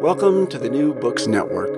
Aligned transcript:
Welcome 0.00 0.46
to 0.48 0.58
the 0.58 0.68
New 0.68 0.94
Books 0.94 1.26
Network. 1.26 1.70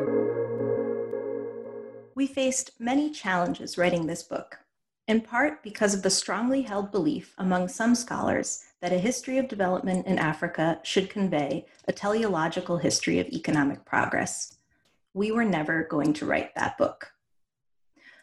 We 2.14 2.26
faced 2.26 2.72
many 2.78 3.10
challenges 3.10 3.78
writing 3.78 4.06
this 4.06 4.22
book, 4.22 4.58
in 5.06 5.20
part 5.20 5.62
because 5.62 5.94
of 5.94 6.02
the 6.02 6.10
strongly 6.10 6.62
held 6.62 6.90
belief 6.90 7.32
among 7.38 7.68
some 7.68 7.94
scholars 7.94 8.64
that 8.82 8.92
a 8.92 8.98
history 8.98 9.38
of 9.38 9.48
development 9.48 10.06
in 10.06 10.18
Africa 10.18 10.80
should 10.82 11.08
convey 11.08 11.66
a 11.86 11.92
teleological 11.92 12.78
history 12.78 13.20
of 13.20 13.28
economic 13.28 13.84
progress. 13.84 14.58
We 15.14 15.30
were 15.30 15.44
never 15.44 15.84
going 15.84 16.12
to 16.14 16.26
write 16.26 16.54
that 16.56 16.76
book. 16.76 17.12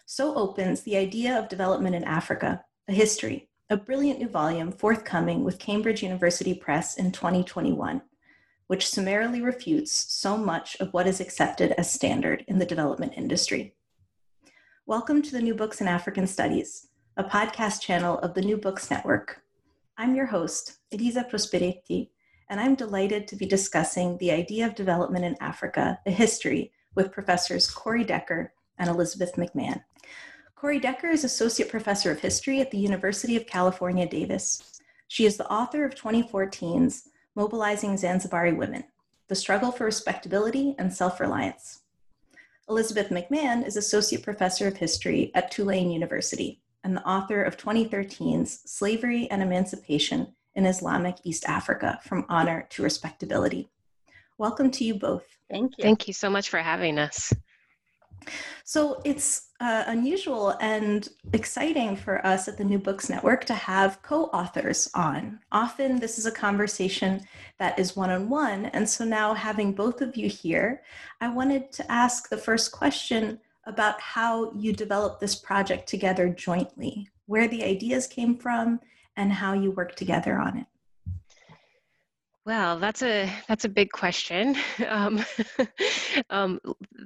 So 0.06 0.36
opens 0.36 0.82
The 0.82 0.98
Idea 0.98 1.40
of 1.40 1.50
Development 1.50 1.96
in 1.96 2.04
Africa, 2.04 2.66
a 2.88 2.94
History, 2.94 3.50
a 3.70 3.78
brilliant 3.78 4.20
new 4.20 4.30
volume 4.30 4.72
forthcoming 4.72 5.44
with 5.44 5.58
Cambridge 5.58 6.04
University 6.04 6.54
Press 6.54 6.98
in 6.98 7.12
2021 7.12 8.02
which 8.68 8.88
summarily 8.88 9.42
refutes 9.42 9.92
so 9.92 10.36
much 10.36 10.76
of 10.80 10.92
what 10.92 11.06
is 11.06 11.20
accepted 11.20 11.72
as 11.74 11.94
standard 11.94 12.44
in 12.48 12.58
the 12.58 12.66
development 12.66 13.14
industry. 13.16 13.76
Welcome 14.88 15.22
to 15.22 15.32
the 15.32 15.42
New 15.42 15.54
Books 15.54 15.82
in 15.82 15.88
African 15.88 16.26
Studies, 16.26 16.88
a 17.16 17.24
podcast 17.24 17.82
channel 17.82 18.18
of 18.20 18.34
the 18.34 18.42
New 18.42 18.58
Books 18.58 18.90
Network. 18.90 19.44
I'm 20.00 20.16
your 20.16 20.26
host, 20.26 20.80
Elisa 20.92 21.24
Prosperetti, 21.24 22.10
and 22.50 22.60
I'm 22.60 22.74
delighted 22.74 23.28
to 23.28 23.36
be 23.36 23.46
discussing 23.46 24.18
the 24.18 24.32
idea 24.32 24.66
of 24.66 24.74
development 24.74 25.26
in 25.26 25.38
Africa, 25.40 26.00
a 26.08 26.12
history, 26.12 26.72
with 26.96 27.12
professors 27.12 27.70
Corrie 27.70 28.04
Decker 28.04 28.52
and 28.80 28.90
Elizabeth 28.90 29.36
McMahon. 29.36 29.84
Corrie 30.56 30.80
Decker 30.80 31.10
is 31.10 31.24
Associate 31.24 31.70
Professor 31.70 32.10
of 32.10 32.20
History 32.20 32.62
at 32.62 32.72
the 32.72 32.80
University 32.80 33.36
of 33.36 33.46
California, 33.46 34.10
Davis. 34.10 34.82
She 35.08 35.28
is 35.28 35.38
the 35.38 35.48
author 35.52 35.86
of 35.86 35.94
2014's 35.94 37.10
Mobilizing 37.38 37.98
Zanzibari 37.98 38.56
Women 38.56 38.86
The 39.28 39.36
Struggle 39.36 39.74
for 39.74 39.84
Respectability 39.84 40.74
and 40.80 40.94
Self 40.94 41.20
Reliance. 41.20 41.82
Elizabeth 42.70 43.10
McMahon 43.10 43.68
is 43.68 43.76
Associate 43.76 44.24
Professor 44.24 44.70
of 44.70 44.78
History 44.78 45.32
at 45.36 45.52
Tulane 45.52 45.92
University 45.92 46.62
and 46.86 46.96
the 46.96 47.06
author 47.06 47.44
of 47.44 47.58
2013's 47.58 48.62
Slavery 48.66 49.30
and 49.30 49.42
Emancipation 49.44 50.34
in 50.56 50.66
Islamic 50.66 51.18
East 51.26 51.44
Africa 51.46 52.00
From 52.04 52.26
Honor 52.30 52.68
to 52.70 52.84
Respectability. 52.84 53.68
Welcome 54.38 54.72
to 54.72 54.86
you 54.86 54.96
both. 54.96 55.26
Thank 55.50 55.78
you. 55.78 55.82
Thank 55.82 56.08
you 56.08 56.14
so 56.14 56.30
much 56.30 56.48
for 56.48 56.60
having 56.60 56.98
us. 56.98 57.34
So 58.64 59.02
it's 59.06 59.50
uh, 59.60 59.84
unusual 59.88 60.56
and 60.60 61.08
exciting 61.34 61.96
for 61.96 62.26
us 62.26 62.48
at 62.48 62.58
the 62.58 62.64
New 62.64 62.80
Books 62.80 63.10
Network 63.10 63.46
to 63.46 63.54
have 63.54 64.02
co 64.02 64.26
authors 64.26 64.90
on. 64.96 65.40
Often, 65.52 66.00
this 66.00 66.18
is 66.18 66.26
a 66.26 66.32
conversation 66.32 67.22
that 67.60 67.78
is 67.78 67.96
one 67.96 68.10
on 68.10 68.28
one. 68.30 68.66
And 68.66 68.90
so 68.90 69.06
now, 69.06 69.34
having 69.34 69.74
both 69.74 70.02
of 70.02 70.18
you 70.18 70.28
here, 70.28 70.82
I 71.22 71.30
wanted 71.30 71.72
to 71.74 71.92
ask 71.92 72.28
the 72.28 72.38
first 72.38 72.72
question 72.72 73.40
about 73.66 74.02
how 74.02 74.52
you 74.54 74.74
developed 74.74 75.20
this 75.20 75.36
project 75.36 75.88
together 75.88 76.30
jointly, 76.30 77.10
where 77.28 77.48
the 77.48 77.64
ideas 77.64 78.08
came 78.08 78.38
from, 78.38 78.80
and 79.16 79.32
how 79.32 79.54
you 79.54 79.72
work 79.72 79.96
together 79.96 80.38
on 80.38 80.58
it. 80.58 80.66
Well, 82.46 82.78
that's 82.78 83.02
a 83.02 83.32
that's 83.48 83.66
a 83.66 83.70
big 83.70 83.92
question. 83.92 84.56
Um, 84.88 85.24
um, 86.30 86.60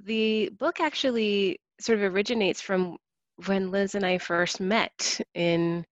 the 0.04 0.50
book 0.60 0.80
actually 0.80 1.60
sort 1.80 2.00
of 2.00 2.14
originates 2.14 2.62
from 2.62 2.98
when 3.46 3.72
Liz 3.72 3.96
and 3.96 4.06
I 4.06 4.18
first 4.18 4.60
met 4.60 5.22
in 5.34 5.86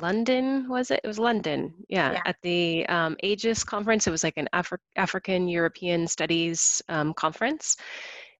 London. 0.00 0.68
Was 0.68 0.90
it? 0.90 1.00
It 1.04 1.06
was 1.06 1.18
London. 1.18 1.74
Yeah, 1.88 2.12
yeah. 2.12 2.22
at 2.26 2.36
the 2.42 2.86
um, 2.86 3.16
Aegis 3.22 3.62
conference. 3.62 4.06
It 4.06 4.10
was 4.10 4.24
like 4.24 4.36
an 4.36 4.48
Afri- 4.52 4.78
African 4.96 5.48
European 5.48 6.08
Studies 6.08 6.82
um, 6.88 7.14
conference 7.14 7.76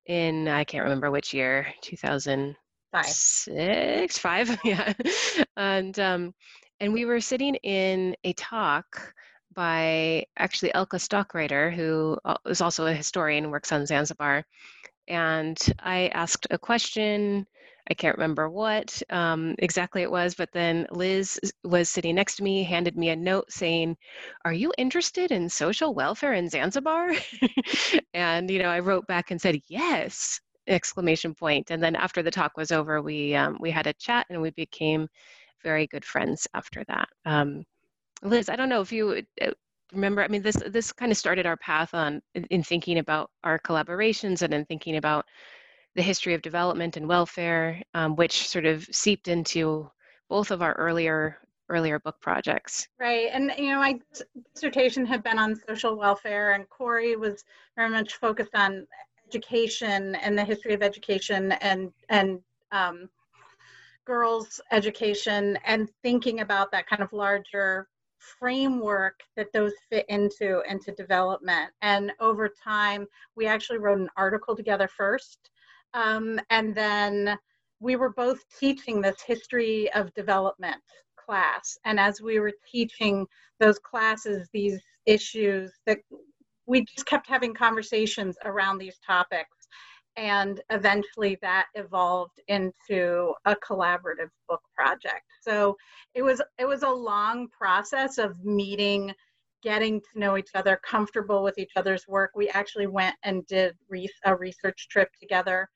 in 0.07 0.49
I 0.49 0.65
can't 0.65 0.85
remember 0.85 1.11
which 1.11 1.33
year, 1.33 1.67
two 1.83 1.97
thousand 1.97 2.57
six, 3.05 4.19
five. 4.19 4.59
Yeah, 4.65 4.93
and 5.57 5.97
um, 6.01 6.35
and 6.81 6.93
we 6.93 7.05
were 7.05 7.21
sitting 7.21 7.55
in 7.57 8.17
a 8.25 8.33
talk 8.33 9.15
by 9.55 10.25
actually 10.39 10.75
Elke 10.75 10.99
Stockreiter, 10.99 11.71
who 11.71 12.19
uh, 12.25 12.37
also 12.61 12.87
a 12.87 12.93
historian 12.93 13.51
works 13.51 13.73
on 13.73 13.87
Zanzibar. 13.87 14.45
And 15.09 15.59
I 15.81 16.09
asked 16.09 16.47
a 16.51 16.59
question. 16.59 17.47
I 17.91 17.95
can't 17.95 18.17
remember 18.17 18.49
what 18.49 19.03
um, 19.11 19.57
exactly 19.59 20.03
it 20.03 20.11
was, 20.11 20.37
but 20.37 20.51
then 20.53 20.87
Liz 20.93 21.41
was 21.65 21.91
sitting 21.91 22.15
next 22.15 22.37
to 22.37 22.45
me, 22.45 22.63
handed 22.63 22.97
me 22.97 23.09
a 23.09 23.17
note 23.17 23.51
saying, 23.51 23.97
Are 24.45 24.53
you 24.53 24.73
interested 24.79 25.33
in 25.33 25.49
social 25.49 25.93
welfare 25.93 26.35
in 26.35 26.49
Zanzibar? 26.49 27.13
and, 28.15 28.49
you 28.49 28.61
know, 28.61 28.69
I 28.69 28.79
wrote 28.79 29.07
back 29.09 29.33
and 29.33 29.41
said, 29.41 29.61
Yes, 29.69 30.41
exclamation 30.69 31.35
point. 31.35 31.71
And 31.73 31.83
then 31.83 31.97
after 31.97 32.23
the 32.23 32.31
talk 32.31 32.57
was 32.57 32.71
over, 32.71 33.03
we, 33.03 33.35
um, 33.35 33.57
we 33.61 33.71
had 33.73 33.89
a 33.89 33.95
chat 33.95 34.27
and 34.31 34.41
we 34.41 34.51
became 34.51 35.09
very 35.65 35.89
good 35.89 36.05
friends 36.05 36.47
after 36.55 36.85
that. 36.85 37.09
Um, 37.25 37.65
Liz, 38.23 38.49
I 38.49 38.57
don't 38.57 38.69
know 38.69 38.81
if 38.81 38.93
you 38.93 39.23
uh, 39.41 39.51
remember. 39.93 40.23
I 40.23 40.29
mean, 40.29 40.43
this 40.43 40.57
this 40.69 40.93
kind 40.93 41.11
of 41.11 41.19
started 41.19 41.47
our 41.47 41.57
path 41.57 41.93
on 41.95 42.23
in 42.35 42.63
thinking 42.63 42.99
about 42.99 43.31
our 43.45 43.59
collaborations 43.59 44.43
and 44.43 44.55
in 44.55 44.65
thinking 44.65 44.97
about 44.97 45.27
the 45.95 46.03
history 46.03 46.35
of 46.35 46.43
development 46.43 46.97
and 46.97 47.09
welfare, 47.09 47.83
um, 47.95 48.17
which 48.17 48.49
sort 48.49 48.65
of 48.65 48.85
seeped 48.91 49.29
into 49.29 49.91
both 50.29 50.51
of 50.51 50.63
our 50.63 50.73
earlier 50.75 51.39
earlier 51.69 51.99
book 51.99 52.21
projects. 52.21 52.89
Right, 53.01 53.29
and 53.33 53.53
you 53.59 53.71
know, 53.71 53.79
my 53.79 53.99
dissertation 54.55 55.05
had 55.05 55.23
been 55.23 55.39
on 55.39 55.61
social 55.69 55.97
welfare, 55.97 56.53
and 56.53 56.69
Corrie 56.69 57.17
was 57.17 57.45
very 57.77 57.91
much 57.91 58.15
focused 58.17 58.55
on 58.55 58.87
education 59.29 60.15
and 60.17 60.39
the 60.39 60.45
history 60.45 60.75
of 60.75 60.83
education 60.83 61.53
and 61.53 61.93
and 62.09 62.41
um, 62.71 63.09
girls' 64.05 64.61
education, 64.71 65.59
and 65.65 65.89
thinking 66.03 66.41
about 66.41 66.71
that 66.71 66.87
kind 66.87 67.03
of 67.03 67.13
larger 67.13 67.89
framework 68.39 69.21
that 69.37 69.53
those 69.53 69.73
fit 69.91 70.07
into 70.09 70.63
into 70.69 70.93
development. 70.93 71.71
And 71.83 72.13
over 72.21 72.49
time 72.49 73.07
we 73.37 73.47
actually 73.47 73.79
wrote 73.79 73.99
an 73.99 74.09
article 74.17 74.57
together 74.57 74.89
first 74.89 75.51
um, 75.95 76.41
and 76.51 76.75
then 76.75 77.39
we 77.81 77.97
were 77.97 78.11
both 78.11 78.41
teaching 78.59 79.01
this 79.01 79.21
history 79.21 79.93
of 79.95 80.15
development 80.15 80.81
class. 81.17 81.77
And 81.85 81.99
as 81.99 82.21
we 82.21 82.39
were 82.39 82.53
teaching 82.71 83.27
those 83.61 83.79
classes 83.79 84.49
these 84.53 84.81
issues 85.07 85.73
that 85.87 85.99
we 86.67 86.85
just 86.85 87.07
kept 87.07 87.29
having 87.29 87.55
conversations 87.55 88.37
around 88.45 88.79
these 88.79 88.99
topics 89.05 89.62
and 90.17 90.61
eventually 90.71 91.39
that 91.43 91.67
evolved 91.75 92.41
into 92.49 93.33
a 93.45 93.57
collaborative 93.57 94.31
book 94.49 94.61
project. 94.75 95.25
So 95.41 95.77
it 96.15 96.23
was 96.23 96.43
it 96.59 96.67
was 96.67 96.83
a 96.83 96.91
long 96.91 97.49
process 97.49 98.19
of 98.19 98.45
meeting 98.45 99.13
getting 99.63 100.01
to 100.01 100.19
know 100.19 100.37
each 100.37 100.51
other 100.55 100.81
comfortable 100.85 101.45
with 101.45 101.57
each 101.57 101.73
other's 101.77 102.07
work. 102.09 102.33
We 102.35 102.49
actually 102.49 102.89
went 102.89 103.15
and 103.23 103.47
did 103.47 103.77
a 104.25 104.37
research 104.37 104.89
trip 104.91 105.09
together 105.21 105.69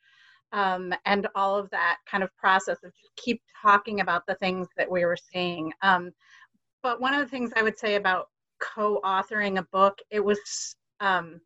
um, 0.53 0.93
and 1.05 1.29
all 1.37 1.57
of 1.57 1.71
that 1.71 1.99
kind 2.11 2.25
of 2.25 2.35
process 2.37 2.79
of 2.83 2.93
just 3.01 3.15
keep 3.17 3.41
talking 3.63 4.01
about 4.01 4.23
the 4.27 4.35
things 4.37 4.67
that 4.77 4.91
we 4.91 5.05
were 5.05 5.17
seeing. 5.33 5.73
Um, 5.83 6.11
but 6.83 7.01
one 7.01 7.15
of 7.15 7.21
the 7.21 7.29
things 7.29 7.51
i 7.57 7.63
would 7.63 7.77
say 7.77 7.97
about 7.97 8.27
co-authoring 8.61 9.59
a 9.59 9.67
book 9.73 9.99
it 10.11 10.25
was 10.25 10.39
um, 11.01 11.41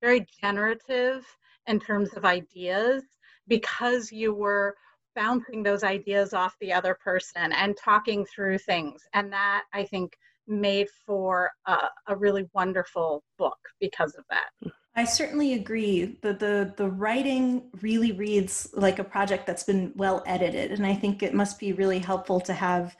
very 0.00 0.26
generative 0.40 1.24
in 1.66 1.80
terms 1.80 2.14
of 2.14 2.24
ideas 2.24 3.02
because 3.48 4.10
you 4.12 4.34
were 4.34 4.74
bouncing 5.14 5.62
those 5.62 5.82
ideas 5.82 6.34
off 6.34 6.56
the 6.60 6.72
other 6.72 6.94
person 7.02 7.52
and 7.52 7.76
talking 7.76 8.26
through 8.26 8.58
things. 8.58 9.02
And 9.14 9.32
that 9.32 9.64
I 9.72 9.84
think 9.84 10.12
made 10.46 10.88
for 11.04 11.50
a, 11.66 11.76
a 12.08 12.16
really 12.16 12.46
wonderful 12.54 13.24
book 13.38 13.58
because 13.80 14.14
of 14.14 14.24
that. 14.30 14.72
I 14.94 15.04
certainly 15.04 15.54
agree. 15.54 16.18
The, 16.22 16.32
the 16.32 16.74
the 16.76 16.88
writing 16.88 17.70
really 17.82 18.12
reads 18.12 18.68
like 18.72 18.98
a 18.98 19.04
project 19.04 19.46
that's 19.46 19.64
been 19.64 19.92
well 19.94 20.22
edited, 20.26 20.72
and 20.72 20.86
I 20.86 20.94
think 20.94 21.22
it 21.22 21.34
must 21.34 21.58
be 21.58 21.74
really 21.74 21.98
helpful 21.98 22.40
to 22.40 22.54
have 22.54 22.96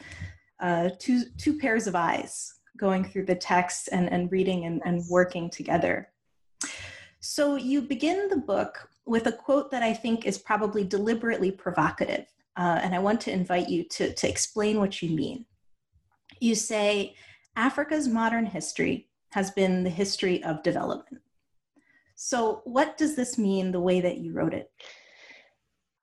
uh, 0.60 0.90
two 0.98 1.22
two 1.38 1.58
pairs 1.58 1.86
of 1.86 1.94
eyes 1.94 2.52
going 2.76 3.04
through 3.04 3.24
the 3.24 3.34
text 3.34 3.88
and, 3.92 4.12
and 4.12 4.30
reading 4.30 4.66
and, 4.66 4.82
and 4.84 5.02
working 5.08 5.48
together. 5.48 6.08
So 7.28 7.56
you 7.56 7.82
begin 7.82 8.28
the 8.28 8.36
book 8.36 8.88
with 9.04 9.26
a 9.26 9.32
quote 9.32 9.72
that 9.72 9.82
I 9.82 9.92
think 9.92 10.26
is 10.26 10.38
probably 10.38 10.84
deliberately 10.84 11.50
provocative, 11.50 12.26
uh, 12.56 12.78
and 12.80 12.94
I 12.94 13.00
want 13.00 13.20
to 13.22 13.32
invite 13.32 13.68
you 13.68 13.82
to, 13.82 14.14
to 14.14 14.28
explain 14.28 14.78
what 14.78 15.02
you 15.02 15.10
mean. 15.10 15.44
You 16.40 16.54
say, 16.54 17.16
Africa's 17.56 18.06
modern 18.06 18.46
history 18.46 19.08
has 19.30 19.50
been 19.50 19.82
the 19.82 19.90
history 19.90 20.42
of 20.44 20.62
development. 20.62 21.20
So, 22.14 22.62
what 22.64 22.96
does 22.96 23.16
this 23.16 23.36
mean 23.36 23.72
the 23.72 23.80
way 23.80 24.00
that 24.00 24.18
you 24.18 24.32
wrote 24.32 24.54
it? 24.54 24.70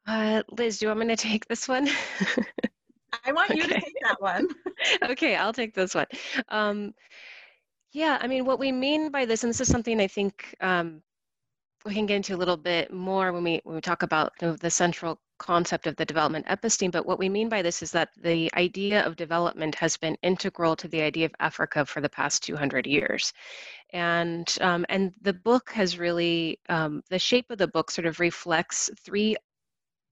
Uh, 0.05 0.43
Liz, 0.57 0.77
do 0.77 0.85
you 0.85 0.89
want 0.89 0.99
me 0.99 1.07
to 1.07 1.15
take 1.15 1.47
this 1.47 1.69
one? 1.69 1.87
I 3.25 3.31
want 3.31 3.49
okay. 3.49 3.61
you 3.61 3.67
to 3.69 3.73
take 3.75 3.95
that 4.03 4.21
one. 4.21 4.49
okay, 5.11 5.37
I'll 5.37 5.53
take 5.53 5.73
this 5.73 5.95
one. 5.95 6.07
Um, 6.49 6.93
yeah, 7.93 8.17
I 8.19 8.27
mean, 8.27 8.43
what 8.43 8.59
we 8.59 8.73
mean 8.73 9.09
by 9.09 9.23
this, 9.23 9.45
and 9.45 9.51
this 9.51 9.61
is 9.61 9.69
something 9.69 10.01
I 10.01 10.07
think 10.07 10.53
um, 10.59 11.01
we 11.85 11.93
can 11.93 12.05
get 12.05 12.15
into 12.15 12.35
a 12.35 12.37
little 12.37 12.57
bit 12.57 12.91
more 12.93 13.31
when 13.33 13.43
we 13.43 13.61
when 13.63 13.75
we 13.75 13.81
talk 13.81 14.03
about 14.03 14.33
you 14.41 14.47
know, 14.47 14.55
the 14.55 14.69
central 14.69 15.19
concept 15.37 15.87
of 15.87 15.95
the 15.97 16.05
development 16.05 16.45
episteme. 16.47 16.91
But 16.91 17.05
what 17.05 17.19
we 17.19 17.27
mean 17.27 17.49
by 17.49 17.61
this 17.61 17.81
is 17.81 17.91
that 17.91 18.09
the 18.21 18.49
idea 18.55 19.05
of 19.05 19.15
development 19.15 19.75
has 19.75 19.97
been 19.97 20.15
integral 20.23 20.75
to 20.77 20.87
the 20.87 21.01
idea 21.01 21.25
of 21.25 21.35
Africa 21.39 21.85
for 21.85 21.99
the 21.99 22.09
past 22.09 22.43
200 22.43 22.87
years, 22.87 23.33
and 23.91 24.57
um, 24.61 24.85
and 24.89 25.13
the 25.21 25.33
book 25.33 25.71
has 25.71 25.97
really 25.97 26.59
um, 26.69 27.01
the 27.09 27.19
shape 27.19 27.51
of 27.51 27.57
the 27.57 27.67
book 27.67 27.91
sort 27.91 28.05
of 28.05 28.19
reflects 28.19 28.89
three 29.03 29.35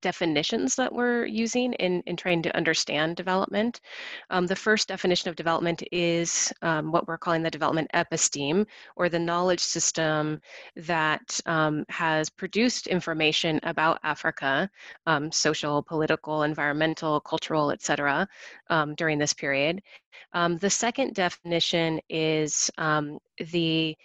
definitions 0.02 0.76
that 0.76 0.94
we're 0.94 1.26
using 1.26 1.74
in, 1.74 2.02
in 2.06 2.16
trying 2.16 2.42
to 2.44 2.56
understand 2.56 3.16
development. 3.16 3.82
Um, 4.30 4.48
the 4.48 4.56
first 4.56 4.88
definition 4.88 5.30
of 5.30 5.36
development 5.36 5.84
is 5.92 6.52
um, 6.62 6.92
what 6.92 7.08
we're 7.08 7.18
calling 7.18 7.44
the 7.44 7.52
development 7.52 7.90
episteme, 7.94 8.66
or 8.96 9.10
the 9.10 9.20
knowledge 9.20 9.60
system 9.60 10.42
that 10.76 11.40
um, 11.46 11.86
has 11.90 12.30
produced 12.30 12.88
information 12.88 13.60
about 13.64 14.00
Africa, 14.04 14.70
um, 15.06 15.32
social, 15.32 15.84
political, 15.84 16.44
environmental, 16.44 17.20
cultural, 17.22 17.72
etc., 17.72 18.28
um, 18.70 18.96
during 18.96 19.18
this 19.18 19.34
period. 19.34 19.82
Um, 20.34 20.58
the 20.58 20.70
second 20.70 21.14
definition 21.14 22.00
is 22.10 22.70
the 23.52 23.96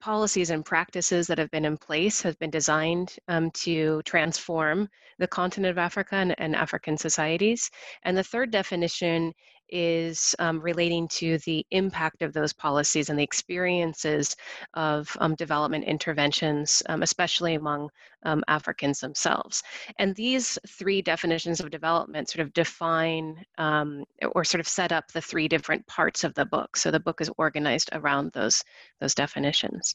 policies 0.00 0.50
and 0.50 0.64
practices 0.64 1.26
that 1.26 1.38
have 1.38 1.50
been 1.50 1.64
in 1.64 1.76
place 1.76 2.22
have 2.22 2.38
been 2.38 2.50
designed 2.50 3.16
um, 3.28 3.50
to 3.52 4.02
transform 4.04 4.88
the 5.18 5.26
continent 5.26 5.70
of 5.70 5.78
Africa 5.78 6.16
and, 6.16 6.34
and, 6.38 6.54
African 6.54 6.96
societies. 6.96 7.70
And 8.02 8.16
the 8.16 8.22
third 8.22 8.50
definition 8.50 9.32
is 9.68 10.34
um, 10.38 10.60
relating 10.60 11.08
to 11.08 11.38
the 11.38 11.64
impact 11.70 12.22
of 12.22 12.32
those 12.32 12.52
policies 12.52 13.08
and 13.08 13.18
the 13.18 13.22
experiences 13.22 14.36
of 14.74 15.16
um, 15.20 15.34
development 15.34 15.84
interventions, 15.84 16.82
um, 16.88 17.02
especially 17.02 17.54
among 17.54 17.90
um, 18.24 18.42
Africans 18.48 19.00
themselves. 19.00 19.62
And 19.98 20.14
these 20.14 20.58
three 20.68 21.02
definitions 21.02 21.60
of 21.60 21.70
development 21.70 22.28
sort 22.28 22.46
of 22.46 22.52
define 22.52 23.44
um, 23.58 24.04
or 24.34 24.44
sort 24.44 24.60
of 24.60 24.68
set 24.68 24.92
up 24.92 25.10
the 25.12 25.20
three 25.20 25.48
different 25.48 25.86
parts 25.86 26.24
of 26.24 26.34
the 26.34 26.46
book. 26.46 26.76
So 26.76 26.90
the 26.90 27.00
book 27.00 27.20
is 27.20 27.30
organized 27.38 27.90
around 27.92 28.32
those, 28.32 28.64
those 29.00 29.14
definitions. 29.14 29.94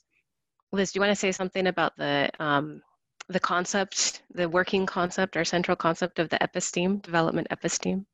Liz, 0.71 0.91
do 0.91 0.97
you 0.97 1.01
want 1.01 1.11
to 1.11 1.15
say 1.19 1.31
something 1.31 1.67
about 1.67 1.97
the 1.97 2.29
um, 2.39 2.81
the 3.27 3.39
concept, 3.39 4.23
the 4.33 4.47
working 4.47 4.85
concept 4.85 5.37
or 5.37 5.45
central 5.45 5.75
concept 5.75 6.19
of 6.19 6.29
the 6.29 6.37
episteme, 6.39 7.01
development 7.01 7.47
episteme? 7.51 8.05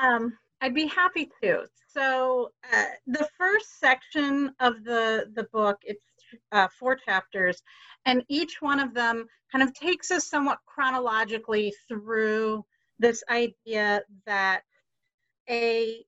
Um, 0.00 0.36
I'd 0.60 0.74
be 0.74 0.86
happy 0.86 1.30
to. 1.42 1.66
So 1.88 2.50
uh, 2.72 2.84
the 3.06 3.28
first 3.38 3.78
section 3.78 4.52
of 4.60 4.84
the 4.84 5.30
the 5.34 5.44
book, 5.52 5.78
it's 5.82 6.02
uh, 6.52 6.68
four 6.78 6.96
chapters, 6.96 7.62
and 8.06 8.24
each 8.28 8.60
one 8.60 8.80
of 8.80 8.94
them 8.94 9.26
kind 9.50 9.62
of 9.62 9.72
takes 9.74 10.10
us 10.10 10.28
somewhat 10.28 10.58
chronologically 10.66 11.72
through 11.86 12.64
this 12.98 13.22
idea 13.30 14.02
that 14.26 14.62
a 15.48 16.04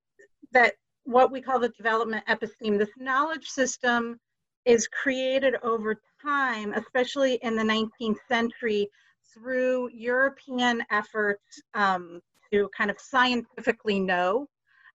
that 0.52 0.74
what 1.04 1.32
we 1.32 1.40
call 1.40 1.58
the 1.58 1.70
development 1.70 2.24
episteme, 2.28 2.78
this 2.78 2.90
knowledge 2.98 3.46
system, 3.46 4.18
is 4.64 4.86
created 4.88 5.56
over 5.62 6.00
time, 6.22 6.74
especially 6.74 7.34
in 7.42 7.56
the 7.56 7.62
19th 7.62 8.18
century, 8.28 8.88
through 9.32 9.88
European 9.92 10.84
efforts 10.90 11.62
um, 11.74 12.20
to 12.52 12.68
kind 12.76 12.90
of 12.90 12.96
scientifically 13.00 14.00
know 14.00 14.46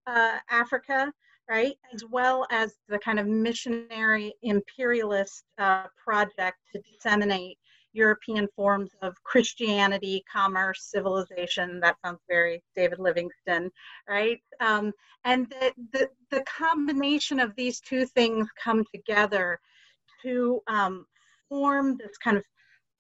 uh, 0.08 0.38
Africa, 0.50 1.12
right, 1.50 1.76
as 1.94 2.04
well 2.10 2.46
as 2.52 2.76
the 2.90 3.00
kind 3.00 3.20
of 3.20 3.28
missionary 3.28 4.34
imperialist 4.44 5.44
uh, 5.58 5.86
project 6.04 6.58
to 6.74 6.82
disseminate 6.82 7.58
European 7.96 8.48
forms 8.56 8.92
of 9.02 9.16
Christianity, 9.24 10.24
commerce, 10.32 10.90
civilization. 10.92 11.80
That 11.80 11.96
sounds 12.04 12.20
very 12.28 12.62
David 12.76 13.00
Livingstone, 13.00 13.72
right? 14.08 14.40
Um, 14.60 14.92
and 15.24 15.48
the, 15.50 15.74
the, 15.94 16.10
the, 16.30 16.44
combination 16.44 17.40
of 17.40 17.56
these 17.56 17.80
two 17.80 18.06
things 18.06 18.48
come 18.62 18.84
together 18.94 19.60
to 20.24 20.62
um, 20.68 21.06
form 21.48 21.98
this 21.98 22.18
kind 22.18 22.38
of 22.38 22.44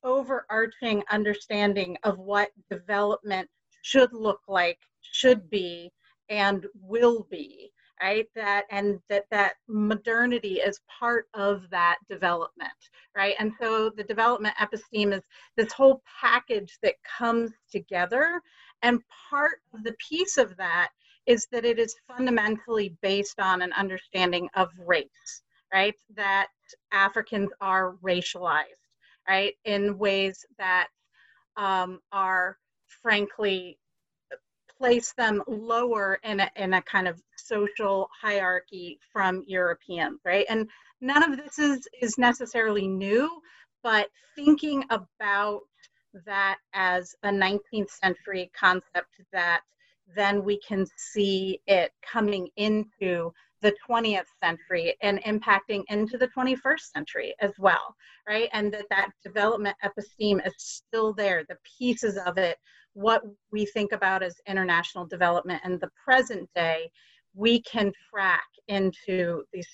overarching 0.04 1.04
understanding 1.12 1.98
of 2.04 2.18
what 2.18 2.50
development 2.70 3.50
should 3.86 4.12
look 4.14 4.42
like, 4.48 4.80
should 5.02 5.48
be, 5.48 5.92
and 6.30 6.66
will 6.82 7.28
be 7.30 7.72
right? 8.02 8.28
That 8.36 8.66
and 8.72 9.00
that 9.10 9.26
that 9.32 9.54
modernity 9.68 10.56
is 10.56 10.82
part 11.00 11.28
of 11.34 11.70
that 11.70 11.98
development 12.10 12.72
right? 13.16 13.36
And 13.40 13.54
so 13.62 13.90
the 13.90 14.04
development 14.04 14.56
episteme 14.60 15.14
is 15.14 15.22
this 15.56 15.72
whole 15.72 16.02
package 16.20 16.78
that 16.84 16.96
comes 17.04 17.52
together 17.72 18.42
and 18.82 19.02
part 19.30 19.62
of 19.74 19.84
the 19.84 19.96
piece 20.10 20.38
of 20.38 20.58
that 20.58 20.90
is 21.26 21.48
that 21.52 21.64
it 21.64 21.80
is 21.80 21.96
fundamentally 22.08 22.96
based 23.02 23.40
on 23.40 23.62
an 23.62 23.72
understanding 23.74 24.50
of 24.56 24.70
race 24.86 25.44
right? 25.72 25.96
That 26.16 26.48
africans 26.92 27.52
are 27.62 27.96
racialized 28.04 28.64
right? 29.30 29.54
In 29.64 29.98
ways 29.98 30.46
that 30.58 30.88
um, 31.56 32.02
are 32.12 32.58
frankly 33.02 33.78
place 34.78 35.14
them 35.14 35.42
lower 35.48 36.20
in 36.24 36.40
a, 36.40 36.52
in 36.56 36.74
a 36.74 36.82
kind 36.82 37.08
of 37.08 37.22
social 37.38 38.10
hierarchy 38.22 39.00
from 39.12 39.44
Europeans, 39.48 40.20
right? 40.26 40.46
And 40.50 40.70
none 41.02 41.24
of 41.24 41.38
this 41.38 41.60
is, 41.60 41.88
is 42.02 42.18
necessarily 42.18 42.88
new, 42.88 43.42
but 43.84 44.10
thinking 44.36 44.84
about 44.90 45.62
that 46.26 46.58
as 46.74 47.16
a 47.24 47.30
19th 47.30 47.90
century 47.90 48.52
concept 48.58 49.10
that 49.32 49.62
then 50.16 50.44
we 50.44 50.60
can 50.60 50.86
see 50.98 51.60
it 51.68 51.92
coming 52.02 52.48
into 52.58 53.32
the 53.62 53.74
20th 53.90 54.26
century 54.44 54.96
and 55.02 55.22
impacting 55.24 55.84
into 55.90 56.18
the 56.18 56.28
21st 56.28 56.92
century 56.94 57.36
as 57.40 57.52
well 57.58 57.96
right 58.28 58.50
and 58.54 58.72
that 58.72 58.86
that 58.90 59.10
development 59.24 59.76
episteme 59.84 60.46
is 60.46 60.54
still 60.58 61.14
there 61.14 61.44
the 61.50 61.58
pieces 61.78 62.18
of 62.26 62.38
it 62.38 62.58
what 62.96 63.22
we 63.52 63.66
think 63.66 63.92
about 63.92 64.24
as 64.24 64.36
international 64.48 65.06
development 65.06 65.62
and 65.64 65.80
the 65.80 65.90
present 66.04 66.50
day 66.56 66.90
we 67.36 67.62
can 67.62 67.92
track 68.10 68.46
into 68.70 69.44
these 69.54 69.68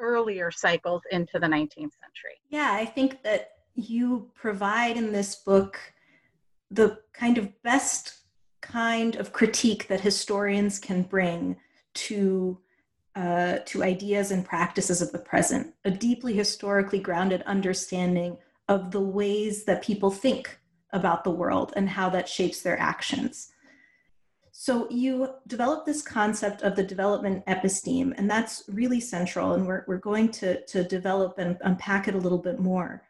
earlier 0.00 0.50
cycles 0.50 1.00
into 1.10 1.38
the 1.38 1.46
19th 1.46 1.70
century. 1.76 2.36
Yeah, 2.50 2.72
I 2.72 2.84
think 2.84 3.22
that 3.22 3.50
you 3.74 4.30
provide 4.34 4.96
in 4.96 5.12
this 5.12 5.36
book 5.36 5.78
the 6.70 6.98
kind 7.12 7.38
of 7.38 7.62
best 7.62 8.18
kind 8.60 9.16
of 9.16 9.32
critique 9.32 9.86
that 9.88 10.00
historians 10.00 10.78
can 10.78 11.02
bring 11.02 11.56
to 11.94 12.58
uh, 13.14 13.58
to 13.64 13.84
ideas 13.84 14.32
and 14.32 14.44
practices 14.44 15.00
of 15.00 15.12
the 15.12 15.18
present, 15.18 15.72
a 15.84 15.90
deeply 15.90 16.34
historically 16.34 16.98
grounded 16.98 17.42
understanding 17.42 18.36
of 18.68 18.90
the 18.90 19.00
ways 19.00 19.64
that 19.64 19.84
people 19.84 20.10
think 20.10 20.58
about 20.94 21.24
the 21.24 21.30
world 21.30 21.74
and 21.76 21.90
how 21.90 22.08
that 22.08 22.28
shapes 22.28 22.62
their 22.62 22.78
actions. 22.80 23.52
So 24.52 24.88
you 24.88 25.28
developed 25.48 25.84
this 25.84 26.00
concept 26.00 26.62
of 26.62 26.76
the 26.76 26.82
development 26.84 27.44
episteme, 27.46 28.14
and 28.16 28.30
that's 28.30 28.62
really 28.68 29.00
central, 29.00 29.54
and 29.54 29.66
we're, 29.66 29.84
we're 29.88 29.98
going 29.98 30.30
to, 30.30 30.64
to 30.66 30.84
develop 30.84 31.38
and 31.38 31.58
unpack 31.62 32.08
it 32.08 32.14
a 32.14 32.18
little 32.18 32.38
bit 32.38 32.60
more. 32.60 33.02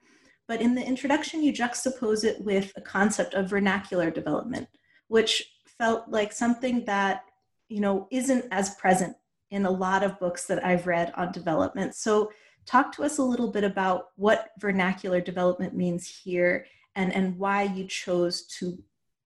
But 0.49 0.62
in 0.62 0.75
the 0.75 0.85
introduction, 0.85 1.43
you 1.43 1.53
juxtapose 1.53 2.25
it 2.25 2.43
with 2.43 2.73
a 2.76 2.81
concept 2.81 3.35
of 3.35 3.50
vernacular 3.50 4.11
development, 4.11 4.69
which 5.09 5.45
felt 5.79 6.09
like 6.09 6.33
something 6.33 6.85
that 6.87 7.25
you 7.69 7.81
know 7.81 8.09
isn't 8.11 8.47
as 8.50 8.75
present 8.76 9.17
in 9.50 9.67
a 9.67 9.71
lot 9.71 10.03
of 10.03 10.19
books 10.19 10.47
that 10.47 10.64
I've 10.64 10.87
read 10.87 11.12
on 11.17 11.33
development. 11.33 11.95
So 11.95 12.31
talk 12.67 12.91
to 12.97 13.05
us 13.05 13.19
a 13.19 13.23
little 13.23 13.50
bit 13.50 13.64
about 13.64 14.07
what 14.17 14.50
vernacular 14.59 15.21
development 15.21 15.75
means 15.75 16.09
here 16.09 16.67
and, 16.97 17.13
and 17.15 17.39
why 17.39 17.63
you 17.63 17.87
chose 17.87 18.47
to 18.59 18.79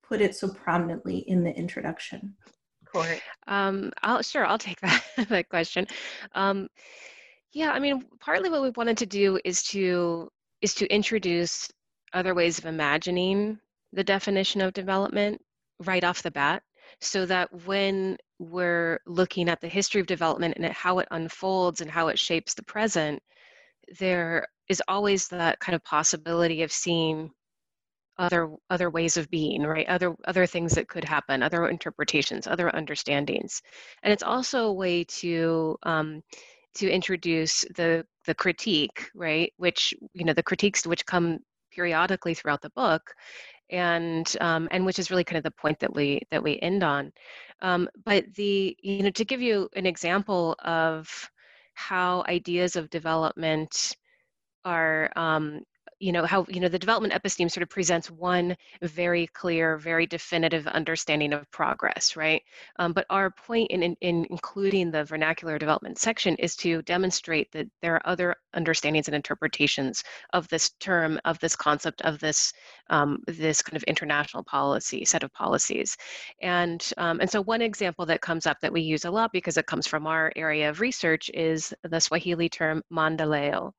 put 0.03 0.21
it 0.21 0.35
so 0.35 0.49
prominently 0.49 1.19
in 1.19 1.45
the 1.45 1.55
introduction. 1.55 2.35
Corrie. 2.85 3.21
Um, 3.47 3.93
I'll, 4.03 4.23
sure, 4.23 4.47
I'll 4.47 4.59
take 4.59 4.81
that, 4.83 5.03
that 5.29 5.49
question. 5.49 5.87
Um, 6.35 6.69
yeah, 7.53 7.73
I 7.73 7.79
mean, 7.79 8.05
partly 8.21 8.51
what 8.51 8.63
we 8.63 8.71
wanted 8.71 8.99
to 8.99 9.07
do 9.07 9.39
is 9.45 9.63
to 9.65 10.29
is 10.61 10.75
to 10.75 10.93
introduce 10.93 11.71
other 12.13 12.35
ways 12.35 12.59
of 12.59 12.67
imagining 12.67 13.59
the 13.93 14.03
definition 14.03 14.61
of 14.61 14.73
development 14.73 15.41
right 15.85 16.03
off 16.03 16.23
the 16.23 16.31
bat 16.31 16.63
so 17.01 17.25
that 17.27 17.49
when 17.65 18.17
we're 18.39 18.99
looking 19.07 19.49
at 19.49 19.61
the 19.61 19.69
history 19.69 20.01
of 20.01 20.07
development 20.07 20.55
and 20.57 20.67
how 20.67 20.99
it 20.99 21.09
unfolds 21.11 21.81
and 21.81 21.91
how 21.91 22.09
it 22.09 22.19
shapes 22.19 22.55
the 22.55 22.63
present, 22.65 23.23
there 23.99 24.47
is 24.69 24.83
always 24.89 25.29
that 25.29 25.59
kind 25.61 25.77
of 25.77 25.85
possibility 25.85 26.63
of 26.63 26.73
seeing 26.73 27.31
other 28.19 28.51
other 28.71 28.91
ways 28.91 29.17
of 29.17 29.31
being 29.31 29.63
right? 29.63 29.87
Other 29.89 30.15
other 30.27 30.47
things 30.47 30.75
that 30.75 30.89
could 30.89 31.05
happen 31.05 31.43
other 31.43 31.69
interpretations 31.69 32.47
other 32.47 32.75
understandings. 32.75 33.63
And 34.03 34.13
it's 34.13 34.23
also 34.23 34.67
a 34.67 34.73
way 34.73 35.05
to 35.05 35.77
um, 35.85 36.23
to 36.75 36.91
introduce 36.91 37.65
the 37.77 38.05
the 38.27 38.35
critique 38.35 39.11
right? 39.15 39.53
Which 39.57 39.95
you 40.15 40.25
know 40.25 40.35
the 40.35 40.43
critiques 40.43 40.87
which 40.87 41.07
come 41.07 41.39
periodically 41.73 42.35
throughout 42.35 42.63
the 42.63 42.71
book 42.71 43.15
and 43.71 44.35
um, 44.41 44.69
and 44.71 44.85
which 44.85 44.99
is 44.99 45.11
really 45.11 45.25
kind 45.25 45.39
of 45.39 45.45
the 45.45 45.61
point 45.61 45.79
that 45.81 45.95
we 45.95 46.23
that 46.31 46.43
we 46.43 46.59
end 46.61 46.83
on. 46.83 47.13
Um, 47.63 47.89
but 48.05 48.25
the 48.35 48.77
you 48.83 49.03
know 49.03 49.11
to 49.11 49.25
give 49.25 49.41
you 49.41 49.69
an 49.77 49.87
example 49.87 50.57
of 50.65 51.09
how 51.75 52.25
ideas 52.27 52.77
of 52.77 52.91
development 52.91 53.97
are 54.65 55.11
um, 55.17 55.61
you 55.99 56.12
know 56.12 56.25
how 56.25 56.45
you 56.49 56.61
know 56.61 56.69
the 56.69 56.78
development 56.78 57.14
episteme 57.14 57.50
sort 57.50 57.62
of 57.62 57.71
presents 57.71 58.11
one 58.11 58.57
very 58.83 59.26
clear 59.28 59.76
very 59.78 60.07
definitive 60.07 60.67
understanding 60.67 61.33
of 61.33 61.50
progress 61.50 62.17
right? 62.17 62.43
Um, 62.78 62.93
but 62.93 63.07
our 63.11 63.31
point 63.31 63.71
in, 63.71 63.83
in, 63.83 63.97
in, 64.00 64.26
including 64.31 64.90
the 64.90 65.05
vernacular 65.05 65.59
development 65.59 65.99
section 65.99 66.35
is 66.37 66.57
to 66.57 66.83
demonstrate 66.83 67.50
that 67.52 67.67
there 67.81 67.95
are 67.95 68.07
other 68.07 68.35
understandings 68.55 69.09
and 69.09 69.14
interpretations 69.14 70.02
of 70.33 70.49
this 70.49 70.71
term 70.81 71.21
of 71.25 71.38
this 71.38 71.55
concept 71.57 72.02
of 72.02 72.19
this 72.19 72.52
um, 72.90 73.23
this 73.26 73.62
kind 73.62 73.76
of 73.76 73.83
international 73.85 74.43
policy 74.43 75.05
set 75.05 75.23
of 75.23 75.33
policies. 75.33 75.97
And 76.43 76.87
um, 76.99 77.21
and 77.21 77.31
so 77.31 77.40
one 77.40 77.62
example 77.62 78.07
that 78.07 78.21
comes 78.21 78.47
up 78.47 78.59
that 78.61 78.73
we 78.73 78.81
use 78.81 79.05
a 79.05 79.11
lot 79.11 79.33
because 79.33 79.57
it 79.57 79.67
comes 79.67 79.87
from 79.87 80.07
our 80.07 80.33
area 80.37 80.69
of 80.69 80.81
research 80.81 81.31
is 81.35 81.73
the 81.85 82.00
swahili 82.00 82.49
term 82.49 82.83
maendeleo 82.93 83.73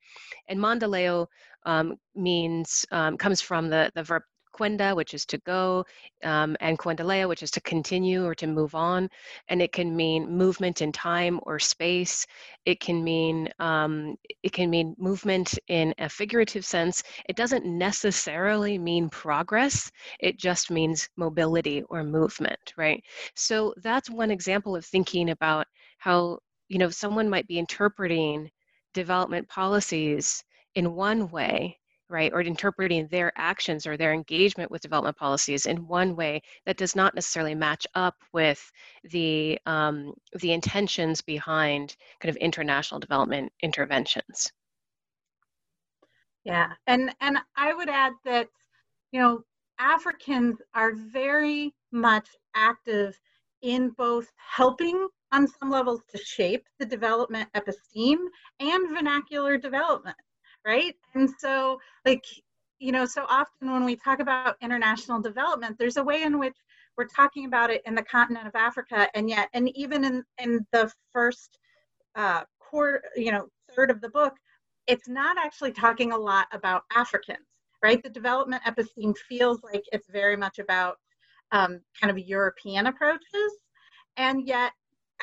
and 0.47 0.59
maendeleo 0.59 1.27
um, 1.65 1.95
means 2.15 2.85
um, 2.91 3.17
comes 3.17 3.41
from 3.41 3.69
the, 3.69 3.91
the 3.95 4.03
verb 4.03 4.23
kwenda, 4.59 4.95
which 4.95 5.13
is 5.13 5.25
to 5.25 5.37
go, 5.39 5.85
um, 6.23 6.57
and 6.59 6.77
kuendelea, 6.77 7.27
which 7.27 7.43
is 7.43 7.51
to 7.51 7.61
continue 7.61 8.25
or 8.25 8.35
to 8.35 8.47
move 8.47 8.75
on. 8.75 9.09
And 9.47 9.61
it 9.61 9.71
can 9.71 9.95
mean 9.95 10.29
movement 10.29 10.81
in 10.81 10.91
time 10.91 11.39
or 11.43 11.59
space. 11.59 12.25
It 12.65 12.79
can 12.79 13.03
mean 13.03 13.49
um, 13.59 14.15
it 14.43 14.51
can 14.51 14.69
mean 14.69 14.95
movement 14.97 15.57
in 15.67 15.93
a 15.99 16.09
figurative 16.09 16.65
sense. 16.65 17.03
It 17.27 17.35
doesn't 17.35 17.65
necessarily 17.65 18.77
mean 18.77 19.09
progress. 19.09 19.91
It 20.19 20.37
just 20.37 20.71
means 20.71 21.09
mobility 21.15 21.83
or 21.89 22.03
movement, 22.03 22.73
right? 22.77 23.01
So 23.35 23.73
that's 23.77 24.09
one 24.09 24.31
example 24.31 24.75
of 24.75 24.85
thinking 24.85 25.29
about 25.29 25.67
how 25.97 26.39
you 26.67 26.77
know 26.77 26.89
someone 26.89 27.29
might 27.29 27.47
be 27.47 27.59
interpreting 27.59 28.49
development 28.93 29.47
policies 29.47 30.43
in 30.75 30.95
one 30.95 31.29
way 31.29 31.77
right 32.09 32.33
or 32.33 32.41
interpreting 32.41 33.07
their 33.07 33.31
actions 33.35 33.85
or 33.85 33.95
their 33.95 34.13
engagement 34.13 34.71
with 34.71 34.81
development 34.81 35.15
policies 35.15 35.65
in 35.65 35.87
one 35.87 36.15
way 36.15 36.41
that 36.65 36.77
does 36.77 36.95
not 36.95 37.13
necessarily 37.15 37.55
match 37.55 37.85
up 37.95 38.15
with 38.33 38.71
the 39.03 39.59
um, 39.65 40.13
the 40.39 40.51
intentions 40.51 41.21
behind 41.21 41.95
kind 42.19 42.29
of 42.29 42.35
international 42.37 42.99
development 42.99 43.51
interventions. 43.61 44.51
Yeah 46.43 46.71
and 46.87 47.13
and 47.21 47.37
i 47.57 47.73
would 47.73 47.89
add 47.89 48.13
that 48.25 48.47
you 49.11 49.19
know 49.19 49.43
africans 49.77 50.57
are 50.73 50.93
very 50.93 51.75
much 51.91 52.27
active 52.55 53.19
in 53.61 53.89
both 53.97 54.31
helping 54.37 55.07
on 55.31 55.47
some 55.47 55.69
levels 55.69 56.01
to 56.09 56.17
shape 56.17 56.65
the 56.79 56.85
development 56.85 57.47
episteme 57.55 58.25
and 58.59 58.89
vernacular 58.89 59.57
development 59.57 60.15
right? 60.65 60.95
And 61.15 61.29
so, 61.39 61.79
like, 62.05 62.23
you 62.79 62.91
know, 62.91 63.05
so 63.05 63.25
often 63.29 63.71
when 63.71 63.83
we 63.83 63.95
talk 63.95 64.19
about 64.19 64.55
international 64.61 65.21
development, 65.21 65.77
there's 65.77 65.97
a 65.97 66.03
way 66.03 66.23
in 66.23 66.39
which 66.39 66.55
we're 66.97 67.07
talking 67.07 67.45
about 67.45 67.69
it 67.69 67.81
in 67.85 67.95
the 67.95 68.03
continent 68.03 68.47
of 68.47 68.55
Africa, 68.55 69.07
and 69.13 69.29
yet, 69.29 69.49
and 69.53 69.69
even 69.75 70.03
in 70.03 70.23
in 70.37 70.65
the 70.71 70.91
first 71.11 71.57
uh, 72.15 72.43
quarter, 72.59 73.01
you 73.15 73.31
know, 73.31 73.47
third 73.75 73.91
of 73.91 74.01
the 74.01 74.09
book, 74.09 74.33
it's 74.87 75.07
not 75.07 75.37
actually 75.37 75.71
talking 75.71 76.11
a 76.11 76.17
lot 76.17 76.47
about 76.51 76.83
Africans, 76.95 77.47
right? 77.83 78.01
The 78.03 78.09
development 78.09 78.63
episteme 78.63 79.15
feels 79.17 79.61
like 79.63 79.83
it's 79.91 80.09
very 80.09 80.35
much 80.35 80.59
about 80.59 80.97
um, 81.51 81.79
kind 81.99 82.11
of 82.11 82.19
European 82.19 82.87
approaches, 82.87 83.51
and 84.17 84.45
yet 84.47 84.71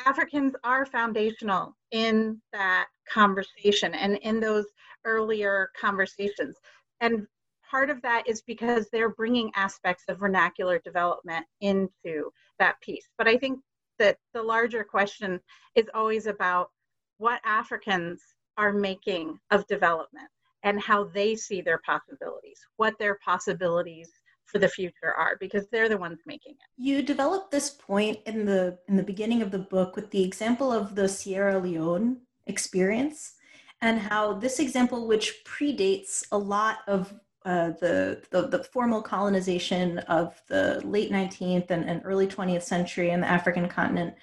Africans 0.05 0.55
are 0.65 0.87
foundational 0.87 1.77
in 1.91 2.41
that 2.53 2.87
conversation 3.09 3.95
and 3.95 4.17
in 4.19 4.41
those 4.41 4.67
earlier 5.05 5.71
conversations. 5.81 6.57
And 7.01 7.27
part 7.69 7.91
of 7.91 8.03
that 8.03 8.29
is 8.29 8.43
because 8.43 8.89
they're 8.91 9.15
bringing 9.15 9.51
aspects 9.55 10.05
of 10.09 10.19
vernacular 10.19 10.81
development 10.85 11.47
into 11.61 12.31
that 12.59 12.81
piece. 12.81 13.09
But 13.19 13.29
I 13.29 13.37
think 13.37 13.61
that 13.99 14.19
the 14.35 14.43
larger 14.43 14.85
question 14.85 15.41
is 15.75 15.87
always 15.95 16.27
about 16.27 16.71
what 17.19 17.41
Africans 17.45 18.21
are 18.59 18.73
making 18.73 19.39
of 19.51 19.67
development 19.67 20.29
and 20.63 20.81
how 20.81 21.05
they 21.05 21.35
see 21.37 21.61
their 21.61 21.81
possibilities, 21.85 22.61
what 22.77 22.95
their 22.99 23.19
possibilities 23.25 24.11
for 24.47 24.59
the 24.59 24.69
future 24.69 25.13
are 25.17 25.37
because 25.39 25.67
they're 25.69 25.89
the 25.89 25.99
ones 25.99 26.21
making 26.27 26.53
it. 26.53 26.83
You 26.83 27.03
developed 27.03 27.51
this 27.51 27.71
point 27.71 28.19
in 28.27 28.47
the 28.47 28.79
in 28.89 28.97
the 28.97 29.03
beginning 29.03 29.43
of 29.43 29.51
the 29.51 29.59
book 29.59 29.97
with 29.97 30.11
the 30.11 30.23
example 30.23 30.73
of 30.73 30.95
the 30.95 31.09
Sierra 31.09 31.59
Leone 31.59 32.19
experience 32.47 33.35
and 33.83 33.99
how 33.99 34.33
this 34.35 34.59
example 34.59 35.07
which 35.07 35.45
predates 35.45 36.25
a 36.33 36.39
lot 36.39 36.79
of 36.87 37.13
uh, 37.45 37.71
the, 37.81 38.23
the, 38.31 38.49
the 38.49 38.65
formal 38.65 39.01
colonization 39.01 39.99
of 40.01 40.43
the 40.49 40.81
late 40.85 41.13
19th 41.13 41.71
and, 41.71 41.89
and 41.89 42.03
early 42.05 42.27
20th 42.27 42.63
century 42.63 43.11
in 43.11 43.21
the 43.21 43.31
African 43.31 43.69
continent 43.69 44.15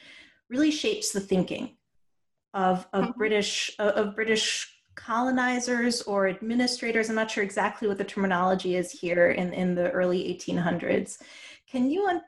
really 0.50 0.72
shapes 0.72 1.12
the 1.12 1.22
thinking 1.22 1.78
of, 2.54 2.86
of 2.92 3.06
mm-hmm. 3.06 3.18
British 3.18 3.72
of 3.80 4.14
British 4.14 4.73
colonizers 4.96 6.02
or 6.04 6.28
administrators. 6.28 7.10
I'm 7.10 7.16
not 7.16 7.32
sure 7.32 7.44
exactly 7.44 7.88
what 7.88 7.98
the 7.98 8.04
terminology 8.04 8.76
is 8.76 8.92
here 8.92 9.32
in, 9.32 9.54
in 9.54 9.76
the 9.76 9.90
early 9.92 10.24
1800s. 10.34 11.22
Can 11.70 11.90
you 11.90 12.08
un- 12.08 12.22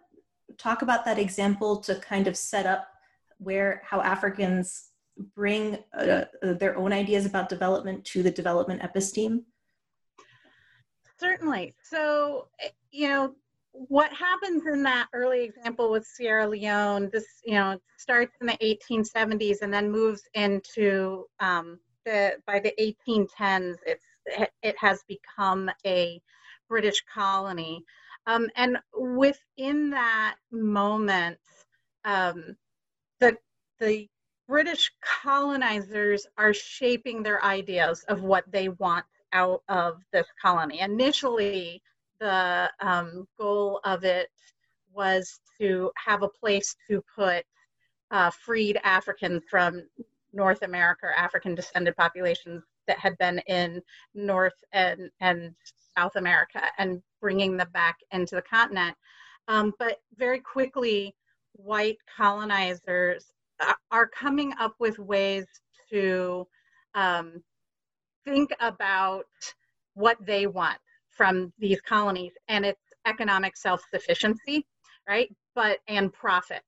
talk 0.58 0.82
about 0.82 1.06
that 1.06 1.20
example 1.20 1.78
to 1.78 1.96
kind 1.96 2.28
of 2.28 2.36
set 2.38 2.66
up 2.66 2.88
where 3.38 3.82
how 3.86 4.02
Africans 4.02 4.90
bring 5.36 5.78
uh, 5.98 6.26
their 6.42 6.78
own 6.78 6.92
ideas 6.92 7.26
about 7.26 7.50
development 7.50 8.04
to 8.06 8.24
the 8.24 8.32
development 8.32 8.82
episteme? 8.82 9.44
Certainly. 11.20 11.76
So, 11.84 12.48
you 12.92 13.08
know, 13.08 13.36
what 13.72 14.12
happens 14.14 14.64
in 14.68 14.84
that 14.84 15.08
early 15.14 15.44
example 15.44 15.92
with 15.92 16.06
Sierra 16.06 16.48
Leone, 16.48 17.10
this 17.12 17.26
you 17.44 17.56
know 17.56 17.80
starts 17.98 18.36
in 18.40 18.48
the 18.48 18.78
1870s 18.92 19.62
and 19.62 19.74
then 19.74 19.92
moves 19.92 20.24
into 20.34 21.26
um, 21.40 21.80
the 22.06 22.34
by 22.46 22.60
the 22.60 22.74
1810s. 22.80 23.76
It's 23.86 24.06
it 24.64 24.76
has 24.80 25.04
become 25.08 25.70
a 25.86 26.22
British 26.68 27.04
colony, 27.14 27.84
um, 28.28 28.50
and 28.56 28.78
within 28.98 29.90
that 29.92 30.36
moment, 30.52 31.38
um, 32.06 32.56
the 33.20 33.38
the 33.80 34.08
British 34.48 34.92
colonizers 35.24 36.28
are 36.38 36.54
shaping 36.54 37.24
their 37.24 37.44
ideas 37.44 38.04
of 38.08 38.22
what 38.24 38.44
they 38.52 38.70
want 38.70 39.06
out 39.34 39.64
of 39.70 40.02
this 40.14 40.28
colony. 40.42 40.80
Initially, 40.80 41.82
the 42.20 42.72
um, 42.80 43.28
goal 43.40 43.80
of 43.84 44.04
it 44.04 44.30
was 44.94 45.40
to 45.60 45.92
have 45.98 46.24
a 46.24 46.30
place 46.30 46.76
to 46.90 47.04
put 47.16 47.44
uh, 48.12 48.30
freed 48.30 48.80
Africans 48.84 49.44
from 49.50 49.84
North 50.36 50.62
America, 50.62 51.08
African 51.18 51.56
descended 51.56 51.96
populations 51.96 52.64
that 52.88 53.00
had 53.00 53.18
been 53.18 53.40
in 53.48 53.82
North 54.14 54.54
and, 54.74 55.10
and 55.22 55.56
South 55.98 56.16
America, 56.16 56.62
and 56.78 57.02
bringing 57.22 57.58
them 57.58 57.70
back 57.74 57.98
into 58.12 58.36
the 58.36 58.42
continent. 58.42 58.96
Um, 59.48 59.74
but 59.80 59.98
very 60.18 60.40
quickly, 60.40 61.16
white 61.54 61.98
colonizers 62.16 63.26
are 63.92 64.08
coming 64.08 64.54
up 64.60 64.76
with 64.80 65.00
ways 65.00 65.46
to 65.90 66.46
um, 66.94 67.42
think 68.26 68.52
about 68.60 69.26
what 69.94 70.18
they 70.26 70.48
want 70.48 70.78
from 71.10 71.54
these 71.58 71.80
colonies 71.82 72.34
and 72.50 72.66
it's 72.66 72.82
economic 73.08 73.56
self-sufficiency 73.56 74.66
right 75.08 75.34
but 75.54 75.78
and 75.88 76.12
profit 76.12 76.64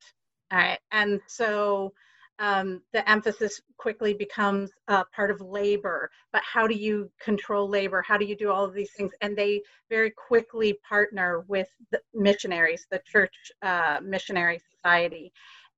all 0.52 0.60
right 0.60 0.80
and 0.92 1.20
so 1.28 1.92
um, 2.40 2.82
the 2.94 3.08
emphasis 3.10 3.60
quickly 3.78 4.14
becomes 4.14 4.70
uh, 4.88 5.04
part 5.16 5.32
of 5.32 5.42
labor. 5.42 6.10
But 6.32 6.44
how 6.44 6.68
do 6.68 6.76
you 6.76 7.10
control 7.22 7.68
labor? 7.70 8.04
How 8.08 8.18
do 8.18 8.26
you 8.26 8.36
do 8.36 8.52
all 8.52 8.64
of 8.64 8.74
these 8.74 8.92
things? 8.96 9.12
And 9.22 9.36
they 9.36 9.62
very 9.90 10.12
quickly 10.12 10.78
partner 10.88 11.44
with 11.48 11.68
the 11.92 12.00
missionaries 12.14 12.86
the 12.92 13.02
church 13.12 13.34
uh, 13.62 14.00
missionary 14.04 14.60
society 14.76 15.32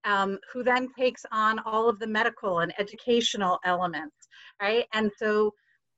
um, 0.05 0.39
who 0.51 0.63
then 0.63 0.89
takes 0.97 1.25
on 1.31 1.59
all 1.59 1.89
of 1.89 1.99
the 1.99 2.07
medical 2.07 2.59
and 2.59 2.73
educational 2.79 3.59
elements 3.65 4.15
right? 4.61 4.85
And 4.93 5.11
so 5.17 5.53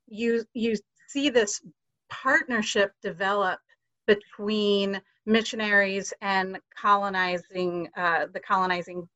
you 0.08 0.44
you 0.54 0.76
see 1.08 1.30
this 1.30 1.62
partnership 2.10 2.92
develop 3.02 3.60
between 4.08 5.02
missionaries 5.26 6.14
and 6.22 6.58
colonizing 6.78 7.88
uh, 7.96 8.28
the 8.34 8.40
colonizing 8.40 9.08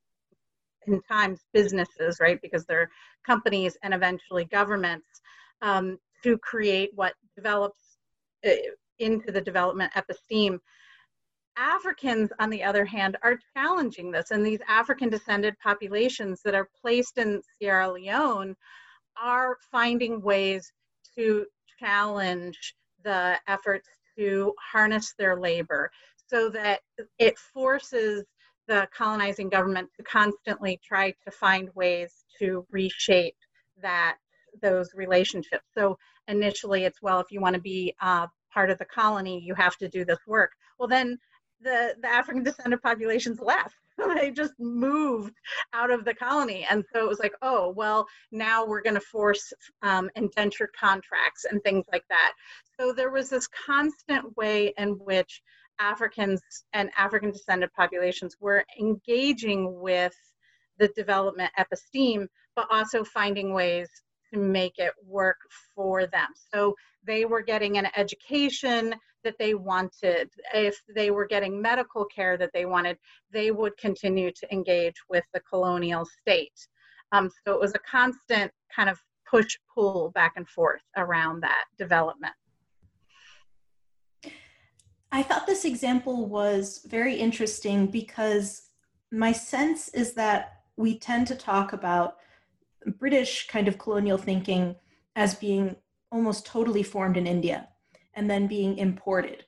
in 0.88 1.02
times 1.02 1.42
businesses 1.54 2.18
right 2.20 2.40
because 2.42 2.66
they're 2.66 2.90
companies 3.26 3.78
and 3.84 3.94
eventually 3.94 4.46
governments 4.46 5.22
um, 5.62 5.98
to 6.24 6.38
create 6.40 6.92
what 6.96 7.14
develops 7.36 7.98
uh, 8.46 8.52
into 9.00 9.32
the 9.32 9.42
development 9.42 9.92
episteme. 9.94 10.60
Africans 11.58 12.32
on 12.40 12.50
the 12.50 12.64
other 12.64 12.86
hand 12.86 13.18
are 13.24 13.40
challenging 13.56 14.12
this 14.12 14.32
and 14.32 14.46
these 14.46 14.60
african 14.68 15.10
descended 15.10 15.56
populations 15.64 16.42
that 16.44 16.54
are 16.54 16.68
placed 16.82 17.18
in 17.18 17.42
sierra 17.58 17.90
leone 17.90 18.54
are 19.22 19.56
finding 19.72 20.22
ways 20.22 20.72
to 21.18 21.46
challenge 21.80 22.76
the 23.04 23.40
efforts 23.48 23.88
to 24.18 24.54
harness 24.60 25.14
their 25.18 25.40
labor 25.40 25.90
so 26.28 26.50
that 26.50 26.82
it 27.20 27.38
forces 27.38 28.24
the 28.68 28.88
colonizing 28.96 29.50
government 29.50 29.90
to 29.96 30.04
constantly 30.04 30.80
try 30.84 31.12
to 31.24 31.32
find 31.32 31.70
ways 31.76 32.26
to 32.40 32.66
reshape 32.72 33.38
that 33.82 34.18
those 34.62 34.90
relationships 34.96 35.66
so 35.78 35.98
initially 36.28 36.86
it's 36.86 37.02
well 37.02 37.20
if 37.20 37.32
you 37.32 37.42
want 37.42 37.56
to 37.56 37.62
be 37.62 37.94
uh, 38.02 38.28
part 38.54 38.70
of 38.70 38.78
the 38.78 38.86
colony 38.86 39.40
you 39.44 39.54
have 39.54 39.76
to 39.78 39.90
do 39.90 40.06
this 40.06 40.20
work 40.28 40.52
well 40.80 40.88
then 40.88 41.18
the, 41.62 41.96
the 42.02 42.08
african 42.08 42.44
descendant 42.44 42.82
populations 42.82 43.40
left 43.40 43.76
they 44.16 44.32
just 44.32 44.54
moved 44.60 45.36
out 45.74 45.92
of 45.92 46.06
the 46.06 46.14
colony. 46.14 46.66
And 46.70 46.84
so 46.94 47.04
it 47.04 47.08
was 47.08 47.20
like, 47.20 47.34
oh, 47.42 47.74
well, 47.76 48.08
now 48.32 48.66
we're 48.66 48.82
going 48.82 48.96
to 48.96 49.02
force 49.02 49.54
um, 49.82 50.10
indentured 50.16 50.70
contracts 50.80 51.46
and 51.50 51.62
things 51.64 51.86
like 51.92 52.06
that. 52.10 52.34
So 52.80 52.94
there 52.94 53.12
was 53.12 53.30
this 53.30 53.48
constant 53.48 54.36
way 54.36 54.74
in 54.78 54.92
which 55.00 55.42
Africans 55.80 56.42
and 56.74 56.90
African 56.98 57.32
descended 57.32 57.72
populations 57.74 58.38
were 58.40 58.64
engaging 58.80 59.80
with 59.80 60.16
the 60.78 60.90
development 60.90 61.52
episteme, 61.58 62.28
but 62.56 62.68
also 62.72 63.04
finding 63.04 63.54
ways 63.54 63.90
to 64.34 64.40
make 64.40 64.78
it 64.78 64.94
work 65.06 65.38
for 65.76 66.08
them. 66.08 66.28
So 66.54 66.76
they 67.06 67.26
were 67.26 67.42
getting 67.42 67.78
an 67.78 67.88
education 67.96 68.96
that 69.24 69.36
they 69.40 69.56
wanted, 69.56 70.30
if 70.54 70.82
they 70.94 71.12
were 71.12 71.26
getting 71.26 71.62
medical 71.62 72.06
care 72.06 72.38
that 72.38 72.52
they 72.54 72.66
wanted, 72.66 72.98
they 73.32 73.52
would 73.52 73.76
continue 73.78 74.32
to 74.32 74.54
engage 74.54 74.96
with 75.10 75.24
the 75.34 75.40
colonial 75.42 76.06
state. 76.06 76.68
Um, 77.12 77.30
so 77.46 77.54
it 77.54 77.60
was 77.60 77.74
a 77.74 77.80
constant 77.80 78.52
kind 78.76 78.90
of 78.90 79.00
push 79.30 79.58
pull 79.74 80.12
back 80.12 80.34
and 80.36 80.48
forth 80.48 80.82
around 80.98 81.42
that 81.42 81.66
development. 81.78 82.34
I 85.16 85.24
thought 85.24 85.48
this 85.48 85.64
example 85.64 86.26
was 86.26 86.82
very 86.90 87.16
interesting 87.16 87.88
because 87.88 88.64
my 89.14 89.32
sense 89.32 89.88
is 89.94 90.14
that 90.16 90.64
we 90.76 91.00
tend 91.00 91.28
to 91.28 91.36
talk 91.36 91.72
about 91.72 92.18
British 93.00 93.48
kind 93.48 93.70
of 93.70 93.78
colonial 93.78 94.18
thinking 94.18 94.76
as 95.16 95.34
being 95.34 95.78
almost 96.12 96.46
totally 96.46 96.84
formed 96.84 97.16
in 97.16 97.28
India 97.28 97.70
and 98.14 98.30
then 98.30 98.48
being 98.48 98.78
imported 98.78 99.46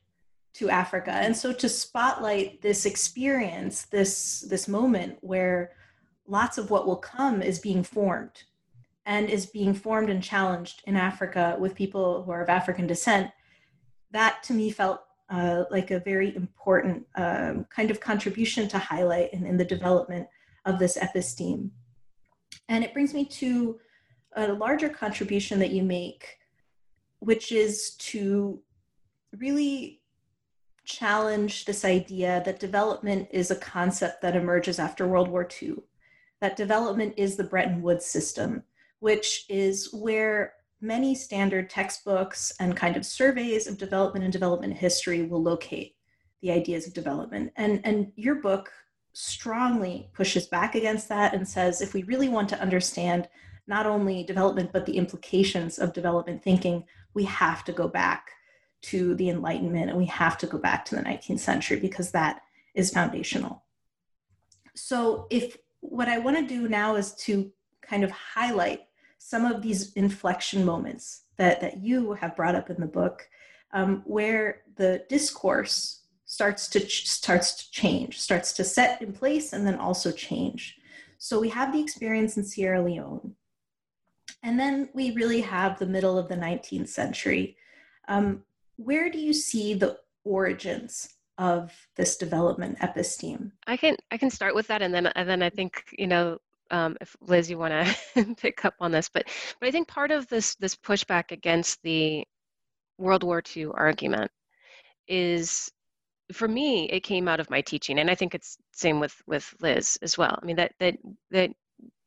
to 0.53 0.69
Africa. 0.69 1.12
And 1.12 1.36
so 1.36 1.51
to 1.51 1.67
spotlight 1.67 2.62
this 2.62 2.86
experience, 2.86 3.88
this 3.88 4.45
this 4.49 4.69
moment 4.69 5.17
where 5.19 5.73
lots 6.27 6.58
of 6.58 6.71
what 6.71 6.88
will 6.88 6.95
come 6.95 7.41
is 7.41 7.60
being 7.60 7.84
formed 7.84 8.43
and 9.06 9.30
is 9.30 9.45
being 9.45 9.73
formed 9.73 10.10
and 10.10 10.23
challenged 10.23 10.82
in 10.88 10.95
Africa 10.95 11.58
with 11.60 11.75
people 11.75 12.23
who 12.23 12.32
are 12.32 12.41
of 12.41 12.47
African 12.47 12.88
descent, 12.88 13.32
that 14.12 14.43
to 14.43 14.53
me 14.53 14.69
felt 14.69 15.01
uh, 15.30 15.63
like 15.70 15.92
a 15.92 16.00
very 16.00 16.36
important 16.36 17.06
um, 17.16 17.66
kind 17.70 17.92
of 17.92 18.00
contribution 18.00 18.68
to 18.70 18.78
highlight 18.78 19.34
in, 19.34 19.46
in 19.46 19.58
the 19.58 19.66
development 19.66 20.28
of 20.66 20.80
this 20.80 20.98
episteme. 20.98 21.70
And 22.70 22.84
it 22.84 22.94
brings 22.94 23.13
me 23.13 23.26
to 23.26 23.80
a 24.36 24.54
larger 24.54 24.90
contribution 24.90 25.60
that 25.60 25.72
you 25.72 25.84
make, 25.84 26.38
which 27.20 27.52
is 27.52 27.96
to 27.96 28.62
really 29.38 30.02
challenge 30.86 31.66
this 31.66 31.84
idea 31.84 32.42
that 32.46 32.60
development 32.60 33.28
is 33.32 33.52
a 33.52 33.56
concept 33.56 34.22
that 34.22 34.36
emerges 34.36 34.80
after 34.80 35.08
World 35.08 35.28
War 35.28 35.48
II, 35.62 35.76
that 36.40 36.56
development 36.56 37.13
is 37.18 37.36
the 37.36 37.44
Bretton 37.44 37.82
Woods 37.82 38.06
system, 38.06 38.63
which 39.00 39.46
is 39.50 39.94
where 39.94 40.54
many 40.80 41.16
standard 41.16 41.70
textbooks 41.70 42.54
and 42.60 42.76
kind 42.76 42.96
of 42.96 43.06
surveys 43.06 43.68
of 43.68 43.78
development 43.78 44.24
and 44.24 44.34
development 44.34 44.74
history 44.74 45.24
will 45.24 45.42
locate 45.42 45.96
the 46.42 46.52
ideas 46.52 46.88
of 46.88 46.94
development. 46.94 47.52
And, 47.56 47.82
and 47.84 48.12
your 48.16 48.36
book 48.36 48.72
strongly 49.13 50.10
pushes 50.13 50.48
back 50.48 50.76
against 50.76 51.10
that 51.10 51.34
and 51.34 51.48
says 51.48 51.82
if 51.82 51.94
we 51.94 52.04
really 52.04 52.30
want 52.30 52.48
to 52.50 52.62
understand 52.62 53.28
not 53.66 53.88
only 53.88 54.24
development 54.24 54.72
but 54.72 54.86
the 54.86 54.98
implications 54.98 55.80
of 55.80 55.94
development 55.94 56.44
thinking, 56.44 56.84
we 57.13 57.24
have 57.26 57.63
to 57.66 57.72
go 57.72 57.88
back 57.88 58.30
to 58.84 59.16
the 59.16 59.30
Enlightenment 59.30 59.90
and 59.90 59.98
we 59.98 60.06
have 60.06 60.38
to 60.38 60.46
go 60.46 60.58
back 60.58 60.86
to 60.86 60.96
the 60.96 61.02
19th 61.02 61.40
century 61.40 61.80
because 61.80 62.12
that 62.12 62.42
is 62.76 62.92
foundational. 62.92 63.63
So, 64.76 65.26
if 65.32 65.58
what 65.80 66.08
I 66.08 66.20
want 66.20 66.38
to 66.38 66.46
do 66.46 66.70
now 66.70 66.96
is 66.96 67.13
to 67.26 67.52
kind 67.82 68.04
of 68.04 68.12
highlight 68.12 68.82
some 69.17 69.45
of 69.45 69.62
these 69.62 69.93
inflection 69.93 70.65
moments 70.65 71.23
that, 71.38 71.62
that 71.62 71.84
you 71.84 72.13
have 72.13 72.36
brought 72.36 72.56
up 72.56 72.69
in 72.69 72.80
the 72.80 72.88
book, 72.88 73.27
um, 73.73 74.01
where 74.06 74.62
the 74.75 75.03
discourse 75.10 76.01
starts 76.25 76.67
to 76.69 76.80
ch- 76.80 77.08
starts 77.08 77.56
to 77.56 77.71
change, 77.71 78.19
starts 78.19 78.53
to 78.53 78.63
set 78.63 79.01
in 79.01 79.13
place, 79.13 79.53
and 79.53 79.65
then 79.65 79.75
also 79.75 80.12
change. 80.12 80.77
So 81.17 81.39
we 81.39 81.49
have 81.49 81.73
the 81.73 81.82
experience 81.82 82.38
in 82.38 82.43
Sierra 82.43 82.82
Leone, 82.82 83.36
and 84.43 84.60
then 84.60 84.89
we 84.93 85.12
really 85.12 85.41
have 85.41 85.80
the 85.80 85.86
middle 85.86 86.17
of 86.17 86.27
the 86.27 86.36
19th 86.36 86.89
century. 86.89 87.58
Um, 88.08 88.43
where 88.75 89.10
do 89.10 89.19
you 89.19 89.34
see 89.34 89.73
the 89.73 89.97
origins 90.23 91.15
of 91.38 91.73
this 91.95 92.17
development 92.17 92.77
episteme? 92.80 93.51
I 93.65 93.77
can 93.77 93.95
I 94.12 94.17
can 94.17 94.30
start 94.30 94.56
with 94.56 94.67
that, 94.67 94.82
and 94.82 94.93
then 94.93 95.08
and 95.08 95.27
then 95.27 95.41
I 95.41 95.49
think 95.49 95.84
you 95.97 96.08
know 96.08 96.39
um, 96.71 96.97
if 97.01 97.15
Liz, 97.21 97.49
you 97.49 97.58
want 97.58 97.73
to 98.15 98.36
pick 98.38 98.65
up 98.65 98.75
on 98.80 98.91
this, 98.91 99.10
but 99.10 99.27
but 99.60 99.67
I 99.67 99.71
think 99.71 99.88
part 99.88 100.12
of 100.12 100.27
this 100.27 100.56
this 100.56 100.75
pushback 100.75 101.32
against 101.32 101.82
the 101.84 102.25
World 102.97 103.23
War 103.23 103.41
II 103.56 103.67
argument 103.73 104.32
is 105.08 105.71
for 106.34 106.47
me, 106.47 106.89
it 106.89 107.01
came 107.01 107.27
out 107.27 107.39
of 107.39 107.49
my 107.49 107.62
teaching, 107.62 107.99
and 107.99 108.12
I 108.12 108.15
think 108.15 108.36
it's 108.36 108.58
same 108.73 108.99
with 108.99 109.15
with 109.27 109.53
Liz 109.62 109.97
as 110.01 110.17
well. 110.17 110.38
I 110.41 110.45
mean 110.45 110.58
that 110.58 110.73
that 110.80 110.97
that 111.32 111.51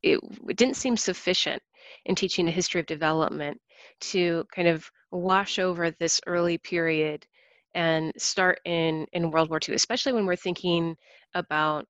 it, 0.03 0.19
it 0.49 0.57
didn't 0.57 0.77
seem 0.77 0.97
sufficient 0.97 1.63
in 2.05 2.15
teaching 2.15 2.47
the 2.47 2.53
history 2.53 2.81
of 2.81 2.87
development 2.87 3.61
to 4.01 4.45
kind 4.55 4.69
of 4.69 4.91
wash 5.11 5.59
over 5.59 5.91
this 5.91 6.21
early 6.27 6.59
period 6.59 7.27
and 7.75 8.13
start 8.19 8.61
in 8.65 9.07
in 9.13 9.31
World 9.31 9.51
War 9.51 9.61
II, 9.67 9.75
especially 9.75 10.13
when 10.13 10.27
we're 10.27 10.37
thinking 10.37 10.97
about 11.35 11.87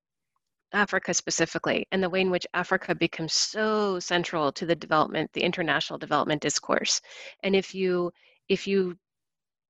Africa 0.73 1.13
specifically 1.13 1.87
and 1.91 2.01
the 2.01 2.09
way 2.09 2.21
in 2.21 2.29
which 2.29 2.47
Africa 2.53 2.95
becomes 2.95 3.33
so 3.33 3.99
central 3.99 4.51
to 4.53 4.65
the 4.65 4.75
development, 4.75 5.31
the 5.33 5.43
international 5.43 5.99
development 5.99 6.41
discourse. 6.41 7.01
And 7.43 7.55
if 7.55 7.75
you 7.75 8.11
if 8.47 8.67
you 8.67 8.97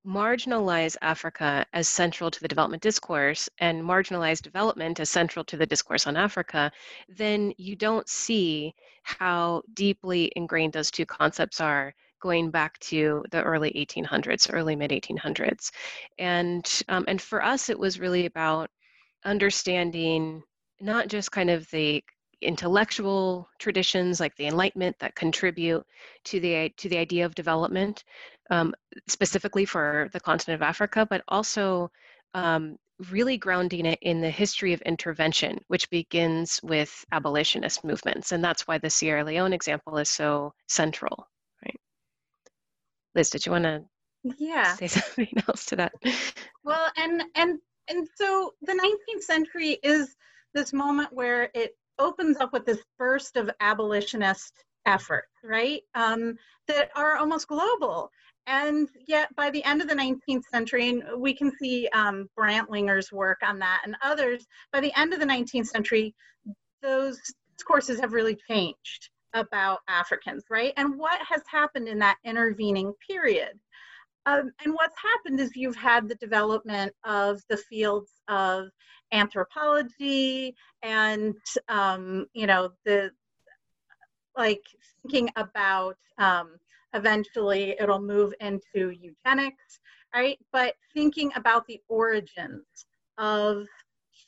marginalize 0.06 0.96
Africa 1.02 1.64
as 1.72 1.88
central 1.88 2.30
to 2.30 2.40
the 2.40 2.48
development 2.48 2.82
discourse 2.82 3.48
and 3.58 3.82
marginalize 3.82 4.42
development 4.42 4.98
as 4.98 5.08
central 5.08 5.44
to 5.44 5.56
the 5.56 5.66
discourse 5.66 6.06
on 6.06 6.16
Africa, 6.16 6.72
then 7.08 7.52
you 7.56 7.76
don't 7.76 8.08
see 8.08 8.74
how 9.04 9.62
deeply 9.74 10.32
ingrained 10.34 10.72
those 10.72 10.90
two 10.90 11.06
concepts 11.06 11.60
are 11.60 11.94
going 12.20 12.50
back 12.50 12.78
to 12.78 13.24
the 13.30 13.42
early 13.42 13.70
1800s, 13.72 14.52
early 14.52 14.76
mid 14.76 14.90
1800s. 14.90 15.70
And, 16.18 16.82
um, 16.88 17.04
and 17.08 17.20
for 17.20 17.42
us, 17.42 17.68
it 17.68 17.78
was 17.78 18.00
really 18.00 18.26
about 18.26 18.70
understanding 19.24 20.42
not 20.82 21.08
just 21.08 21.32
kind 21.32 21.50
of 21.50 21.68
the 21.70 22.02
intellectual 22.40 23.48
traditions 23.58 24.18
like 24.18 24.34
the 24.36 24.46
enlightenment 24.46 24.96
that 24.98 25.14
contribute 25.14 25.84
to 26.24 26.40
the 26.40 26.68
to 26.76 26.88
the 26.88 26.98
idea 26.98 27.24
of 27.24 27.34
development 27.36 28.02
um, 28.50 28.74
specifically 29.08 29.64
for 29.64 30.10
the 30.12 30.18
continent 30.18 30.60
of 30.60 30.66
africa 30.66 31.06
but 31.08 31.22
also 31.28 31.88
um, 32.34 32.76
really 33.10 33.36
grounding 33.36 33.86
it 33.86 33.98
in 34.02 34.20
the 34.20 34.30
history 34.30 34.72
of 34.72 34.80
intervention 34.82 35.58
which 35.68 35.88
begins 35.90 36.60
with 36.62 37.04
abolitionist 37.12 37.84
movements. 37.84 38.32
And 38.32 38.44
that's 38.44 38.66
why 38.66 38.78
the 38.78 38.90
sierra 38.90 39.24
leone 39.24 39.52
example 39.52 39.98
is 39.98 40.08
so 40.08 40.52
central. 40.68 41.26
Right. 41.64 41.80
Liz 43.14 43.30
did 43.30 43.46
you 43.46 43.52
want 43.52 43.64
to 43.64 43.84
yeah. 44.38 44.76
say 44.76 44.86
something 44.88 45.28
else 45.48 45.64
to 45.66 45.76
that? 45.76 45.92
Well 46.64 46.90
and 46.96 47.22
and 47.34 47.58
and 47.88 48.08
so 48.14 48.54
the 48.62 48.72
19th 48.72 49.22
century 49.22 49.78
is 49.82 50.14
this 50.54 50.72
moment 50.72 51.12
where 51.12 51.50
it 51.54 51.76
opens 51.98 52.36
up 52.38 52.52
with 52.52 52.66
this 52.66 52.82
burst 52.98 53.36
of 53.36 53.50
abolitionist 53.60 54.64
effort, 54.86 55.24
right? 55.44 55.82
Um, 55.94 56.36
that 56.68 56.90
are 56.96 57.16
almost 57.16 57.48
global. 57.48 58.10
And 58.46 58.88
yet, 59.06 59.34
by 59.36 59.50
the 59.50 59.62
end 59.64 59.82
of 59.82 59.88
the 59.88 59.94
19th 59.94 60.44
century, 60.50 61.02
we 61.16 61.32
can 61.32 61.52
see 61.58 61.88
um, 61.94 62.28
Brantlinger's 62.36 63.12
work 63.12 63.38
on 63.44 63.58
that 63.60 63.82
and 63.84 63.96
others, 64.02 64.44
by 64.72 64.80
the 64.80 64.92
end 64.98 65.12
of 65.12 65.20
the 65.20 65.26
19th 65.26 65.68
century, 65.68 66.14
those 66.82 67.20
discourses 67.56 68.00
have 68.00 68.12
really 68.12 68.36
changed 68.48 69.10
about 69.34 69.78
Africans, 69.88 70.44
right? 70.50 70.72
And 70.76 70.98
what 70.98 71.20
has 71.26 71.42
happened 71.50 71.88
in 71.88 71.98
that 72.00 72.18
intervening 72.24 72.92
period? 73.08 73.58
Um, 74.26 74.52
and 74.64 74.74
what's 74.74 74.96
happened 75.02 75.40
is 75.40 75.56
you've 75.56 75.76
had 75.76 76.08
the 76.08 76.14
development 76.16 76.92
of 77.04 77.42
the 77.48 77.56
fields 77.56 78.10
of 78.28 78.68
anthropology 79.12 80.54
and 80.82 81.34
um, 81.68 82.26
you 82.32 82.46
know 82.46 82.70
the 82.84 83.10
like 84.36 84.62
thinking 85.02 85.28
about 85.36 85.96
um, 86.18 86.56
eventually 86.94 87.76
it'll 87.80 88.00
move 88.00 88.32
into 88.40 88.90
eugenics 88.90 89.80
right? 90.14 90.38
But 90.52 90.74
thinking 90.94 91.30
about 91.36 91.66
the 91.66 91.80
origins 91.88 92.64
of 93.18 93.66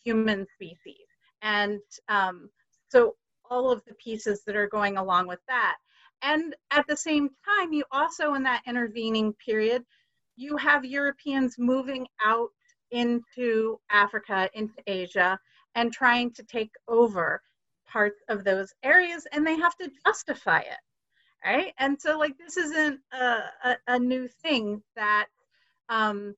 human 0.05 0.47
species. 0.55 1.07
And 1.43 1.81
um, 2.09 2.51
so 2.89 3.17
all 3.51 3.71
of 3.71 3.83
the 3.87 3.95
pieces 3.95 4.43
that 4.47 4.57
are 4.57 4.69
going 4.69 4.97
along 4.97 5.29
with 5.29 5.41
that 5.49 5.77
and 6.25 6.57
at 6.73 6.87
the 6.89 6.97
same 6.97 7.29
time 7.45 7.73
you 7.73 7.85
also 7.93 8.35
in 8.35 8.43
that 8.43 8.63
intervening 8.67 9.33
period 9.47 9.85
you 10.37 10.57
have 10.57 10.85
europeans 10.85 11.57
moving 11.59 12.07
out 12.25 12.51
into 12.95 13.79
Africa, 13.91 14.49
into 14.55 14.75
Asia, 14.87 15.39
and 15.75 15.93
trying 15.93 16.33
to 16.35 16.45
take 16.45 16.71
over 16.89 17.43
parts 17.87 18.23
of 18.29 18.45
those 18.45 18.73
areas, 18.83 19.27
and 19.33 19.47
they 19.47 19.57
have 19.57 19.77
to 19.77 19.91
justify 20.07 20.61
it, 20.61 20.79
right? 21.45 21.73
And 21.79 22.01
so, 22.01 22.19
like, 22.19 22.39
this 22.39 22.57
isn't 22.57 23.01
a, 23.13 23.43
a, 23.65 23.77
a 23.89 23.99
new 23.99 24.29
thing 24.43 24.83
that 24.97 25.27
um, 25.89 26.35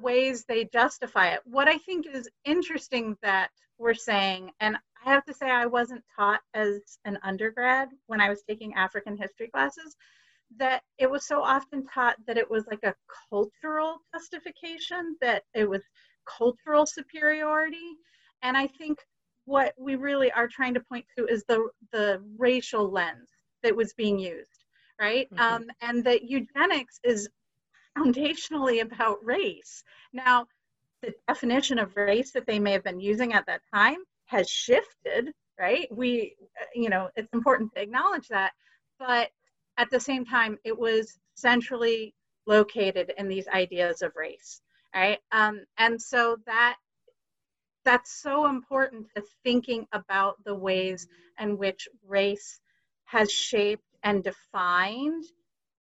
ways 0.00 0.44
they 0.48 0.64
justify 0.64 1.28
it. 1.28 1.40
What 1.44 1.68
I 1.68 1.78
think 1.78 2.06
is 2.06 2.28
interesting 2.44 3.16
that 3.22 3.50
we're 3.78 3.94
saying, 3.94 4.50
and 4.60 4.78
I 5.06 5.10
have 5.10 5.24
to 5.26 5.34
say, 5.34 5.50
I 5.50 5.66
wasn't 5.66 6.02
taught 6.16 6.40
as 6.54 6.98
an 7.04 7.16
undergrad 7.22 7.88
when 8.06 8.20
I 8.20 8.28
was 8.28 8.42
taking 8.42 8.74
African 8.74 9.16
history 9.16 9.48
classes, 9.48 9.96
that 10.58 10.82
it 10.98 11.08
was 11.08 11.26
so 11.26 11.42
often 11.42 11.86
taught 11.86 12.16
that 12.26 12.36
it 12.36 12.50
was 12.50 12.66
like 12.66 12.82
a 12.82 12.94
cultural 13.30 13.98
justification, 14.12 15.16
that 15.20 15.44
it 15.54 15.68
was 15.68 15.82
cultural 16.26 16.86
superiority. 16.86 17.96
And 18.42 18.56
I 18.56 18.66
think 18.66 18.98
what 19.44 19.74
we 19.78 19.94
really 19.94 20.32
are 20.32 20.48
trying 20.48 20.74
to 20.74 20.80
point 20.80 21.04
to 21.16 21.26
is 21.26 21.44
the, 21.48 21.68
the 21.92 22.20
racial 22.36 22.90
lens 22.90 23.28
that 23.62 23.74
was 23.74 23.94
being 23.94 24.18
used, 24.18 24.64
right? 25.00 25.30
Mm-hmm. 25.30 25.54
Um, 25.54 25.66
and 25.82 26.02
that 26.02 26.24
eugenics 26.24 26.98
is 27.04 27.28
foundationally 27.96 28.82
about 28.82 29.24
race. 29.24 29.84
Now, 30.12 30.46
the 31.02 31.14
definition 31.28 31.78
of 31.78 31.96
race 31.96 32.32
that 32.32 32.46
they 32.46 32.58
may 32.58 32.72
have 32.72 32.82
been 32.82 33.00
using 33.00 33.34
at 33.34 33.46
that 33.46 33.62
time 33.72 33.98
has 34.26 34.48
shifted, 34.48 35.32
right? 35.58 35.88
We, 35.90 36.36
you 36.74 36.90
know, 36.90 37.08
it's 37.16 37.32
important 37.32 37.72
to 37.74 37.82
acknowledge 37.82 38.28
that. 38.28 38.52
But 38.98 39.30
at 39.78 39.90
the 39.90 40.00
same 40.00 40.24
time, 40.24 40.58
it 40.64 40.76
was 40.78 41.18
centrally 41.34 42.14
located 42.46 43.12
in 43.18 43.28
these 43.28 43.48
ideas 43.48 44.02
of 44.02 44.12
race, 44.16 44.60
right? 44.94 45.18
Um, 45.32 45.64
and 45.78 46.00
so 46.00 46.36
that 46.46 46.76
that's 47.84 48.20
so 48.20 48.46
important 48.48 49.06
to 49.14 49.22
thinking 49.44 49.86
about 49.92 50.42
the 50.44 50.54
ways 50.54 51.06
in 51.38 51.56
which 51.56 51.88
race 52.06 52.58
has 53.04 53.30
shaped 53.30 53.84
and 54.02 54.24
defined 54.24 55.24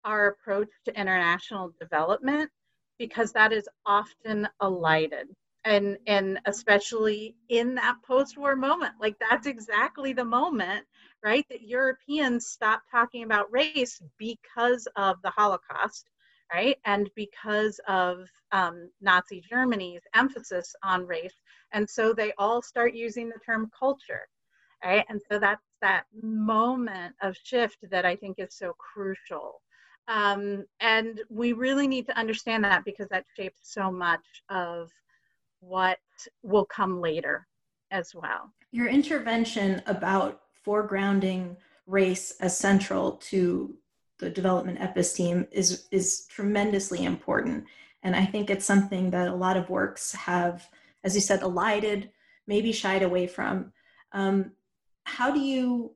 our 0.04 0.28
approach 0.30 0.70
to 0.86 1.00
international 1.00 1.72
development 1.80 2.50
because 2.98 3.32
that 3.34 3.54
is 3.54 3.68
often 3.86 4.48
elided 4.62 5.28
and 5.66 5.98
and 6.08 6.40
especially 6.46 7.36
in 7.50 7.76
that 7.76 7.96
post-war 8.06 8.56
moment 8.56 8.94
like 9.00 9.16
that's 9.20 9.48
exactly 9.48 10.14
the 10.14 10.26
moment 10.26 10.86
right? 11.24 11.46
That 11.50 11.62
Europeans 11.62 12.48
stopped 12.48 12.90
talking 12.92 13.24
about 13.24 13.52
race 13.52 14.02
because 14.18 14.88
of 14.96 15.22
the 15.24 15.30
Holocaust, 15.30 16.10
right? 16.54 16.78
And 16.86 17.10
because 17.16 17.80
of 17.88 18.28
um, 18.52 18.90
Nazi 19.02 19.42
Germany's 19.48 20.02
emphasis 20.16 20.74
on 20.84 21.06
race. 21.06 21.36
And 21.74 21.90
so 21.90 22.14
they 22.14 22.34
all 22.38 22.62
start 22.62 22.94
using 22.94 23.30
the 23.30 23.40
term 23.46 23.70
culture, 23.78 24.28
right? 24.84 25.06
And 25.10 25.22
so 25.32 25.40
that's 25.40 25.62
that 25.82 26.06
moment 26.22 27.16
of 27.22 27.38
shift 27.44 27.78
that 27.92 28.06
I 28.06 28.16
think 28.16 28.40
is 28.40 28.56
so 28.56 28.74
crucial. 28.78 29.62
Um, 30.08 30.66
and 30.80 31.22
we 31.30 31.54
really 31.54 31.88
need 31.88 32.08
to 32.08 32.18
understand 32.18 32.64
that 32.64 32.84
because 32.84 33.08
that 33.10 33.26
shapes 33.38 33.60
so 33.64 33.92
much 33.92 34.26
of 34.50 34.90
what 35.62 36.00
will 36.44 36.66
come 36.66 37.00
later 37.00 37.48
as 37.92 38.14
well. 38.14 38.52
Your 38.72 38.88
intervention 38.88 39.82
about 39.86 40.42
foregrounding 40.66 41.56
race 41.88 42.32
as 42.42 42.58
central 42.58 43.14
to 43.14 43.76
the 44.20 44.30
development 44.30 44.80
episteme 44.80 45.48
is 45.52 45.88
is 45.92 46.28
tremendously 46.30 47.06
important. 47.06 47.66
And 48.04 48.16
i 48.16 48.26
think 48.26 48.50
it's 48.50 48.66
something 48.66 49.10
that 49.12 49.28
a 49.28 49.36
lot 49.36 49.58
of 49.58 49.70
works 49.70 50.14
have 50.14 50.68
as 51.04 51.16
you 51.16 51.22
said 51.22 51.42
elided 51.42 52.12
maybe 52.48 52.72
shied 52.72 53.04
away 53.04 53.28
from. 53.28 53.72
Um, 54.12 54.52
how 55.04 55.32
do 55.32 55.40
you 55.40 55.92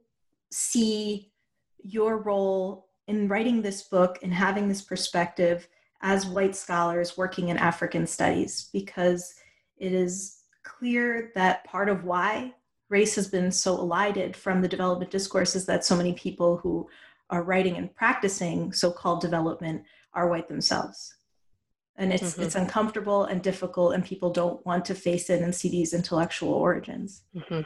see 0.51 1.31
your 1.79 2.17
role 2.17 2.87
in 3.07 3.27
writing 3.27 3.61
this 3.61 3.83
book 3.83 4.19
and 4.23 4.33
having 4.33 4.67
this 4.67 4.81
perspective 4.81 5.67
as 6.01 6.25
white 6.25 6.55
scholars 6.55 7.17
working 7.17 7.49
in 7.49 7.57
african 7.57 8.07
studies? 8.07 8.69
Because 8.73 9.35
it 9.77 9.93
is 9.93 10.37
clear 10.63 11.31
that 11.35 11.63
part 11.65 11.89
of 11.89 12.03
why 12.03 12.53
race 12.89 13.15
has 13.15 13.27
been 13.27 13.51
so 13.51 13.77
elided 13.77 14.35
from 14.35 14.61
the 14.61 14.67
development 14.67 15.11
discourses 15.11 15.65
that 15.65 15.85
so 15.85 15.95
many 15.95 16.13
people 16.13 16.57
who 16.57 16.87
are 17.29 17.43
writing 17.43 17.77
and 17.77 17.93
practicing 17.95 18.71
so-called 18.71 19.21
development 19.21 19.83
are 20.13 20.29
white 20.29 20.47
themselves 20.47 21.15
and 21.97 22.13
it's 22.13 22.33
mm-hmm. 22.33 22.43
it's 22.43 22.55
uncomfortable 22.55 23.25
and 23.25 23.41
difficult 23.41 23.93
and 23.93 24.05
people 24.05 24.29
don't 24.29 24.63
want 24.65 24.85
to 24.85 24.95
face 24.95 25.29
it 25.29 25.41
and 25.41 25.53
see 25.53 25.69
these 25.69 25.93
intellectual 25.93 26.53
origins 26.53 27.23
mm-hmm. 27.35 27.61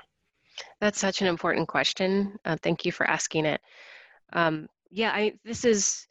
that's 0.79 0.99
such 0.99 1.21
an 1.21 1.27
important 1.27 1.67
question 1.67 2.37
uh, 2.45 2.57
thank 2.61 2.85
you 2.85 2.91
for 2.91 3.07
asking 3.09 3.45
it 3.45 3.61
um, 4.33 4.67
yeah 4.91 5.11
i 5.11 5.33
this 5.43 5.65
is 5.65 6.07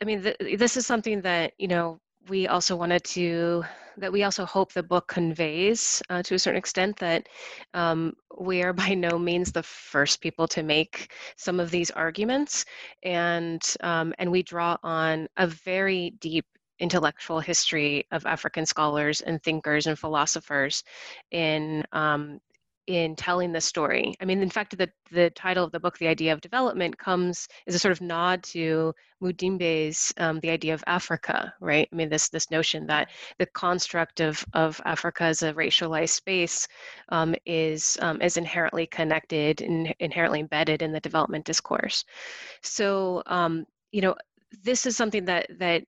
i 0.00 0.04
mean 0.04 0.22
th- 0.22 0.58
this 0.58 0.76
is 0.76 0.86
something 0.86 1.20
that 1.20 1.52
you 1.58 1.68
know 1.68 1.98
we 2.28 2.46
also 2.46 2.76
wanted 2.76 3.02
to 3.04 3.64
that 3.98 4.12
we 4.12 4.22
also 4.22 4.44
hope 4.44 4.72
the 4.72 4.82
book 4.82 5.08
conveys 5.08 6.02
uh, 6.10 6.22
to 6.22 6.34
a 6.34 6.38
certain 6.38 6.58
extent 6.58 6.96
that 6.98 7.28
um, 7.74 8.12
we 8.38 8.62
are 8.62 8.72
by 8.84 8.94
no 8.94 9.18
means 9.18 9.52
the 9.52 9.62
first 9.62 10.20
people 10.20 10.46
to 10.48 10.62
make 10.62 11.12
some 11.36 11.60
of 11.60 11.70
these 11.70 11.90
arguments, 11.90 12.64
and 13.02 13.62
um, 13.80 14.14
and 14.18 14.30
we 14.30 14.42
draw 14.42 14.76
on 14.82 15.28
a 15.36 15.46
very 15.46 16.10
deep 16.20 16.46
intellectual 16.78 17.40
history 17.40 18.06
of 18.10 18.26
African 18.26 18.66
scholars 18.66 19.22
and 19.22 19.42
thinkers 19.42 19.86
and 19.86 19.98
philosophers 19.98 20.84
in 21.30 21.84
um, 21.92 22.38
in 22.86 23.16
telling 23.16 23.52
the 23.52 23.60
story. 23.60 24.14
I 24.20 24.24
mean, 24.24 24.42
in 24.42 24.50
fact, 24.50 24.76
the, 24.76 24.90
the 25.10 25.30
title 25.30 25.64
of 25.64 25.72
the 25.72 25.80
book, 25.80 25.98
The 25.98 26.08
Idea 26.08 26.32
of 26.32 26.40
Development, 26.40 26.96
comes 26.96 27.48
is 27.66 27.74
a 27.74 27.78
sort 27.78 27.92
of 27.92 28.00
nod 28.00 28.42
to 28.44 28.94
Mudimbe's 29.22 30.12
um, 30.18 30.40
The 30.40 30.50
Idea 30.50 30.74
of 30.74 30.84
Africa, 30.86 31.52
right? 31.60 31.88
I 31.92 31.96
mean, 31.96 32.08
this 32.08 32.28
this 32.28 32.50
notion 32.50 32.86
that 32.86 33.10
the 33.38 33.46
construct 33.46 34.20
of, 34.20 34.44
of 34.52 34.80
Africa 34.84 35.24
as 35.24 35.42
a 35.42 35.54
racialized 35.54 36.10
space 36.10 36.68
um, 37.08 37.34
is 37.44 37.98
um, 38.00 38.20
is 38.22 38.36
inherently 38.36 38.86
connected 38.86 39.62
and 39.62 39.94
inherently 40.00 40.40
embedded 40.40 40.82
in 40.82 40.92
the 40.92 41.00
development 41.00 41.44
discourse. 41.44 42.04
So, 42.62 43.22
um, 43.26 43.64
you 43.92 44.02
know, 44.02 44.14
this 44.62 44.86
is 44.86 44.96
something 44.96 45.24
that 45.26 45.46
that 45.58 45.84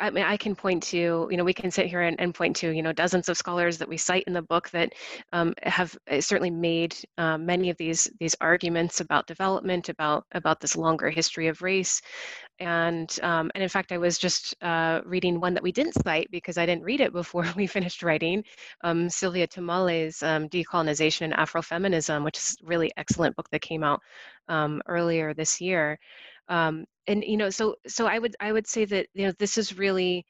I 0.00 0.10
mean, 0.10 0.24
I 0.24 0.36
can 0.36 0.56
point 0.56 0.82
to, 0.84 1.28
you 1.30 1.36
know, 1.36 1.44
we 1.44 1.54
can 1.54 1.70
sit 1.70 1.86
here 1.86 2.02
and, 2.02 2.18
and 2.20 2.34
point 2.34 2.56
to, 2.56 2.70
you 2.70 2.82
know, 2.82 2.92
dozens 2.92 3.28
of 3.28 3.36
scholars 3.36 3.78
that 3.78 3.88
we 3.88 3.96
cite 3.96 4.24
in 4.26 4.32
the 4.32 4.42
book 4.42 4.68
that 4.70 4.92
um, 5.32 5.54
have 5.62 5.96
uh, 6.10 6.20
certainly 6.20 6.50
made 6.50 6.96
um, 7.18 7.46
many 7.46 7.70
of 7.70 7.76
these 7.76 8.10
these 8.18 8.34
arguments 8.40 9.00
about 9.00 9.26
development, 9.26 9.88
about 9.88 10.24
about 10.32 10.60
this 10.60 10.76
longer 10.76 11.08
history 11.08 11.46
of 11.46 11.62
race, 11.62 12.02
and 12.58 13.18
um, 13.22 13.50
and 13.54 13.62
in 13.62 13.68
fact, 13.68 13.92
I 13.92 13.98
was 13.98 14.18
just 14.18 14.54
uh, 14.62 15.02
reading 15.04 15.40
one 15.40 15.54
that 15.54 15.62
we 15.62 15.72
didn't 15.72 16.02
cite 16.02 16.28
because 16.30 16.58
I 16.58 16.66
didn't 16.66 16.84
read 16.84 17.00
it 17.00 17.12
before 17.12 17.46
we 17.56 17.66
finished 17.66 18.02
writing, 18.02 18.44
um, 18.82 19.08
Sylvia 19.08 19.46
Tamale's 19.46 20.22
um, 20.22 20.48
Decolonization 20.48 21.22
and 21.22 21.34
Afrofeminism, 21.34 22.24
which 22.24 22.38
is 22.38 22.56
really 22.62 22.90
excellent 22.96 23.36
book 23.36 23.48
that 23.50 23.62
came 23.62 23.84
out 23.84 24.00
um, 24.48 24.82
earlier 24.86 25.34
this 25.34 25.60
year 25.60 25.98
um, 26.48 26.84
and 27.06 27.24
you 27.24 27.36
know 27.36 27.50
so 27.50 27.76
so 27.86 28.06
i 28.06 28.18
would 28.18 28.36
i 28.40 28.52
would 28.52 28.66
say 28.66 28.84
that 28.84 29.06
you 29.14 29.26
know 29.26 29.32
this 29.38 29.58
is 29.58 29.78
really 29.78 30.24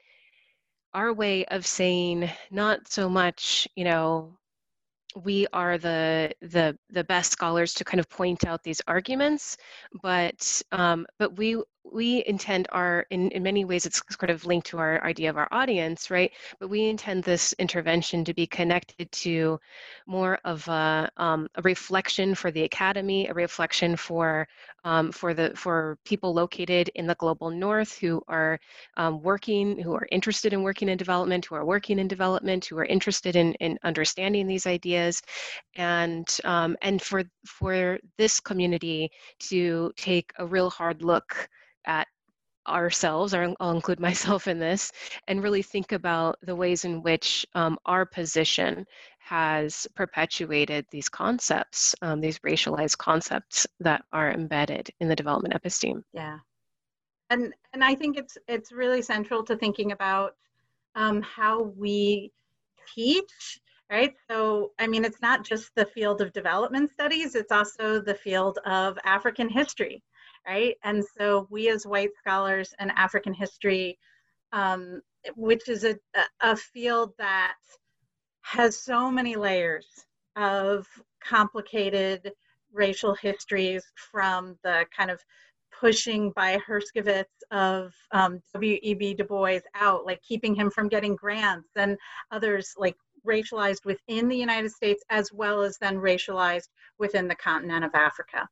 our 0.95 1.13
way 1.13 1.45
of 1.47 1.67
saying 1.67 2.31
not 2.51 2.89
so 2.89 3.09
much 3.09 3.69
you 3.77 3.85
know 3.85 4.37
we 5.25 5.47
are 5.53 5.79
the 5.79 6.31
the 6.43 6.77
the 6.91 7.05
best 7.05 7.33
scholars 7.33 7.73
to 7.75 7.85
kind 7.85 8.01
of 8.01 8.09
point 8.09 8.47
out 8.47 8.63
these 8.63 8.83
arguments 8.87 9.57
but 10.03 10.63
um, 10.73 11.07
but 11.19 11.37
we 11.39 11.63
we 11.92 12.25
intend 12.27 12.68
our 12.72 13.07
in, 13.11 13.31
in 13.31 13.42
many 13.42 13.64
ways 13.64 13.87
it's 13.87 14.03
sort 14.11 14.31
of 14.31 14.44
linked 14.46 14.66
to 14.68 14.79
our 14.79 15.03
idea 15.05 15.31
of 15.31 15.37
our 15.37 15.49
audience 15.53 16.11
right? 16.11 16.33
But 16.59 16.68
we 16.68 16.88
intend 16.88 17.25
this 17.25 17.53
intervention 17.59 18.25
to 18.25 18.35
be 18.35 18.46
connected 18.46 19.11
to 19.12 19.59
more 20.07 20.38
of 20.44 20.66
a, 20.68 21.11
um, 21.16 21.49
a 21.55 21.62
reflection 21.62 22.35
for 22.35 22.51
the 22.51 22.62
academy 22.62 23.29
a 23.29 23.35
reflection 23.35 23.96
for 23.96 24.46
um, 24.85 25.11
for 25.11 25.35
the 25.35 25.53
for 25.57 25.99
people 26.05 26.33
located 26.33 26.90
in 26.94 27.07
the 27.07 27.14
global 27.16 27.51
north 27.51 27.96
who 27.99 28.22
are 28.29 28.59
um, 28.96 29.22
working 29.22 29.79
who 29.79 29.94
are 29.94 30.07
interested 30.12 30.53
in 30.53 30.62
working 30.62 30.88
in 30.88 30.96
development 30.96 31.44
who 31.44 31.55
are 31.55 31.64
working 31.64 31.99
in 31.99 32.09
development 32.09 32.64
who 32.64 32.79
are 32.79 32.85
interested 32.85 33.37
in, 33.37 33.55
in 33.55 33.79
understanding 33.85 34.46
these 34.46 34.66
ideas. 34.66 35.22
And 35.75 36.29
um, 36.44 36.77
and 36.83 37.01
for 37.03 37.25
for 37.46 37.99
this 38.18 38.40
community 38.40 39.11
to 39.51 39.92
take 39.96 40.33
a 40.38 40.46
real 40.46 40.70
hard 40.70 41.03
look 41.03 41.49
at 41.87 42.09
ourselves, 42.68 43.35
or 43.35 43.55
I'll 43.61 43.70
include 43.70 44.01
myself 44.09 44.49
in 44.49 44.59
this, 44.59 44.92
and 45.29 45.42
really 45.42 45.62
think 45.62 45.92
about 45.92 46.37
the 46.42 46.57
ways 46.57 46.85
in 46.85 47.03
which 47.03 47.46
um, 47.55 47.79
our 47.87 48.05
position 48.05 48.87
has 49.18 49.88
perpetuated 49.96 50.87
these 50.90 51.09
concepts, 51.09 51.94
um, 52.03 52.20
these 52.20 52.38
racialized 52.40 52.99
concepts 52.99 53.66
that 53.81 54.05
are 54.12 54.31
embedded 54.31 54.88
in 55.01 55.09
the 55.09 55.16
development 55.16 55.55
episteme. 55.55 56.03
Yeah, 56.12 56.38
and 57.31 57.53
and 57.72 57.83
I 57.83 57.94
think 57.94 58.16
it's 58.16 58.38
it's 58.46 58.72
really 58.72 59.03
central 59.03 59.42
to 59.44 59.57
thinking 59.57 59.92
about 59.92 60.35
um, 60.94 61.22
how 61.22 61.62
we 61.77 62.33
teach. 62.94 63.61
Right. 63.88 64.14
So, 64.29 64.72
I 64.81 64.88
mean, 64.88 65.05
it's 65.05 65.22
not 65.22 65.44
just 65.44 65.70
the 65.77 65.87
field 65.87 66.20
of 66.20 66.33
development 66.33 66.90
studies, 66.90 67.37
it's 67.37 67.53
also 67.53 68.01
the 68.01 68.16
field 68.16 68.59
of 68.66 68.99
African 69.05 69.49
history 69.49 70.03
right? 70.47 70.77
And 70.85 71.05
so 71.19 71.47
we 71.51 71.69
as 71.69 71.87
white 71.87 72.11
scholars 72.19 72.75
in 72.81 72.91
African 72.91 73.35
history, 73.35 73.99
um, 74.53 75.03
which 75.35 75.69
is 75.69 75.85
a, 75.85 75.97
a 76.41 76.57
field 76.57 77.13
that 77.19 77.55
has 78.43 78.79
so 78.79 79.11
many 79.11 79.35
layers 79.35 79.87
of 80.37 80.87
complicated 81.21 82.33
racial 82.73 83.15
histories 83.15 83.85
from 84.13 84.57
the 84.63 84.87
kind 84.97 85.11
of 85.11 85.21
pushing 85.79 86.31
by 86.31 86.59
Herskovits 86.67 87.25
of 87.51 87.93
um, 88.13 88.41
W.E.B. 88.55 89.15
Du 89.15 89.25
Bois 89.25 89.61
out, 89.75 90.07
like 90.07 90.23
keeping 90.23 90.55
him 90.55 90.71
from 90.71 90.89
getting 90.89 91.17
grants, 91.17 91.69
and 91.77 91.99
others 92.31 92.73
like 92.79 92.97
racialized 93.27 93.85
within 93.85 94.29
the 94.29 94.37
United 94.37 94.71
States 94.71 95.03
as 95.11 95.33
well 95.33 95.63
as 95.63 95.77
then 95.79 95.97
racialized 95.97 96.69
within 96.99 97.27
the 97.27 97.35
continent 97.35 97.85
of 97.85 97.95
Africa 97.95 98.49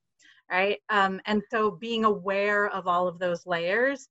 right? 0.50 0.78
Um, 0.90 1.20
and 1.26 1.42
so 1.50 1.70
being 1.70 2.04
aware 2.04 2.68
of 2.68 2.86
all 2.86 3.08
of 3.08 3.18
those 3.18 3.46
layers, 3.46 4.08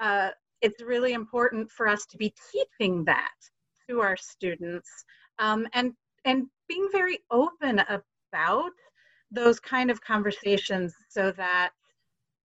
uh, 0.00 0.30
it's 0.60 0.82
really 0.82 1.12
important 1.12 1.70
for 1.70 1.88
us 1.88 2.06
to 2.06 2.16
be 2.16 2.34
teaching 2.52 3.04
that 3.04 3.34
to 3.88 4.00
our 4.00 4.16
students 4.16 4.88
um, 5.38 5.66
and 5.72 5.92
and 6.24 6.46
being 6.68 6.88
very 6.92 7.18
open 7.30 7.82
about 8.32 8.72
those 9.30 9.58
kind 9.58 9.90
of 9.90 10.00
conversations 10.00 10.94
so 11.08 11.32
that 11.32 11.70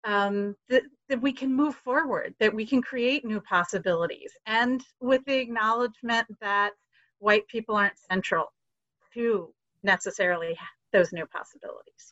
um, 0.03 0.55
that, 0.67 0.83
that 1.09 1.21
we 1.21 1.31
can 1.31 1.53
move 1.53 1.75
forward, 1.75 2.33
that 2.39 2.53
we 2.53 2.65
can 2.65 2.81
create 2.81 3.23
new 3.23 3.39
possibilities, 3.39 4.31
and 4.45 4.83
with 4.99 5.23
the 5.25 5.37
acknowledgement 5.37 6.27
that 6.41 6.71
white 7.19 7.47
people 7.47 7.75
aren't 7.75 7.97
central 8.09 8.51
to 9.13 9.53
necessarily 9.83 10.57
those 10.91 11.13
new 11.13 11.25
possibilities. 11.27 12.11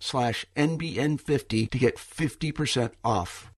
slash 0.00 0.46
NBN50 0.56 1.70
to 1.70 1.78
get 1.78 1.96
50% 1.96 2.92
off. 3.04 3.52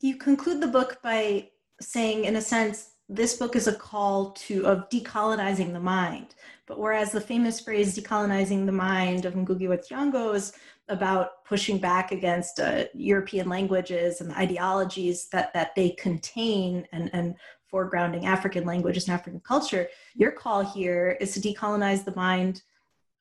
You 0.00 0.16
conclude 0.16 0.60
the 0.60 0.68
book 0.68 0.98
by 1.02 1.50
saying, 1.80 2.24
in 2.24 2.36
a 2.36 2.40
sense, 2.40 2.90
this 3.08 3.36
book 3.36 3.56
is 3.56 3.66
a 3.66 3.74
call 3.74 4.30
to 4.32 4.66
of 4.66 4.88
decolonizing 4.88 5.72
the 5.72 5.80
mind. 5.80 6.34
But 6.66 6.78
whereas 6.78 7.10
the 7.10 7.20
famous 7.20 7.60
phrase 7.60 7.98
decolonizing 7.98 8.66
the 8.66 8.72
mind 8.72 9.24
of 9.24 9.34
Ngugi 9.34 9.68
wa 9.68 9.76
Thiong'o 9.76 10.34
is 10.34 10.52
about 10.88 11.44
pushing 11.44 11.78
back 11.78 12.12
against 12.12 12.60
uh, 12.60 12.84
European 12.94 13.48
languages 13.48 14.20
and 14.20 14.30
the 14.30 14.38
ideologies 14.38 15.28
that, 15.28 15.52
that 15.54 15.74
they 15.74 15.90
contain 15.90 16.86
and, 16.92 17.10
and 17.12 17.34
foregrounding 17.72 18.24
African 18.24 18.64
languages 18.64 19.08
and 19.08 19.14
African 19.14 19.40
culture, 19.40 19.88
your 20.14 20.32
call 20.32 20.64
here 20.64 21.16
is 21.20 21.32
to 21.34 21.40
decolonize 21.40 22.04
the 22.04 22.14
mind 22.14 22.62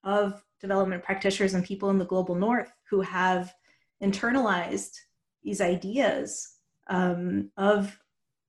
of 0.04 0.43
development 0.60 1.04
practitioners 1.04 1.54
and 1.54 1.63
people 1.63 1.89
in 1.89 1.98
the 1.98 2.06
global 2.06 2.36
north 2.36 2.72
who 2.89 3.02
have 3.02 3.54
internalized 4.04 4.98
these 5.43 5.62
ideas 5.62 6.56
um, 6.89 7.50
of 7.58 7.98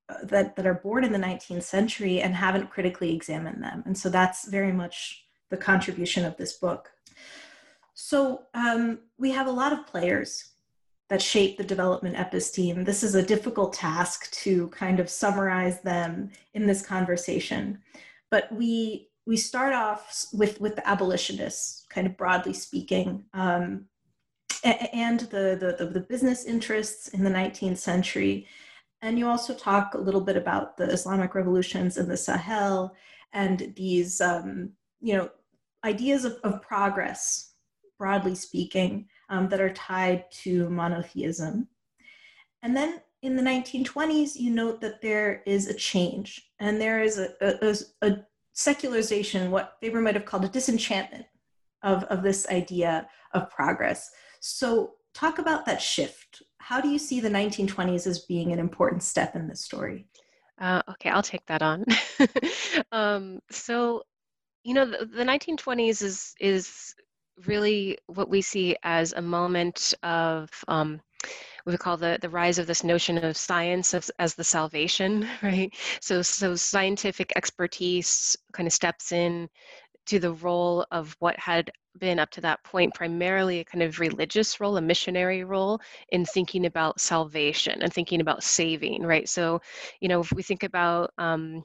uh, 0.08 0.24
that 0.24 0.56
that 0.56 0.66
are 0.66 0.74
born 0.74 1.04
in 1.04 1.12
the 1.12 1.18
19th 1.18 1.62
century 1.62 2.20
and 2.20 2.34
haven't 2.34 2.70
critically 2.70 3.14
examined 3.14 3.62
them 3.62 3.82
and 3.86 3.96
so 3.96 4.08
that's 4.08 4.48
very 4.48 4.72
much 4.72 5.24
the 5.50 5.56
contribution 5.56 6.24
of 6.24 6.36
this 6.36 6.54
book 6.54 6.90
so 7.94 8.44
um, 8.54 9.00
we 9.18 9.30
have 9.30 9.46
a 9.46 9.52
lot 9.52 9.72
of 9.72 9.86
players 9.86 10.50
that 11.10 11.20
shape 11.20 11.58
the 11.58 11.64
development 11.64 12.16
episteme. 12.16 12.86
This 12.86 13.02
is 13.02 13.14
a 13.14 13.22
difficult 13.22 13.72
task 13.72 14.30
to 14.32 14.68
kind 14.68 15.00
of 15.00 15.10
summarize 15.10 15.80
them 15.82 16.30
in 16.54 16.66
this 16.66 16.80
conversation. 16.80 17.80
But 18.30 18.50
we 18.52 19.09
we 19.26 19.36
start 19.36 19.72
off 19.72 20.26
with 20.32 20.60
with 20.60 20.76
the 20.76 20.88
abolitionists, 20.88 21.86
kind 21.88 22.06
of 22.06 22.16
broadly 22.16 22.52
speaking, 22.52 23.24
um, 23.34 23.86
and 24.64 25.20
the, 25.20 25.76
the 25.78 25.86
the 25.86 26.00
business 26.00 26.44
interests 26.44 27.08
in 27.08 27.24
the 27.24 27.30
19th 27.30 27.78
century. 27.78 28.46
And 29.02 29.18
you 29.18 29.28
also 29.28 29.54
talk 29.54 29.94
a 29.94 29.98
little 29.98 30.20
bit 30.20 30.36
about 30.36 30.76
the 30.76 30.84
Islamic 30.84 31.34
revolutions 31.34 31.96
in 31.96 32.06
the 32.08 32.16
Sahel 32.16 32.94
and 33.32 33.72
these 33.76 34.20
um, 34.20 34.70
you 35.00 35.16
know 35.16 35.30
ideas 35.84 36.24
of, 36.24 36.38
of 36.44 36.62
progress, 36.62 37.52
broadly 37.98 38.34
speaking 38.34 39.08
um, 39.28 39.48
that 39.48 39.60
are 39.60 39.72
tied 39.72 40.30
to 40.30 40.68
monotheism. 40.68 41.68
And 42.62 42.76
then 42.76 43.00
in 43.22 43.36
the 43.36 43.42
1920s, 43.42 44.36
you 44.36 44.50
note 44.50 44.80
that 44.80 45.00
there 45.00 45.42
is 45.46 45.68
a 45.68 45.74
change 45.74 46.50
and 46.58 46.80
there 46.80 47.02
is 47.02 47.18
a, 47.18 47.30
a, 47.40 47.76
a 48.06 48.18
secularization, 48.60 49.50
what 49.50 49.76
Weber 49.82 50.00
might 50.00 50.14
have 50.14 50.26
called 50.26 50.44
a 50.44 50.48
disenchantment 50.48 51.26
of, 51.82 52.04
of 52.04 52.22
this 52.22 52.46
idea 52.48 53.08
of 53.32 53.50
progress. 53.50 54.10
So, 54.40 54.92
talk 55.14 55.38
about 55.38 55.64
that 55.66 55.80
shift. 55.80 56.42
How 56.58 56.80
do 56.80 56.88
you 56.88 56.98
see 56.98 57.20
the 57.20 57.30
1920s 57.30 58.06
as 58.06 58.20
being 58.20 58.52
an 58.52 58.58
important 58.58 59.02
step 59.02 59.34
in 59.34 59.48
this 59.48 59.64
story? 59.64 60.06
Uh, 60.60 60.82
okay, 60.90 61.08
I'll 61.08 61.22
take 61.22 61.46
that 61.46 61.62
on. 61.62 61.84
um, 62.92 63.40
so, 63.50 64.02
you 64.62 64.74
know, 64.74 64.84
the, 64.84 65.06
the 65.06 65.24
1920s 65.24 66.02
is 66.02 66.34
is 66.38 66.94
really 67.46 67.96
what 68.06 68.28
we 68.28 68.42
see 68.42 68.76
as 68.82 69.14
a 69.14 69.22
moment 69.22 69.94
of 70.02 70.50
um, 70.68 71.00
we 71.66 71.76
call 71.76 71.96
the, 71.96 72.18
the 72.20 72.28
rise 72.28 72.58
of 72.58 72.66
this 72.66 72.84
notion 72.84 73.22
of 73.22 73.36
science 73.36 73.94
as, 73.94 74.10
as 74.18 74.34
the 74.34 74.44
salvation, 74.44 75.28
right? 75.42 75.74
So, 76.00 76.22
so 76.22 76.56
scientific 76.56 77.32
expertise 77.36 78.36
kind 78.52 78.66
of 78.66 78.72
steps 78.72 79.12
in 79.12 79.48
to 80.06 80.18
the 80.18 80.32
role 80.32 80.86
of 80.90 81.14
what 81.20 81.38
had 81.38 81.70
been 81.98 82.18
up 82.18 82.30
to 82.30 82.40
that 82.40 82.62
point 82.64 82.94
primarily 82.94 83.60
a 83.60 83.64
kind 83.64 83.82
of 83.82 84.00
religious 84.00 84.60
role, 84.60 84.76
a 84.76 84.80
missionary 84.80 85.44
role 85.44 85.80
in 86.10 86.24
thinking 86.24 86.66
about 86.66 87.00
salvation 87.00 87.82
and 87.82 87.92
thinking 87.92 88.20
about 88.20 88.42
saving, 88.42 89.02
right? 89.02 89.28
So, 89.28 89.60
you 90.00 90.08
know, 90.08 90.20
if 90.20 90.32
we 90.32 90.42
think 90.42 90.62
about 90.62 91.12
um, 91.18 91.64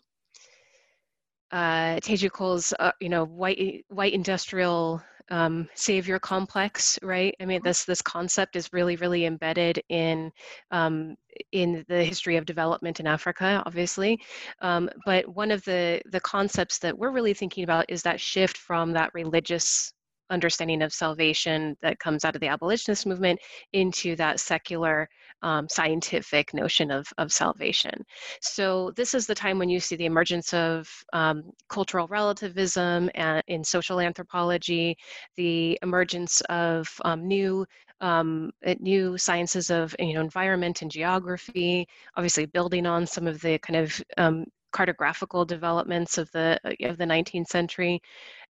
uh, 1.51 1.99
Teju 2.01 2.31
Cole's, 2.31 2.73
uh, 2.79 2.91
you 2.99 3.09
know, 3.09 3.23
white 3.23 3.85
white 3.89 4.13
industrial 4.13 5.01
um, 5.29 5.67
savior 5.73 6.19
complex, 6.19 6.99
right? 7.01 7.35
I 7.39 7.45
mean, 7.45 7.59
mm-hmm. 7.59 7.67
this 7.67 7.85
this 7.85 8.01
concept 8.01 8.55
is 8.55 8.71
really, 8.73 8.95
really 8.97 9.25
embedded 9.25 9.81
in 9.89 10.31
um, 10.71 11.15
in 11.51 11.85
the 11.87 12.03
history 12.03 12.37
of 12.37 12.45
development 12.45 12.99
in 12.99 13.07
Africa, 13.07 13.63
obviously. 13.65 14.19
Um, 14.61 14.89
but 15.05 15.27
one 15.27 15.51
of 15.51 15.63
the 15.65 16.01
the 16.11 16.21
concepts 16.21 16.79
that 16.79 16.97
we're 16.97 17.11
really 17.11 17.33
thinking 17.33 17.63
about 17.63 17.85
is 17.89 18.03
that 18.03 18.19
shift 18.19 18.57
from 18.57 18.91
that 18.93 19.13
religious 19.13 19.93
understanding 20.29 20.81
of 20.81 20.93
salvation 20.93 21.75
that 21.81 21.99
comes 21.99 22.25
out 22.25 22.35
of 22.35 22.41
the 22.41 22.47
abolitionist 22.47 23.05
movement 23.05 23.39
into 23.73 24.15
that 24.15 24.39
secular 24.39 25.07
um, 25.41 25.67
scientific 25.69 26.53
notion 26.53 26.91
of, 26.91 27.07
of 27.17 27.31
salvation. 27.31 28.03
So 28.41 28.91
this 28.95 29.13
is 29.13 29.27
the 29.27 29.35
time 29.35 29.59
when 29.59 29.69
you 29.69 29.79
see 29.79 29.95
the 29.95 30.05
emergence 30.05 30.53
of 30.53 30.89
um, 31.13 31.43
cultural 31.69 32.07
relativism 32.07 33.09
and 33.15 33.43
in 33.47 33.63
social 33.63 33.99
anthropology, 33.99 34.97
the 35.35 35.77
emergence 35.81 36.41
of 36.49 36.89
um, 37.03 37.27
new 37.27 37.65
um, 38.01 38.51
new 38.79 39.17
sciences 39.17 39.69
of 39.69 39.95
you 39.99 40.13
know 40.13 40.21
environment 40.21 40.81
and 40.81 40.91
geography, 40.91 41.87
obviously 42.17 42.45
building 42.45 42.85
on 42.85 43.07
some 43.07 43.25
of 43.25 43.39
the 43.41 43.57
kind 43.59 43.77
of 43.77 44.03
um, 44.17 44.45
cartographical 44.75 45.47
developments 45.47 46.17
of 46.17 46.29
the 46.31 46.59
of 46.81 46.97
the 46.97 47.05
19th 47.05 47.47
century 47.47 48.01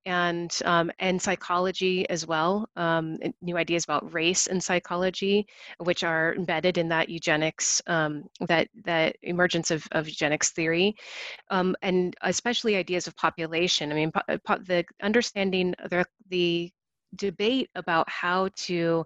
and 0.05 0.57
um, 0.65 0.91
and 0.99 1.21
psychology 1.21 2.07
as 2.09 2.25
well. 2.27 2.69
Um, 2.75 3.17
new 3.41 3.57
ideas 3.57 3.83
about 3.83 4.13
race 4.13 4.47
and 4.47 4.63
psychology, 4.63 5.47
which 5.79 6.03
are 6.03 6.35
embedded 6.35 6.77
in 6.77 6.89
that 6.89 7.09
eugenics, 7.09 7.81
um, 7.87 8.23
that 8.41 8.67
that 8.85 9.15
emergence 9.23 9.71
of, 9.71 9.87
of 9.91 10.07
eugenics 10.07 10.51
theory, 10.51 10.95
um, 11.49 11.75
and 11.81 12.15
especially 12.21 12.75
ideas 12.75 13.07
of 13.07 13.15
population. 13.15 13.91
I 13.91 13.95
mean, 13.95 14.11
po- 14.11 14.37
po- 14.45 14.59
the 14.59 14.85
understanding 15.01 15.73
the 15.89 16.05
the 16.29 16.71
debate 17.15 17.69
about 17.75 18.09
how 18.09 18.49
to 18.55 19.05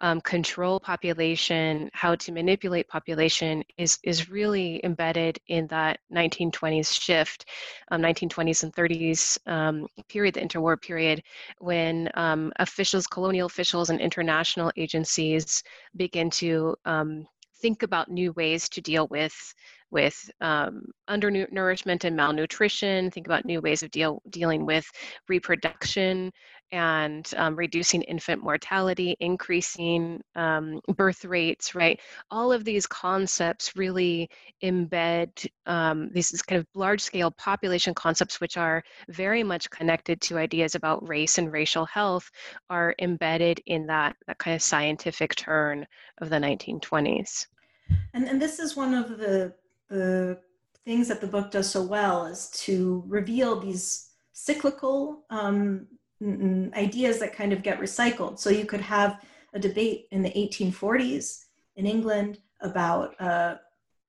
um, 0.00 0.20
control 0.20 0.78
population, 0.78 1.90
how 1.92 2.14
to 2.16 2.32
manipulate 2.32 2.88
population 2.88 3.64
is, 3.78 3.98
is 4.02 4.28
really 4.28 4.80
embedded 4.84 5.38
in 5.48 5.66
that 5.68 6.00
1920s 6.12 6.92
shift, 7.00 7.46
um, 7.90 8.02
1920s 8.02 8.62
and 8.62 8.74
30s 8.74 9.38
um, 9.46 9.86
period, 10.08 10.34
the 10.34 10.40
interwar 10.40 10.80
period, 10.80 11.22
when 11.58 12.10
um, 12.14 12.52
officials, 12.56 13.06
colonial 13.06 13.46
officials, 13.46 13.90
and 13.90 14.00
international 14.00 14.70
agencies 14.76 15.62
begin 15.96 16.28
to 16.30 16.76
um, 16.84 17.26
think 17.58 17.82
about 17.82 18.10
new 18.10 18.32
ways 18.32 18.68
to 18.68 18.80
deal 18.80 19.06
with 19.08 19.54
with 19.90 20.30
um, 20.40 20.84
undernourishment 21.08 22.04
and 22.04 22.16
malnutrition, 22.16 23.10
think 23.10 23.26
about 23.26 23.44
new 23.44 23.60
ways 23.60 23.82
of 23.84 23.90
deal, 23.92 24.20
dealing 24.30 24.66
with 24.66 24.90
reproduction 25.28 26.32
and 26.72 27.30
um, 27.36 27.56
reducing 27.56 28.02
infant 28.02 28.42
mortality, 28.42 29.16
increasing 29.20 30.20
um, 30.34 30.80
birth 30.96 31.24
rates, 31.24 31.74
right? 31.74 32.00
All 32.30 32.52
of 32.52 32.64
these 32.64 32.86
concepts 32.86 33.76
really 33.76 34.28
embed 34.62 35.46
um, 35.66 36.10
these 36.12 36.30
kind 36.42 36.58
of 36.58 36.66
large 36.74 37.00
scale 37.00 37.30
population 37.30 37.94
concepts, 37.94 38.40
which 38.40 38.56
are 38.56 38.82
very 39.08 39.42
much 39.42 39.70
connected 39.70 40.20
to 40.22 40.38
ideas 40.38 40.74
about 40.74 41.06
race 41.08 41.38
and 41.38 41.52
racial 41.52 41.86
health, 41.86 42.30
are 42.70 42.94
embedded 43.00 43.60
in 43.66 43.86
that, 43.86 44.16
that 44.26 44.38
kind 44.38 44.54
of 44.54 44.62
scientific 44.62 45.34
turn 45.34 45.86
of 46.18 46.30
the 46.30 46.36
1920s. 46.36 47.46
And, 48.14 48.28
and 48.28 48.42
this 48.42 48.58
is 48.58 48.76
one 48.76 48.94
of 48.94 49.18
the 49.18 49.54
the 49.88 50.38
things 50.84 51.08
that 51.08 51.20
the 51.20 51.26
book 51.26 51.50
does 51.50 51.70
so 51.70 51.82
well 51.82 52.26
is 52.26 52.50
to 52.50 53.04
reveal 53.06 53.60
these 53.60 54.10
cyclical 54.32 55.24
um, 55.30 55.86
ideas 56.22 57.18
that 57.18 57.34
kind 57.34 57.52
of 57.52 57.62
get 57.62 57.80
recycled. 57.80 58.38
So 58.38 58.50
you 58.50 58.64
could 58.64 58.80
have 58.80 59.20
a 59.54 59.58
debate 59.58 60.06
in 60.10 60.22
the 60.22 60.30
1840s 60.30 61.44
in 61.76 61.86
England 61.86 62.38
about 62.60 63.14
uh, 63.20 63.56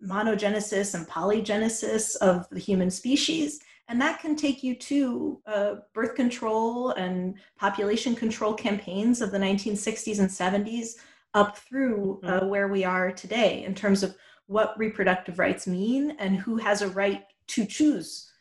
monogenesis 0.05 0.93
and 0.93 1.07
polygenesis 1.07 2.15
of 2.17 2.47
the 2.49 2.59
human 2.59 2.89
species. 2.89 3.59
And 3.89 3.99
that 4.01 4.19
can 4.19 4.35
take 4.35 4.63
you 4.63 4.75
to 4.75 5.41
uh, 5.47 5.75
birth 5.93 6.15
control 6.15 6.91
and 6.91 7.35
population 7.57 8.15
control 8.15 8.53
campaigns 8.53 9.21
of 9.21 9.31
the 9.31 9.37
1960s 9.37 10.19
and 10.19 10.29
70s 10.29 10.95
up 11.33 11.57
through 11.57 12.19
uh, 12.23 12.39
mm-hmm. 12.39 12.49
where 12.49 12.67
we 12.67 12.83
are 12.83 13.11
today 13.11 13.63
in 13.63 13.73
terms 13.73 14.03
of 14.03 14.15
what 14.47 14.77
reproductive 14.77 15.39
rights 15.39 15.67
mean 15.67 16.11
and 16.19 16.37
who 16.37 16.57
has 16.57 16.81
a 16.81 16.89
right 16.89 17.23
to 17.47 17.65
choose 17.65 18.31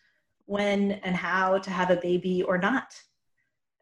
when 0.46 0.92
and 0.92 1.16
how 1.16 1.58
to 1.58 1.70
have 1.70 1.90
a 1.90 1.96
baby 1.96 2.42
or 2.42 2.58
not. 2.58 2.94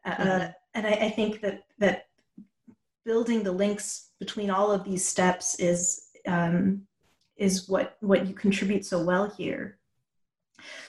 Uh, 0.05 0.49
and 0.75 0.85
I, 0.85 0.91
I, 0.91 1.09
think 1.09 1.41
that 1.41 1.63
that 1.79 2.07
building 3.05 3.41
the 3.41 3.51
links 3.51 4.11
between 4.19 4.51
all 4.51 4.71
of 4.71 4.83
these 4.83 5.07
steps 5.07 5.59
is 5.59 6.09
um, 6.27 6.83
is 7.37 7.67
what 7.67 7.97
what 8.01 8.27
you 8.27 8.33
contribute 8.33 8.85
so 8.85 9.03
well 9.03 9.29
here. 9.29 9.79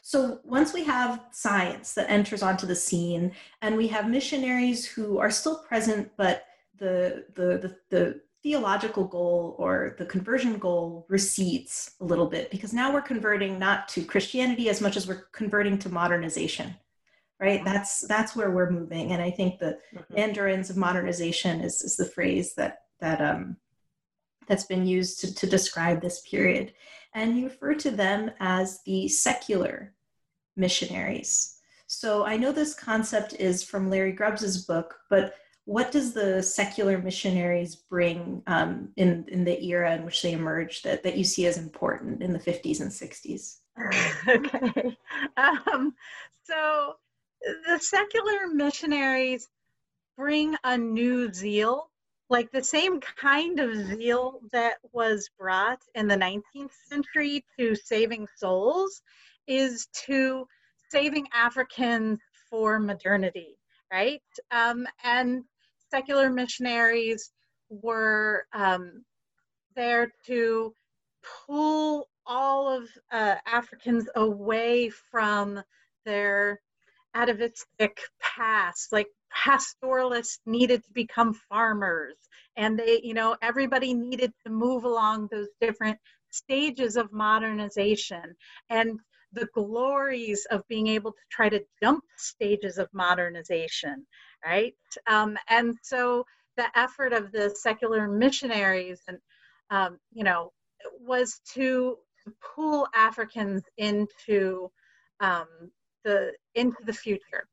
So 0.02 0.40
once 0.44 0.72
we 0.72 0.84
have 0.84 1.20
science 1.32 1.94
that 1.94 2.10
enters 2.10 2.42
onto 2.42 2.66
the 2.66 2.74
scene, 2.74 3.32
and 3.62 3.76
we 3.76 3.88
have 3.88 4.08
missionaries 4.08 4.86
who 4.86 5.18
are 5.18 5.30
still 5.30 5.64
present, 5.64 6.10
but 6.16 6.44
the 6.78 7.24
the 7.34 7.58
the, 7.58 7.76
the 7.88 8.20
theological 8.42 9.04
goal 9.04 9.56
or 9.58 9.96
the 9.98 10.06
conversion 10.06 10.58
goal 10.58 11.06
recedes 11.08 11.92
a 12.00 12.04
little 12.04 12.26
bit 12.26 12.50
because 12.50 12.72
now 12.72 12.92
we're 12.92 13.00
converting 13.00 13.58
not 13.58 13.88
to 13.88 14.04
Christianity 14.04 14.68
as 14.68 14.80
much 14.80 14.96
as 14.96 15.08
we're 15.08 15.24
converting 15.32 15.78
to 15.78 15.88
modernization 15.88 16.76
right 17.40 17.64
that's 17.64 18.06
that's 18.06 18.34
where 18.34 18.50
we're 18.50 18.70
moving 18.70 19.12
and 19.12 19.22
i 19.22 19.30
think 19.30 19.58
the 19.58 19.78
mm-hmm. 19.94 20.14
mandarins 20.14 20.70
of 20.70 20.76
modernization 20.76 21.60
is, 21.60 21.82
is 21.82 21.96
the 21.96 22.04
phrase 22.04 22.54
that 22.54 22.82
that 23.00 23.20
um 23.20 23.56
that's 24.48 24.64
been 24.64 24.86
used 24.86 25.20
to, 25.20 25.34
to 25.34 25.46
describe 25.46 26.00
this 26.00 26.20
period 26.20 26.72
and 27.14 27.36
you 27.36 27.44
refer 27.44 27.74
to 27.74 27.90
them 27.90 28.30
as 28.40 28.80
the 28.84 29.08
secular 29.08 29.92
missionaries 30.56 31.58
so 31.86 32.24
i 32.24 32.36
know 32.36 32.52
this 32.52 32.74
concept 32.74 33.34
is 33.34 33.62
from 33.62 33.90
larry 33.90 34.12
grubbs's 34.12 34.64
book 34.64 34.96
but 35.10 35.34
what 35.66 35.90
does 35.90 36.12
the 36.12 36.42
secular 36.42 36.96
missionaries 36.98 37.74
bring 37.74 38.40
um, 38.46 38.90
in, 38.96 39.24
in 39.28 39.44
the 39.44 39.62
era 39.64 39.96
in 39.96 40.04
which 40.04 40.22
they 40.22 40.32
emerged 40.32 40.84
that, 40.84 41.02
that 41.02 41.18
you 41.18 41.24
see 41.24 41.44
as 41.46 41.58
important 41.58 42.22
in 42.22 42.32
the 42.32 42.38
50s 42.38 42.80
and 42.80 42.90
60s? 42.90 43.58
okay. 44.28 44.96
Um, 45.36 45.94
so 46.44 46.94
the 47.66 47.78
secular 47.78 48.48
missionaries 48.52 49.48
bring 50.16 50.56
a 50.64 50.76
new 50.76 51.32
zeal, 51.32 51.90
like 52.28 52.50
the 52.50 52.64
same 52.64 53.00
kind 53.00 53.60
of 53.60 53.74
zeal 53.74 54.40
that 54.52 54.78
was 54.92 55.30
brought 55.38 55.80
in 55.94 56.08
the 56.08 56.16
19th 56.16 56.72
century 56.88 57.44
to 57.58 57.74
saving 57.76 58.26
souls 58.36 59.02
is 59.46 59.86
to 60.06 60.46
saving 60.90 61.26
Africans 61.32 62.18
for 62.50 62.78
modernity, 62.78 63.56
right? 63.92 64.22
Um, 64.50 64.86
and 65.04 65.44
secular 65.90 66.30
missionaries 66.30 67.32
were 67.68 68.46
um, 68.52 69.04
there 69.74 70.12
to 70.26 70.72
pull 71.46 72.08
all 72.26 72.68
of 72.68 72.88
uh, 73.12 73.36
Africans 73.46 74.08
away 74.16 74.90
from 74.90 75.62
their 76.04 76.60
atavistic 77.16 77.98
past. 78.20 78.92
Like 78.92 79.08
pastoralists 79.32 80.40
needed 80.46 80.84
to 80.84 80.92
become 80.92 81.34
farmers, 81.48 82.16
and 82.56 82.78
they, 82.78 83.00
you 83.02 83.14
know, 83.14 83.36
everybody 83.42 83.94
needed 83.94 84.32
to 84.44 84.52
move 84.52 84.84
along 84.84 85.28
those 85.30 85.48
different 85.60 85.98
stages 86.30 86.96
of 86.96 87.12
modernization. 87.12 88.34
And 88.70 89.00
the 89.32 89.48
glories 89.54 90.46
of 90.50 90.66
being 90.68 90.86
able 90.86 91.12
to 91.12 91.18
try 91.30 91.48
to 91.48 91.62
jump 91.82 92.02
stages 92.16 92.78
of 92.78 92.88
modernization, 92.92 94.06
right? 94.44 94.74
Um, 95.06 95.36
and 95.48 95.74
so 95.82 96.24
the 96.56 96.66
effort 96.78 97.12
of 97.12 97.32
the 97.32 97.50
secular 97.50 98.08
missionaries 98.08 99.00
and 99.08 99.18
um, 99.70 99.98
you 100.12 100.24
know 100.24 100.52
was 101.00 101.40
to 101.54 101.96
pull 102.54 102.86
Africans 102.94 103.62
into 103.76 104.70
um, 105.20 105.46
the 106.06 106.32
into 106.54 106.78
the 106.84 106.92
future, 106.92 107.46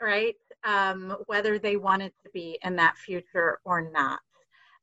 right? 0.00 0.34
Um, 0.62 1.16
whether 1.26 1.58
they 1.58 1.76
wanted 1.76 2.12
to 2.24 2.30
be 2.32 2.58
in 2.62 2.76
that 2.76 2.96
future 2.96 3.58
or 3.64 3.90
not. 3.90 4.20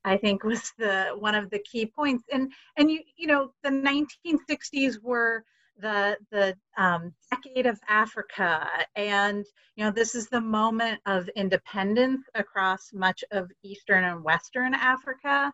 I 0.04 0.18
think 0.18 0.44
was 0.44 0.74
the 0.80 1.16
one 1.18 1.36
of 1.36 1.50
the 1.52 1.60
key 1.60 1.86
points. 1.86 2.24
And 2.32 2.52
and 2.78 2.90
you 2.90 3.02
you 3.16 3.28
know 3.28 3.54
the 3.64 3.70
1960s 3.70 5.02
were 5.02 5.44
the 5.78 6.18
the 6.32 6.56
um, 6.78 7.14
decade 7.30 7.68
of 7.68 7.80
Africa, 7.88 8.68
and 8.96 9.46
you 9.76 9.86
know 9.86 9.92
this 9.92 10.16
is 10.16 10.28
the 10.28 10.42
moment 10.42 11.00
of 11.06 11.30
independence 11.36 12.22
across 12.36 12.92
much 12.94 13.24
of 13.32 13.52
Eastern 13.64 14.04
and 14.04 14.24
Western 14.24 14.74
Africa. 14.74 15.54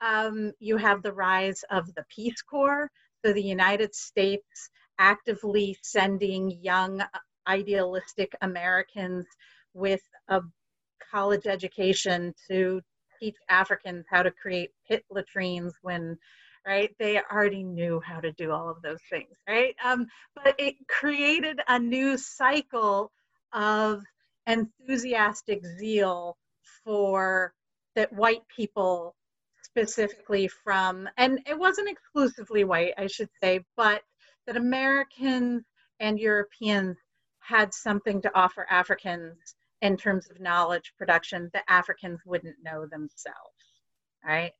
Um, 0.00 0.52
you 0.58 0.76
have 0.78 1.02
the 1.02 1.12
rise 1.12 1.62
of 1.70 1.94
the 1.94 2.04
Peace 2.08 2.42
Corps, 2.42 2.90
so 3.24 3.32
the 3.32 3.42
United 3.42 3.94
States 3.94 4.70
actively 5.02 5.76
sending 5.82 6.62
young 6.62 7.02
idealistic 7.48 8.32
Americans 8.40 9.26
with 9.74 10.00
a 10.28 10.40
college 11.10 11.46
education 11.46 12.32
to 12.48 12.80
teach 13.18 13.34
Africans 13.48 14.04
how 14.08 14.22
to 14.22 14.30
create 14.30 14.70
pit 14.88 15.04
latrines 15.10 15.74
when 15.82 16.16
right? 16.64 16.94
They 17.00 17.18
already 17.18 17.64
knew 17.64 18.00
how 18.04 18.20
to 18.20 18.30
do 18.30 18.52
all 18.52 18.70
of 18.70 18.80
those 18.82 19.00
things, 19.10 19.36
right? 19.48 19.74
Um, 19.84 20.06
but 20.36 20.54
it 20.60 20.76
created 20.86 21.58
a 21.66 21.76
new 21.76 22.16
cycle 22.16 23.10
of 23.52 24.04
enthusiastic 24.46 25.66
zeal 25.80 26.36
for 26.84 27.52
that 27.96 28.12
white 28.12 28.42
people 28.56 29.16
specifically 29.64 30.46
from, 30.46 31.08
and 31.16 31.40
it 31.48 31.58
wasn't 31.58 31.88
exclusively 31.88 32.62
white, 32.62 32.94
I 32.96 33.08
should 33.08 33.30
say, 33.42 33.64
but 33.76 34.02
that 34.46 34.56
Americans 34.56 35.64
and 36.00 36.18
Europeans 36.18 36.96
had 37.40 37.72
something 37.72 38.22
to 38.22 38.30
offer 38.34 38.66
Africans 38.70 39.36
in 39.82 39.96
terms 39.96 40.30
of 40.30 40.40
knowledge 40.40 40.92
production 40.96 41.50
that 41.52 41.64
Africans 41.68 42.20
wouldn't 42.24 42.56
know 42.62 42.86
themselves, 42.86 43.82
right? 44.24 44.52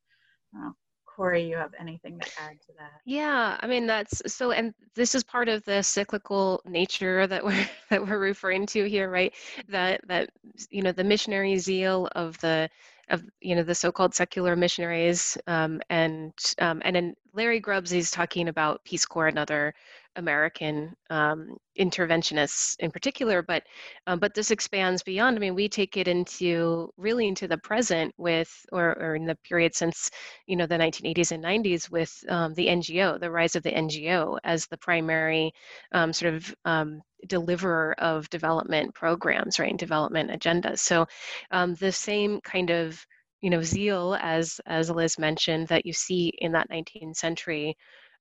Well, 0.52 0.76
Corrie, 1.06 1.48
you 1.48 1.56
have 1.56 1.74
anything 1.78 2.18
to 2.18 2.26
add 2.40 2.60
to 2.62 2.72
that? 2.78 3.00
Yeah, 3.04 3.58
I 3.60 3.66
mean 3.66 3.86
that's 3.86 4.22
so, 4.26 4.50
and 4.50 4.74
this 4.94 5.14
is 5.14 5.22
part 5.22 5.48
of 5.48 5.64
the 5.64 5.82
cyclical 5.82 6.62
nature 6.64 7.26
that 7.26 7.44
we're 7.44 7.68
that 7.90 8.06
we're 8.06 8.18
referring 8.18 8.66
to 8.66 8.88
here, 8.88 9.10
right? 9.10 9.32
That 9.68 10.00
that 10.08 10.30
you 10.70 10.82
know 10.82 10.92
the 10.92 11.04
missionary 11.04 11.58
zeal 11.58 12.08
of 12.12 12.38
the 12.38 12.68
of 13.12 13.22
you 13.40 13.54
know 13.54 13.62
the 13.62 13.74
so-called 13.74 14.14
secular 14.14 14.56
missionaries, 14.56 15.38
um, 15.46 15.80
and 15.90 16.32
um, 16.58 16.82
and 16.84 16.96
then 16.96 17.14
Larry 17.34 17.60
Grubbs 17.60 17.92
is 17.92 18.10
talking 18.10 18.48
about 18.48 18.84
Peace 18.84 19.04
Corps 19.04 19.28
and 19.28 19.38
other 19.38 19.74
American 20.16 20.94
um, 21.10 21.56
interventionists 21.78 22.76
in 22.80 22.90
particular, 22.90 23.42
but 23.42 23.62
um, 24.06 24.18
but 24.18 24.34
this 24.34 24.50
expands 24.50 25.02
beyond. 25.02 25.36
I 25.36 25.40
mean, 25.40 25.54
we 25.54 25.68
take 25.68 25.96
it 25.96 26.08
into 26.08 26.90
really 26.96 27.28
into 27.28 27.46
the 27.48 27.58
present 27.58 28.14
with, 28.18 28.50
or, 28.72 28.98
or 28.98 29.14
in 29.14 29.26
the 29.26 29.36
period 29.48 29.74
since 29.74 30.10
you 30.46 30.56
know 30.56 30.66
the 30.66 30.76
1980s 30.76 31.32
and 31.32 31.44
90s 31.44 31.90
with 31.90 32.24
um, 32.28 32.54
the 32.54 32.66
NGO, 32.66 33.20
the 33.20 33.30
rise 33.30 33.56
of 33.56 33.62
the 33.62 33.72
NGO 33.72 34.38
as 34.44 34.66
the 34.66 34.78
primary 34.78 35.52
um, 35.92 36.12
sort 36.12 36.34
of 36.34 36.54
um, 36.64 37.02
deliverer 37.26 37.94
of 37.98 38.28
development 38.30 38.94
programs, 38.94 39.58
right, 39.58 39.70
and 39.70 39.78
development 39.78 40.30
agendas. 40.30 40.78
So 40.78 41.06
um, 41.50 41.74
the 41.74 41.92
same 41.92 42.40
kind 42.40 42.70
of 42.70 43.04
you 43.40 43.50
know 43.50 43.62
zeal 43.62 44.16
as 44.20 44.60
as 44.66 44.90
Liz 44.90 45.18
mentioned 45.18 45.68
that 45.68 45.86
you 45.86 45.92
see 45.92 46.32
in 46.38 46.52
that 46.52 46.70
19th 46.70 47.16
century 47.16 47.76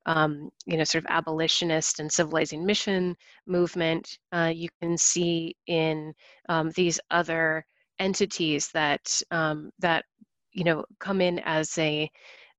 um, 0.05 0.49
you 0.65 0.77
know, 0.77 0.83
sort 0.83 1.03
of 1.03 1.09
abolitionist 1.09 1.99
and 1.99 2.11
civilizing 2.11 2.65
mission 2.65 3.15
movement, 3.45 4.17
uh, 4.33 4.51
you 4.53 4.69
can 4.81 4.97
see 4.97 5.55
in 5.67 6.13
um, 6.49 6.71
these 6.71 6.99
other 7.11 7.65
entities 7.99 8.69
that 8.73 9.21
um, 9.29 9.69
that 9.79 10.05
you 10.53 10.63
know 10.63 10.83
come 10.99 11.21
in 11.21 11.39
as 11.39 11.77
a 11.77 12.09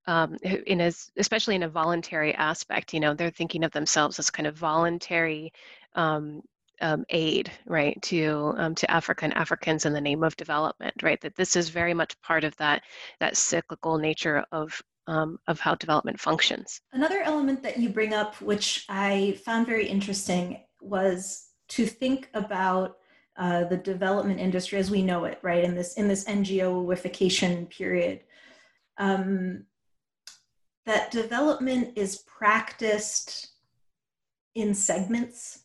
um, 0.07 0.37
in 0.67 0.81
a, 0.81 0.93
especially 1.17 1.55
in 1.55 1.63
a 1.63 1.69
voluntary 1.69 2.35
aspect. 2.35 2.93
You 2.93 3.01
know, 3.01 3.15
they're 3.15 3.31
thinking 3.31 3.65
of 3.65 3.73
themselves 3.73 4.19
as 4.19 4.31
kind 4.31 4.47
of 4.47 4.57
voluntary 4.57 5.53
um, 5.95 6.43
um, 6.81 7.05
aid, 7.11 7.51
right, 7.67 8.01
to 8.03 8.55
um, 8.57 8.75
to 8.75 8.91
Africa 8.91 9.25
and 9.25 9.35
Africans 9.35 9.87
in 9.87 9.93
the 9.93 10.01
name 10.01 10.25
of 10.25 10.37
development, 10.37 10.95
right? 11.03 11.21
That 11.21 11.37
this 11.37 11.57
is 11.57 11.69
very 11.69 11.95
much 11.95 12.21
part 12.23 12.45
of 12.45 12.57
that 12.57 12.83
that 13.21 13.37
cyclical 13.37 13.99
nature 13.99 14.45
of 14.53 14.81
um, 15.07 15.39
of 15.47 15.61
how 15.61 15.75
development 15.77 16.19
functions. 16.19 16.81
Another 16.93 17.23
element 17.23 17.63
that 17.63 17.79
you 17.79 17.89
bring 17.89 18.15
up, 18.15 18.41
which 18.41 18.85
I 18.89 19.39
found 19.45 19.67
very 19.67 19.87
interesting, 19.87 20.65
was 20.81 21.47
to 21.69 21.87
think 21.87 22.29
about 22.35 22.97
uh, 23.37 23.65
the 23.65 23.77
development 23.77 24.41
industry 24.41 24.79
as 24.79 24.91
we 24.91 25.03
know 25.03 25.25
it, 25.25 25.39
right? 25.43 25.65
In 25.65 25.75
this 25.75 25.95
in 25.95 26.09
this 26.09 26.25
NGOification 26.25 27.71
period, 27.71 28.21
um, 28.99 29.65
that 30.87 31.11
development 31.11 31.93
is 31.97 32.25
practiced 32.27 33.49
in 34.55 34.75
segments, 34.75 35.65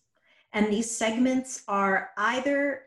and 0.54 0.72
these 0.72 0.90
segments 0.96 1.64
are 1.68 2.12
either 2.18 2.84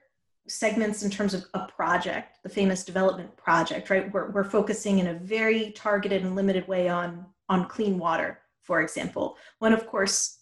segments 0.49 1.03
in 1.03 1.11
terms 1.11 1.35
of 1.35 1.45
a 1.55 1.67
project, 1.67 2.39
the 2.43 2.49
famous 2.49 2.85
development 2.85 3.37
project, 3.37 3.91
right? 3.91 4.13
We're, 4.13 4.31
we're 4.31 4.45
focusing 4.45 4.99
in 4.99 5.09
a 5.09 5.15
very 5.15 5.73
targeted 5.73 6.23
and 6.23 6.35
limited 6.35 6.67
way 6.67 6.89
on, 6.89 7.27
on 7.49 7.69
clean 7.69 7.99
water, 7.99 8.41
for 8.63 8.81
example. 8.81 9.37
When, 9.59 9.73
of 9.73 9.87
course, 9.87 10.39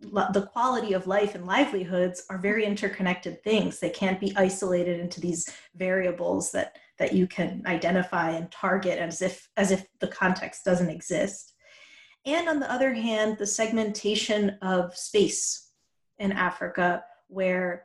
the 0.00 0.48
quality 0.52 0.92
of 0.92 1.06
life 1.06 1.34
and 1.34 1.46
livelihoods 1.46 2.26
are 2.28 2.36
very 2.36 2.64
interconnected 2.64 3.42
things. 3.42 3.80
They 3.80 3.90
can't 3.90 4.20
be 4.20 4.36
isolated 4.36 5.00
into 5.00 5.20
these 5.20 5.48
variables 5.76 6.52
that, 6.52 6.76
that 6.98 7.12
you 7.12 7.26
can 7.26 7.62
identify 7.66 8.30
and 8.30 8.50
target 8.50 8.98
as 8.98 9.22
if, 9.22 9.48
as 9.56 9.70
if 9.70 9.86
the 10.00 10.08
context 10.08 10.64
doesn't 10.64 10.90
exist. 10.90 11.54
And 12.26 12.48
on 12.48 12.60
the 12.60 12.70
other 12.70 12.94
hand, 12.94 13.36
the 13.38 13.46
segmentation 13.46 14.56
of 14.62 14.96
space 14.96 15.70
in 16.18 16.32
Africa, 16.32 17.04
where 17.28 17.84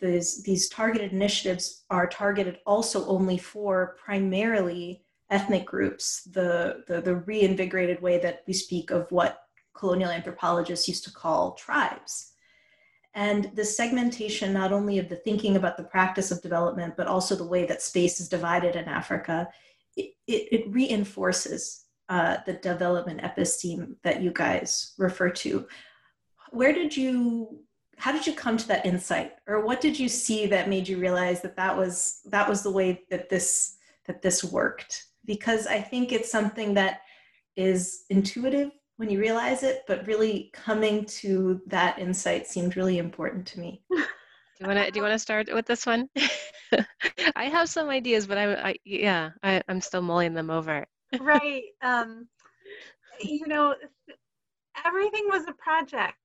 these, 0.00 0.42
these 0.42 0.68
targeted 0.68 1.12
initiatives 1.12 1.84
are 1.88 2.06
targeted 2.06 2.58
also 2.66 3.06
only 3.06 3.38
for 3.38 3.96
primarily 4.04 5.04
ethnic 5.30 5.64
groups, 5.64 6.24
the, 6.24 6.84
the, 6.88 7.00
the 7.00 7.16
reinvigorated 7.16 8.02
way 8.02 8.18
that 8.18 8.42
we 8.46 8.52
speak 8.52 8.90
of 8.90 9.10
what 9.10 9.44
colonial 9.74 10.10
anthropologists 10.10 10.88
used 10.88 11.04
to 11.04 11.12
call 11.12 11.52
tribes. 11.52 12.31
And 13.14 13.50
the 13.54 13.64
segmentation, 13.64 14.52
not 14.52 14.72
only 14.72 14.98
of 14.98 15.08
the 15.08 15.16
thinking 15.16 15.56
about 15.56 15.76
the 15.76 15.84
practice 15.84 16.30
of 16.30 16.40
development, 16.40 16.94
but 16.96 17.06
also 17.06 17.34
the 17.34 17.46
way 17.46 17.66
that 17.66 17.82
space 17.82 18.20
is 18.20 18.28
divided 18.28 18.74
in 18.74 18.86
Africa, 18.86 19.48
it, 19.96 20.14
it, 20.26 20.48
it 20.50 20.72
reinforces 20.72 21.84
uh, 22.08 22.38
the 22.46 22.54
development 22.54 23.20
episteme 23.20 23.96
that 24.02 24.22
you 24.22 24.30
guys 24.30 24.94
refer 24.98 25.28
to. 25.28 25.66
Where 26.50 26.72
did 26.72 26.96
you 26.96 27.60
how 27.98 28.10
did 28.10 28.26
you 28.26 28.32
come 28.32 28.56
to 28.56 28.66
that 28.66 28.84
insight 28.84 29.34
or 29.46 29.64
what 29.64 29.80
did 29.80 29.98
you 29.98 30.08
see 30.08 30.46
that 30.46 30.68
made 30.68 30.88
you 30.88 30.98
realize 30.98 31.40
that 31.40 31.56
that 31.56 31.76
was 31.76 32.20
that 32.24 32.48
was 32.48 32.62
the 32.62 32.70
way 32.70 33.04
that 33.10 33.28
this 33.28 33.76
that 34.06 34.22
this 34.22 34.42
worked 34.42 35.04
because 35.24 35.66
i 35.66 35.80
think 35.80 36.10
it's 36.10 36.30
something 36.30 36.74
that 36.74 37.02
is 37.54 38.04
intuitive 38.10 38.72
when 38.96 39.10
you 39.10 39.18
realize 39.18 39.62
it 39.62 39.82
but 39.86 40.06
really 40.06 40.50
coming 40.52 41.04
to 41.04 41.60
that 41.66 41.98
insight 41.98 42.46
seemed 42.46 42.76
really 42.76 42.98
important 42.98 43.46
to 43.46 43.60
me. 43.60 43.82
Do 43.90 43.96
you 44.60 44.66
want 44.66 44.78
to 44.78 44.90
do 44.92 44.98
you 44.98 45.02
want 45.02 45.14
to 45.14 45.18
start 45.18 45.52
with 45.52 45.66
this 45.66 45.86
one? 45.86 46.08
I 47.36 47.46
have 47.46 47.68
some 47.68 47.88
ideas 47.88 48.26
but 48.26 48.38
i, 48.38 48.70
I 48.70 48.76
yeah 48.84 49.30
I, 49.42 49.62
i'm 49.66 49.80
still 49.80 50.02
mulling 50.02 50.34
them 50.34 50.50
over. 50.50 50.86
Right 51.20 51.64
um 51.82 52.28
you 53.20 53.46
know 53.46 53.74
everything 54.84 55.26
was 55.30 55.46
a 55.48 55.52
project 55.52 56.16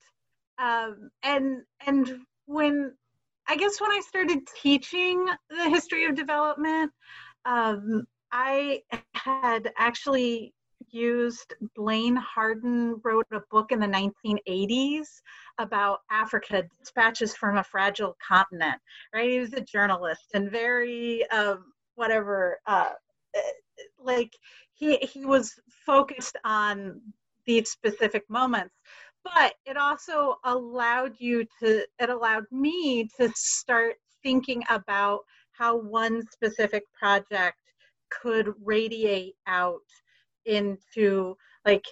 um, 0.60 1.10
and 1.24 1.62
and 1.86 2.20
when 2.46 2.94
I 3.48 3.56
guess 3.56 3.80
when 3.80 3.92
I 3.92 4.02
started 4.08 4.40
teaching 4.62 5.26
the 5.50 5.70
history 5.70 6.06
of 6.06 6.16
development, 6.16 6.92
um, 7.46 8.06
I 8.32 8.82
had 9.14 9.72
actually 9.78 10.54
used 10.90 11.54
Blaine 11.76 12.16
Harden 12.16 13.00
wrote 13.04 13.28
a 13.32 13.42
book 13.52 13.72
in 13.72 13.80
the 13.80 13.88
1980s 13.88 15.08
about 15.58 16.00
Africa, 16.12 16.64
dispatches 16.80 17.36
from 17.36 17.58
a 17.58 17.64
fragile 17.64 18.16
continent. 18.26 18.80
Right, 19.14 19.30
he 19.30 19.40
was 19.40 19.54
a 19.54 19.62
journalist 19.62 20.26
and 20.34 20.50
very 20.52 21.30
um, 21.30 21.74
whatever, 21.96 22.60
uh, 22.68 22.92
like 24.00 24.32
he 24.74 24.98
he 24.98 25.26
was 25.26 25.54
focused 25.86 26.38
on 26.44 27.02
these 27.46 27.70
specific 27.70 28.30
moments 28.30 28.74
but 29.24 29.54
it 29.66 29.78
also 29.78 30.36
allowed 30.46 31.14
you 31.20 31.46
to 31.60 31.86
it 32.00 32.10
allowed 32.10 32.46
me 32.52 33.10
to 33.18 33.32
start 33.36 33.96
thinking 34.24 34.64
about 34.70 35.20
how 35.52 35.76
one 35.76 36.22
specific 36.32 36.84
project 36.94 37.58
could 38.10 38.54
radiate 38.64 39.36
out 39.48 39.82
into 40.48 41.38
like 41.66 41.86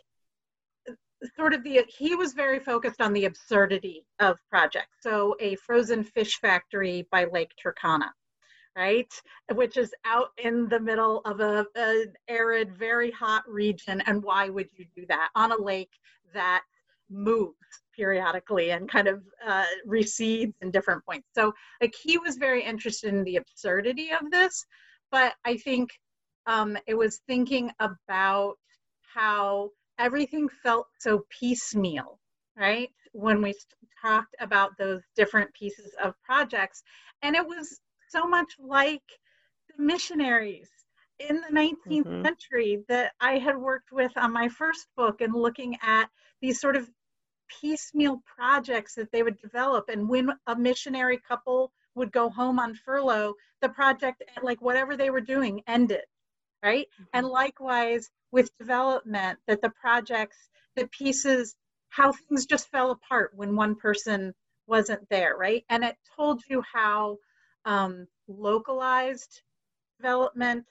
sort 1.35 1.53
of 1.53 1.63
the 1.63 1.83
he 1.87 2.15
was 2.15 2.33
very 2.33 2.59
focused 2.59 3.01
on 3.01 3.13
the 3.13 3.25
absurdity 3.25 4.05
of 4.19 4.37
projects. 4.49 4.97
So 5.01 5.35
a 5.39 5.55
frozen 5.55 6.03
fish 6.03 6.39
factory 6.39 7.07
by 7.11 7.25
lake 7.25 7.51
turkana 7.63 8.09
right? 8.75 9.11
Which 9.53 9.77
is 9.77 9.93
out 10.03 10.29
in 10.37 10.67
the 10.67 10.79
middle 10.79 11.21
of 11.25 11.39
a, 11.39 11.65
an 11.75 12.13
arid 12.27 12.75
very 12.75 13.09
hot 13.11 13.43
region. 13.47 14.01
And 14.05 14.21
why 14.21 14.49
would 14.49 14.67
you 14.75 14.85
do 14.95 15.05
that? 15.07 15.29
On 15.35 15.51
a 15.51 15.57
lake 15.57 15.91
that 16.33 16.63
moves 17.09 17.55
periodically 17.95 18.71
and 18.71 18.89
kind 18.89 19.07
of 19.07 19.23
uh, 19.47 19.65
recedes 19.85 20.53
in 20.61 20.71
different 20.71 21.05
points. 21.05 21.27
So, 21.33 21.53
like, 21.81 21.95
he 21.95 22.17
was 22.17 22.35
very 22.35 22.63
interested 22.63 23.13
in 23.13 23.23
the 23.23 23.37
absurdity 23.37 24.09
of 24.11 24.29
this, 24.31 24.65
but 25.11 25.35
I 25.45 25.57
think 25.57 25.91
um, 26.47 26.77
it 26.87 26.95
was 26.95 27.21
thinking 27.27 27.71
about 27.79 28.55
how 29.13 29.71
everything 29.97 30.49
felt 30.63 30.87
so 30.99 31.25
piecemeal, 31.29 32.19
right? 32.57 32.89
When 33.13 33.41
we 33.41 33.53
talked 34.01 34.35
about 34.39 34.77
those 34.77 35.01
different 35.15 35.53
pieces 35.53 35.93
of 36.03 36.13
projects. 36.23 36.83
And 37.21 37.35
it 37.35 37.45
was 37.45 37.79
so 38.09 38.27
much 38.27 38.53
like 38.59 39.03
the 39.69 39.83
missionaries 39.83 40.69
in 41.19 41.41
the 41.41 41.55
19th 41.55 41.75
mm-hmm. 41.87 42.25
century 42.25 42.83
that 42.89 43.13
I 43.19 43.37
had 43.37 43.57
worked 43.57 43.91
with 43.91 44.11
on 44.17 44.33
my 44.33 44.49
first 44.49 44.87
book 44.97 45.21
and 45.21 45.33
looking 45.33 45.77
at 45.81 46.09
these 46.41 46.59
sort 46.59 46.75
of 46.75 46.89
piecemeal 47.61 48.21
projects 48.25 48.95
that 48.95 49.11
they 49.11 49.23
would 49.23 49.39
develop. 49.39 49.85
And 49.89 50.09
when 50.09 50.31
a 50.47 50.55
missionary 50.55 51.19
couple 51.27 51.71
would 51.95 52.11
go 52.11 52.29
home 52.29 52.59
on 52.59 52.75
furlough, 52.75 53.33
the 53.61 53.69
project, 53.69 54.23
like 54.43 54.61
whatever 54.61 54.97
they 54.97 55.09
were 55.09 55.21
doing, 55.21 55.61
ended, 55.67 56.01
right? 56.63 56.87
Mm-hmm. 56.93 57.03
And 57.13 57.27
likewise 57.27 58.09
with 58.31 58.55
development, 58.57 59.39
that 59.47 59.61
the 59.61 59.69
projects, 59.69 60.37
the 60.75 60.87
pieces, 60.87 61.55
how 61.89 62.11
things 62.11 62.45
just 62.45 62.69
fell 62.69 62.91
apart 62.91 63.31
when 63.35 63.55
one 63.55 63.75
person 63.75 64.33
wasn't 64.67 65.07
there, 65.09 65.35
right? 65.37 65.63
And 65.69 65.83
it 65.83 65.95
told 66.15 66.41
you 66.49 66.63
how 66.73 67.17
um, 67.65 68.07
localized 68.27 69.41
development 69.99 70.65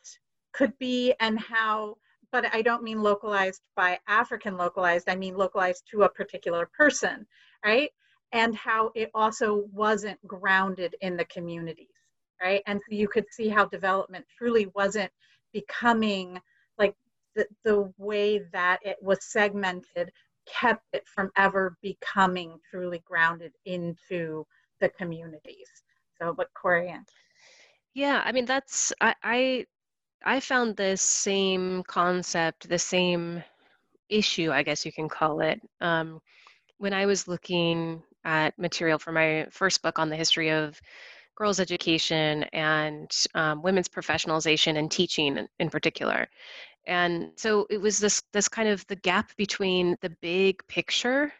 could 0.52 0.76
be 0.78 1.14
and 1.20 1.38
how 1.38 1.96
but 2.34 2.52
I 2.52 2.62
don't 2.62 2.82
mean 2.82 3.00
localized 3.00 3.62
by 3.76 3.96
African 4.08 4.56
localized, 4.56 5.08
I 5.08 5.14
mean 5.14 5.36
localized 5.36 5.84
to 5.92 6.02
a 6.02 6.08
particular 6.08 6.68
person, 6.76 7.28
right? 7.64 7.90
And 8.32 8.56
how 8.56 8.90
it 8.96 9.12
also 9.14 9.66
wasn't 9.72 10.18
grounded 10.26 10.96
in 11.00 11.16
the 11.16 11.26
communities, 11.26 11.94
right? 12.42 12.60
And 12.66 12.80
so 12.80 12.96
you 12.96 13.06
could 13.06 13.26
see 13.30 13.48
how 13.48 13.66
development 13.66 14.24
truly 14.36 14.66
wasn't 14.74 15.12
becoming 15.54 16.38
like 16.78 16.94
the, 17.34 17.46
the 17.64 17.90
way 17.96 18.40
that 18.52 18.80
it 18.82 18.98
was 19.00 19.24
segmented 19.24 20.10
kept 20.46 20.84
it 20.92 21.08
from 21.08 21.30
ever 21.36 21.78
becoming 21.80 22.58
truly 22.70 23.02
grounded 23.06 23.52
into 23.64 24.44
the 24.80 24.90
communities. 24.90 25.70
So, 26.20 26.34
but 26.34 26.48
Corian. 26.54 27.04
Yeah, 27.94 28.22
I 28.24 28.32
mean 28.32 28.44
that's 28.44 28.92
I, 29.00 29.14
I 29.22 29.66
I 30.24 30.40
found 30.40 30.76
this 30.76 31.00
same 31.00 31.82
concept, 31.84 32.68
the 32.68 32.78
same 32.78 33.42
issue, 34.08 34.50
I 34.52 34.62
guess 34.62 34.84
you 34.84 34.92
can 34.92 35.08
call 35.08 35.40
it, 35.40 35.60
um, 35.80 36.20
when 36.78 36.92
I 36.92 37.06
was 37.06 37.28
looking 37.28 38.02
at 38.24 38.58
material 38.58 38.98
for 38.98 39.12
my 39.12 39.46
first 39.50 39.82
book 39.82 39.98
on 39.98 40.08
the 40.08 40.16
history 40.16 40.50
of 40.50 40.80
girls' 41.36 41.60
education 41.60 42.44
and 42.52 43.10
um, 43.34 43.62
women's 43.62 43.88
professionalization 43.88 44.78
and 44.78 44.90
teaching 44.90 45.46
in 45.58 45.70
particular. 45.70 46.28
And 46.86 47.32
so 47.36 47.66
it 47.70 47.80
was 47.80 47.98
this 47.98 48.22
this 48.32 48.48
kind 48.48 48.68
of 48.68 48.86
the 48.86 48.96
gap 48.96 49.34
between 49.36 49.96
the 50.02 50.10
big 50.20 50.66
picture, 50.68 51.32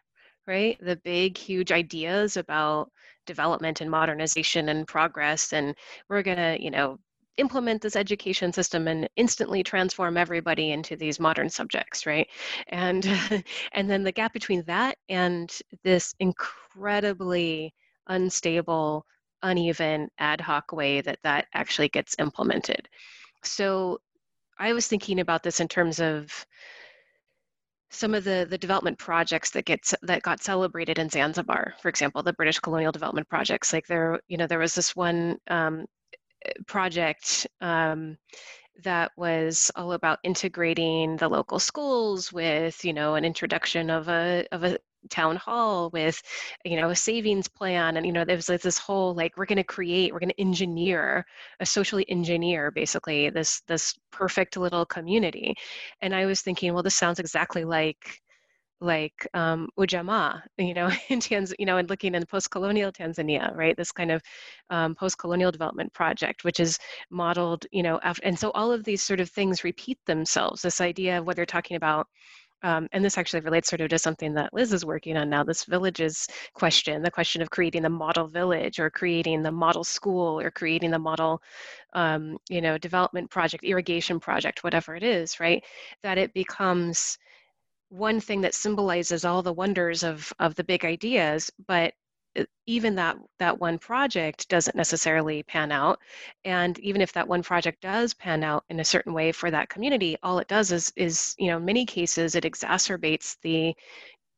right? 0.47 0.79
The 0.81 0.97
big, 0.97 1.37
huge 1.37 1.73
ideas 1.73 2.37
about 2.37 2.91
development 3.27 3.81
and 3.81 3.91
modernization 3.91 4.69
and 4.71 4.87
progress, 4.87 5.53
and 5.53 5.75
we're 6.09 6.23
gonna, 6.23 6.57
you 6.61 6.71
know, 6.71 6.99
implement 7.37 7.83
this 7.83 7.97
education 7.97 8.53
system 8.53 8.89
and 8.89 9.09
instantly 9.17 9.63
transform 9.63 10.17
everybody 10.17 10.71
into 10.71 10.97
these 10.97 11.19
modern 11.19 11.51
subjects 11.51 12.07
right 12.07 12.29
and 12.69 13.07
and 13.73 13.91
then 13.91 14.05
the 14.05 14.13
gap 14.13 14.33
between 14.33 14.63
that 14.67 14.97
and 15.09 15.59
this 15.83 16.15
incredibly 16.21 17.75
unstable 18.09 19.05
uneven 19.45 20.09
ad 20.19 20.41
hoc 20.41 20.73
way 20.73 21.01
that 21.01 21.19
that 21.23 21.47
actually 21.55 21.89
gets 21.89 22.17
implemented 22.19 22.89
so 23.43 23.99
i 24.59 24.73
was 24.73 24.87
thinking 24.87 25.21
about 25.21 25.43
this 25.43 25.61
in 25.61 25.69
terms 25.69 26.01
of 26.01 26.45
some 27.91 28.13
of 28.13 28.25
the, 28.25 28.47
the 28.51 28.59
development 28.59 28.99
projects 28.99 29.51
that 29.51 29.65
gets 29.65 29.95
that 30.03 30.23
got 30.23 30.43
celebrated 30.43 30.99
in 30.99 31.09
Zanzibar, 31.09 31.75
for 31.81 31.89
example, 31.89 32.25
the 32.25 32.33
British 32.33 32.59
colonial 32.59 32.91
development 32.91 33.29
projects. 33.29 33.73
Like 33.73 33.87
there, 33.87 34.19
you 34.27 34.37
know, 34.37 34.49
there 34.49 34.59
was 34.59 34.75
this 34.75 34.97
one 34.97 35.39
um, 35.49 35.87
project 36.67 37.47
um, 37.61 38.17
that 38.83 39.13
was 39.17 39.71
all 39.77 39.93
about 39.93 40.19
integrating 40.25 41.17
the 41.17 41.29
local 41.29 41.59
schools 41.59 42.33
with 42.33 42.85
you 42.85 42.93
know 42.93 43.15
an 43.15 43.25
introduction 43.25 43.91
of 43.91 44.09
a 44.09 44.47
of 44.53 44.65
a 44.65 44.79
town 45.11 45.37
hall 45.37 45.91
with 45.93 46.21
you 46.65 46.81
know 46.81 46.91
a 46.91 46.97
savings 46.97 47.49
plan 47.49 47.97
and 47.97 48.07
you 48.07 48.13
know 48.13 48.25
there 48.25 48.37
was 48.37 48.49
like 48.49 48.61
this 48.61 48.79
whole 48.79 49.15
like 49.15 49.37
we're 49.37 49.47
going 49.47 49.57
to 49.57 49.65
create 49.65 50.13
we're 50.13 50.21
going 50.21 50.29
to 50.29 50.41
engineer 50.41 51.25
a 51.61 51.67
socially 51.67 52.09
engineer 52.11 52.71
basically 52.71 53.31
this 53.31 53.61
this 53.69 53.95
perfect 54.11 54.57
little 54.57 54.87
community 54.87 55.55
and 56.01 56.15
i 56.15 56.27
was 56.27 56.41
thinking 56.41 56.73
well 56.73 56.83
this 56.83 56.97
sounds 56.97 57.19
exactly 57.19 57.65
like 57.65 58.21
like 58.81 59.27
um, 59.35 59.69
Ujamaa, 59.79 60.43
you 60.59 60.75
know, 60.75 60.91
in 61.09 61.21
Tanz- 61.21 61.55
you 61.59 61.67
know, 61.67 61.79
and 61.79 61.89
looking 61.91 62.15
in 62.15 62.25
post-colonial 62.27 62.93
Tanzania, 62.93 63.55
right? 63.57 63.77
This 63.77 63.91
kind 63.91 64.11
of 64.11 64.23
um, 64.71 64.95
post-colonial 64.95 65.51
development 65.51 65.93
project, 65.93 66.45
which 66.45 66.61
is 66.61 66.79
modeled, 67.11 67.67
you 67.73 67.83
know, 67.83 67.99
after, 68.03 68.23
and 68.25 68.39
so 68.39 68.51
all 68.53 68.73
of 68.73 68.85
these 68.85 69.03
sort 69.03 69.21
of 69.21 69.31
things 69.31 69.65
repeat 69.65 69.99
themselves. 70.07 70.63
This 70.63 70.81
idea 70.81 71.19
of 71.19 71.27
whether 71.27 71.45
talking 71.47 71.77
about 71.77 72.07
um, 72.65 72.89
and 72.93 73.05
this 73.05 73.19
actually 73.19 73.41
relates 73.41 73.69
sort 73.69 73.83
of 73.83 73.91
to 73.91 73.99
something 73.99 74.33
that 74.35 74.55
Liz 74.55 74.73
is 74.73 74.87
working 74.87 75.19
on 75.19 75.29
now, 75.29 75.45
this 75.45 75.67
villages 75.67 76.27
question, 76.55 77.03
the 77.03 77.11
question 77.11 77.43
of 77.43 77.51
creating 77.51 77.83
the 77.83 77.91
model 77.91 78.27
village 78.27 78.81
or 78.81 78.89
creating 78.89 79.43
the 79.43 79.53
model 79.53 79.85
school 79.85 80.41
or 80.41 80.51
creating 80.51 80.91
the 80.91 80.99
model, 80.99 81.43
um, 81.93 82.39
you 82.49 82.63
know, 82.63 82.79
development 82.79 83.31
project, 83.31 83.65
irrigation 83.65 84.19
project, 84.19 84.65
whatever 84.65 84.97
it 84.97 85.03
is, 85.03 85.39
right? 85.39 85.63
That 86.03 86.17
it 86.17 86.33
becomes 86.33 87.19
one 87.91 88.19
thing 88.19 88.41
that 88.41 88.55
symbolizes 88.55 89.27
all 89.27 89.43
the 89.43 89.53
wonders 89.53 90.03
of 90.03 90.33
of 90.39 90.55
the 90.57 90.65
big 90.65 90.85
ideas 90.85 91.51
but 91.69 91.93
even 92.67 92.95
that 92.95 93.17
that 93.39 93.61
one 93.61 93.79
project 93.79 94.49
doesn't 94.49 94.77
necessarily 94.77 95.43
pan 95.45 95.71
out 95.71 95.99
and 96.45 96.79
even 96.81 97.01
if 97.01 97.13
that 97.13 97.29
one 97.29 97.43
project 97.43 97.81
does 97.81 98.15
pan 98.15 98.43
out 98.43 98.65
in 98.71 98.81
a 98.81 98.85
certain 98.85 99.13
way 99.13 99.31
for 99.33 99.51
that 99.51 99.69
community 99.69 100.17
all 100.23 100.39
it 100.39 100.49
does 100.49 100.73
is 100.73 100.93
is 100.97 101.35
you 101.39 101.49
know 101.49 101.59
in 101.59 101.65
many 101.65 101.87
cases 101.87 102.35
it 102.35 102.45
exacerbates 102.45 103.37
the 103.43 103.75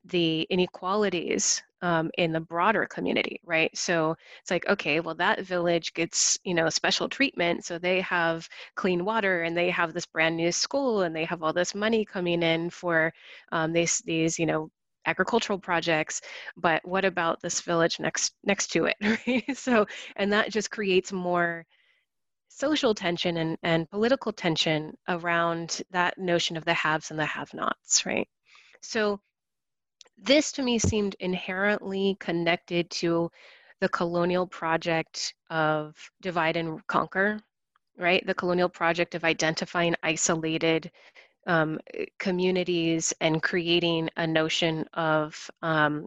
the 0.05 0.47
inequalities 0.51 1.63
um, 1.83 2.11
in 2.17 2.33
the 2.33 2.41
broader 2.41 2.87
community, 2.87 3.41
right? 3.45 3.77
So 3.77 4.17
it's 4.41 4.51
like, 4.51 4.67
okay, 4.69 5.01
well, 5.01 5.15
that 5.17 5.43
village 5.43 5.93
gets, 5.95 6.39
you 6.45 6.55
know, 6.55 6.69
special 6.71 7.09
treatment. 7.09 7.65
So 7.65 7.79
they 7.79 8.01
have 8.01 8.49
clean 8.75 9.05
water 9.05 9.43
and 9.43 9.57
they 9.57 9.71
have 9.71 9.93
this 9.93 10.07
brand 10.07 10.37
new 10.37 10.53
school 10.53 11.03
and 11.03 11.15
they 11.15 11.25
have 11.25 11.43
all 11.43 11.53
this 11.53 11.75
money 11.75 12.05
coming 12.05 12.43
in 12.43 12.71
for 12.71 13.13
um, 13.53 13.73
these, 13.73 13.99
these, 14.01 14.39
you 14.39 14.47
know, 14.47 14.71
agricultural 15.07 15.59
projects 15.59 16.21
but 16.57 16.87
what 16.87 17.05
about 17.05 17.41
this 17.41 17.61
village 17.61 17.99
next 18.01 18.35
next 18.45 18.69
to 18.69 18.87
it 18.87 18.97
right 19.27 19.57
so 19.57 19.87
and 20.17 20.33
that 20.33 20.51
just 20.51 20.71
creates 20.71 21.13
more 21.13 21.65
social 22.49 22.95
tension 22.95 23.37
and, 23.37 23.59
and 23.63 23.91
political 23.91 24.33
tension 24.33 24.97
around 25.09 25.83
that 25.91 26.17
notion 26.19 26.57
of 26.57 26.65
the 26.65 26.75
haves 26.75 27.11
and 27.11 27.21
the 27.21 27.25
have 27.25 27.53
nots 27.55 28.05
right 28.07 28.29
so 28.81 29.21
this 30.19 30.53
to 30.53 30.63
me 30.63 30.79
seemed 30.79 31.15
inherently 31.21 32.17
connected 32.21 32.91
to 32.91 33.31
the 33.81 33.89
colonial 33.89 34.47
project 34.47 35.35
of 35.51 35.95
divide 36.23 36.57
and 36.57 36.85
conquer, 36.87 37.39
right? 37.99 38.27
The 38.27 38.35
colonial 38.35 38.69
project 38.69 39.15
of 39.15 39.25
identifying 39.25 39.95
isolated 40.03 40.91
um, 41.47 41.79
communities 42.19 43.13
and 43.21 43.43
creating 43.43 44.09
a 44.17 44.27
notion 44.27 44.85
of 44.95 45.51
um, 45.63 46.07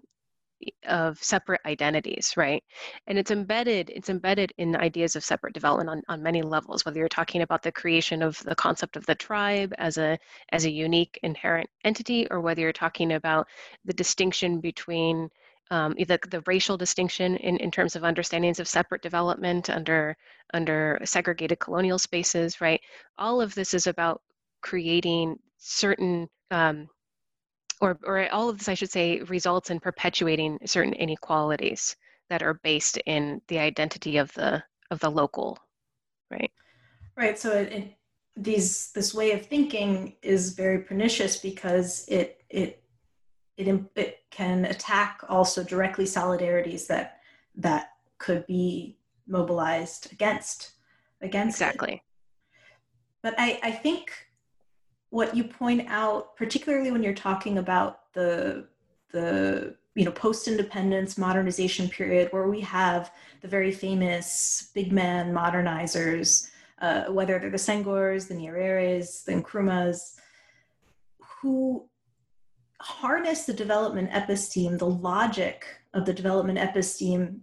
of 0.87 1.21
separate 1.23 1.61
identities 1.65 2.33
right? 2.35 2.63
And 3.07 3.17
it's 3.17 3.31
embedded 3.31 3.89
it's 3.95 4.09
embedded 4.09 4.53
in 4.57 4.75
ideas 4.75 5.15
of 5.15 5.23
separate 5.23 5.53
development 5.53 5.89
on, 5.89 6.01
on 6.09 6.23
many 6.23 6.41
levels 6.41 6.85
whether 6.85 6.99
you're 6.99 7.07
talking 7.07 7.41
about 7.41 7.63
the 7.63 7.71
creation 7.71 8.21
of 8.21 8.39
the 8.43 8.55
concept 8.55 8.97
of 8.97 9.05
the 9.05 9.15
tribe 9.15 9.73
as 9.77 9.97
a 9.97 10.19
as 10.51 10.65
a 10.65 10.71
unique 10.71 11.17
inherent 11.23 11.69
entity 11.85 12.27
or 12.29 12.41
whether 12.41 12.61
you're 12.61 12.73
talking 12.73 13.13
about 13.13 13.47
the 13.85 13.93
distinction 13.93 14.59
between 14.59 15.29
um, 15.71 15.93
the, 15.93 16.19
the 16.29 16.43
racial 16.47 16.77
distinction 16.77 17.37
in, 17.37 17.57
in 17.57 17.71
terms 17.71 17.95
of 17.95 18.03
understandings 18.03 18.59
of 18.59 18.67
separate 18.67 19.01
development 19.01 19.69
under 19.69 20.17
under 20.53 20.99
segregated 21.05 21.59
colonial 21.59 21.99
spaces 21.99 22.59
right? 22.59 22.81
All 23.17 23.39
of 23.39 23.55
this 23.55 23.73
is 23.73 23.87
about 23.87 24.21
creating 24.61 25.39
certain 25.57 26.29
um, 26.51 26.89
or, 27.81 27.97
or 28.03 28.31
all 28.31 28.49
of 28.49 28.57
this, 28.57 28.67
I 28.67 28.73
should 28.73 28.91
say, 28.91 29.21
results 29.21 29.69
in 29.69 29.79
perpetuating 29.79 30.59
certain 30.65 30.93
inequalities 30.93 31.95
that 32.29 32.43
are 32.43 32.55
based 32.55 32.97
in 33.05 33.41
the 33.47 33.59
identity 33.59 34.17
of 34.17 34.33
the 34.33 34.63
of 34.91 34.99
the 34.99 35.09
local, 35.09 35.57
right? 36.29 36.51
Right. 37.15 37.37
So 37.37 37.51
it, 37.51 37.71
it, 37.71 37.93
these 38.35 38.91
this 38.91 39.13
way 39.13 39.31
of 39.31 39.45
thinking 39.45 40.15
is 40.21 40.53
very 40.53 40.79
pernicious 40.79 41.37
because 41.37 42.05
it 42.07 42.43
it 42.49 42.83
it 43.57 43.89
it 43.95 44.19
can 44.29 44.65
attack 44.65 45.21
also 45.27 45.63
directly 45.63 46.05
solidarities 46.05 46.87
that 46.87 47.19
that 47.55 47.91
could 48.17 48.45
be 48.47 48.97
mobilized 49.27 50.11
against 50.11 50.71
against 51.21 51.57
exactly. 51.57 51.93
It. 51.93 52.01
But 53.21 53.35
I 53.37 53.59
I 53.63 53.71
think 53.71 54.28
what 55.09 55.35
you 55.35 55.43
point 55.43 55.87
out, 55.87 56.35
particularly 56.35 56.91
when 56.91 57.03
you're 57.03 57.13
talking 57.13 57.57
about 57.57 58.13
the 58.13 58.67
the 59.11 59.75
you 59.95 60.05
know 60.05 60.11
post-independence 60.11 61.17
modernization 61.17 61.89
period, 61.89 62.31
where 62.31 62.47
we 62.47 62.61
have 62.61 63.11
the 63.41 63.47
very 63.47 63.71
famous 63.71 64.69
big 64.73 64.91
man 64.91 65.33
modernizers, 65.33 66.49
uh, 66.81 67.05
whether 67.05 67.39
they're 67.39 67.49
the 67.49 67.57
Senghors, 67.57 68.27
the 68.27 68.35
Nyereres, 68.35 69.23
the 69.23 69.33
Nkrumahs, 69.33 70.15
who 71.19 71.87
harness 72.79 73.45
the 73.45 73.53
development 73.53 74.09
episteme, 74.11 74.77
the 74.77 74.85
logic 74.85 75.65
of 75.93 76.05
the 76.05 76.13
development 76.13 76.59
episteme 76.59 77.39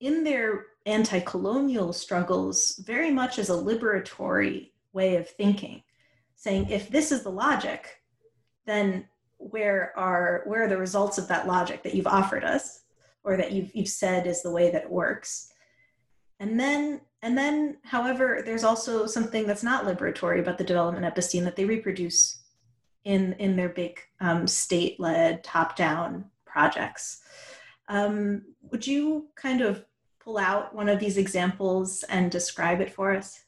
in 0.00 0.22
their 0.24 0.66
anti-colonial 0.86 1.92
struggles 1.92 2.76
very 2.86 3.10
much 3.10 3.38
as 3.38 3.50
a 3.50 3.52
liberatory 3.52 4.70
way 4.92 5.16
of 5.16 5.28
thinking 5.28 5.82
saying 6.38 6.70
if 6.70 6.88
this 6.88 7.12
is 7.12 7.22
the 7.22 7.30
logic, 7.30 8.00
then 8.64 9.06
where 9.36 9.92
are 9.96 10.42
where 10.46 10.64
are 10.64 10.68
the 10.68 10.78
results 10.78 11.18
of 11.18 11.28
that 11.28 11.46
logic 11.46 11.82
that 11.82 11.94
you've 11.94 12.06
offered 12.06 12.44
us 12.44 12.84
or 13.24 13.36
that 13.36 13.52
you've 13.52 13.74
you've 13.74 13.88
said 13.88 14.26
is 14.26 14.42
the 14.42 14.50
way 14.50 14.70
that 14.70 14.84
it 14.84 14.90
works? 14.90 15.52
And 16.40 16.58
then 16.58 17.02
and 17.20 17.36
then, 17.36 17.78
however, 17.82 18.42
there's 18.44 18.62
also 18.62 19.04
something 19.06 19.46
that's 19.46 19.64
not 19.64 19.84
liberatory 19.84 20.38
about 20.38 20.56
the 20.56 20.64
development 20.64 21.04
episteme 21.04 21.44
that 21.44 21.56
they 21.56 21.64
reproduce 21.64 22.44
in 23.04 23.32
in 23.34 23.56
their 23.56 23.68
big 23.68 23.98
um, 24.20 24.46
state-led 24.46 25.42
top-down 25.42 26.26
projects. 26.46 27.20
Um, 27.88 28.42
would 28.70 28.86
you 28.86 29.28
kind 29.34 29.62
of 29.62 29.84
pull 30.20 30.38
out 30.38 30.74
one 30.74 30.88
of 30.88 31.00
these 31.00 31.16
examples 31.16 32.04
and 32.04 32.30
describe 32.30 32.80
it 32.80 32.92
for 32.92 33.12
us? 33.12 33.44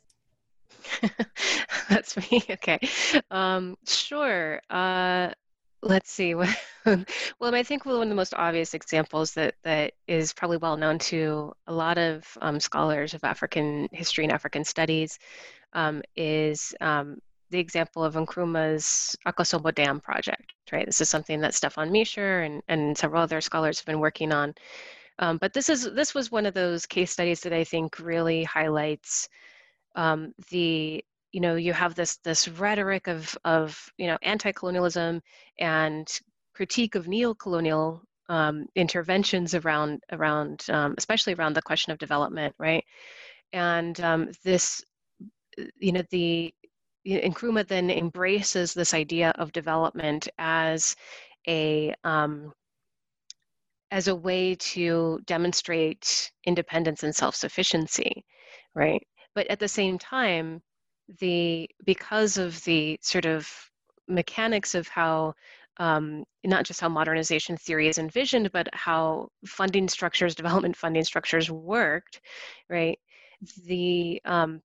That's 1.89 2.16
me. 2.16 2.43
Okay. 2.51 2.78
Um, 3.31 3.76
sure. 3.87 4.61
Uh, 4.70 5.31
let's 5.83 6.11
see. 6.11 6.35
well, 6.35 6.55
I 7.43 7.62
think 7.62 7.85
one 7.85 8.03
of 8.03 8.09
the 8.09 8.14
most 8.14 8.35
obvious 8.35 8.74
examples 8.74 9.33
that 9.35 9.55
that 9.62 9.95
is 10.07 10.33
probably 10.33 10.59
well 10.59 10.76
known 10.76 10.99
to 10.99 11.53
a 11.66 11.72
lot 11.72 11.99
of 11.99 12.26
um, 12.41 12.61
scholars 12.61 13.14
of 13.14 13.24
African 13.24 13.89
history 13.93 14.24
and 14.24 14.33
African 14.33 14.64
studies 14.64 15.18
um, 15.72 16.03
is 16.16 16.74
um, 16.81 17.18
the 17.51 17.59
example 17.59 18.05
of 18.05 18.14
Nkrumah's 18.14 19.16
Akosombo 19.26 19.74
Dam 19.74 20.01
project. 20.01 20.53
Right. 20.72 20.87
This 20.87 21.01
is 21.01 21.09
something 21.09 21.41
that 21.41 21.55
Stephan 21.55 21.91
Miescher 21.91 22.47
and, 22.47 22.62
and 22.68 22.97
several 22.97 23.22
other 23.22 23.41
scholars 23.41 23.78
have 23.78 23.87
been 23.87 24.01
working 24.01 24.33
on. 24.33 24.55
Um, 25.18 25.37
but 25.37 25.53
this 25.53 25.68
is 25.68 25.93
this 25.93 26.14
was 26.14 26.33
one 26.33 26.47
of 26.47 26.55
those 26.55 26.87
case 26.87 27.11
studies 27.11 27.41
that 27.41 27.53
I 27.53 27.64
think 27.64 27.99
really 27.99 28.43
highlights 28.45 29.28
um, 29.97 30.32
the 30.51 31.05
you 31.32 31.41
know 31.41 31.55
you 31.57 31.72
have 31.72 31.95
this 31.95 32.16
this 32.18 32.49
rhetoric 32.49 33.07
of 33.07 33.36
of 33.45 33.78
you 33.99 34.07
know 34.07 34.18
anti-colonialism 34.22 35.20
and 35.59 36.20
critique 36.55 36.95
of 36.95 37.09
neo-colonial 37.09 38.03
um, 38.28 38.66
interventions 38.76 39.55
around 39.55 40.01
around 40.12 40.64
um, 40.70 40.95
especially 40.99 41.34
around 41.34 41.55
the 41.55 41.62
question 41.62 41.93
of 41.93 41.99
development 41.99 42.55
right? 42.59 42.84
And 43.53 44.01
um, 44.01 44.30
this 44.45 44.82
you 45.78 45.93
know 45.93 46.03
the 46.11 46.53
Nkrumah 47.07 47.66
then 47.66 47.91
embraces 47.91 48.74
this 48.74 48.93
idea 48.95 49.30
of 49.38 49.53
development 49.53 50.28
as 50.38 50.95
a 51.49 51.95
um, 52.05 52.53
as 53.91 54.09
a 54.09 54.14
way 54.14 54.55
to 54.55 55.18
demonstrate 55.26 56.30
independence 56.45 57.03
and 57.03 57.14
self-sufficiency 57.14 58.24
right 58.74 59.03
but 59.35 59.47
at 59.49 59.59
the 59.59 59.68
same 59.68 59.99
time 59.99 60.61
the 61.20 61.68
because 61.85 62.39
of 62.39 62.62
the 62.64 62.99
sort 63.03 63.26
of 63.26 63.49
mechanics 64.09 64.74
of 64.74 64.89
how 64.89 65.35
um, 65.78 66.24
not 66.45 66.64
just 66.66 66.81
how 66.81 66.89
modernization 66.89 67.57
theory 67.57 67.89
is 67.89 67.97
envisioned, 67.99 68.53
but 68.53 68.68
how 68.74 69.28
funding 69.47 69.89
structures, 69.89 70.35
development 70.35 70.76
funding 70.76 71.05
structures 71.05 71.51
worked, 71.51 72.20
right? 72.68 72.99
The 73.64 74.20
um, 74.26 74.61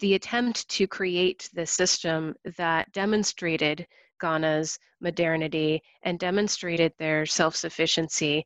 the 0.00 0.14
attempt 0.14 0.68
to 0.68 0.86
create 0.86 1.50
the 1.54 1.66
system 1.66 2.36
that 2.56 2.92
demonstrated 2.92 3.86
Ghana's 4.20 4.78
modernity 5.00 5.82
and 6.04 6.18
demonstrated 6.18 6.92
their 6.98 7.26
self-sufficiency 7.26 8.44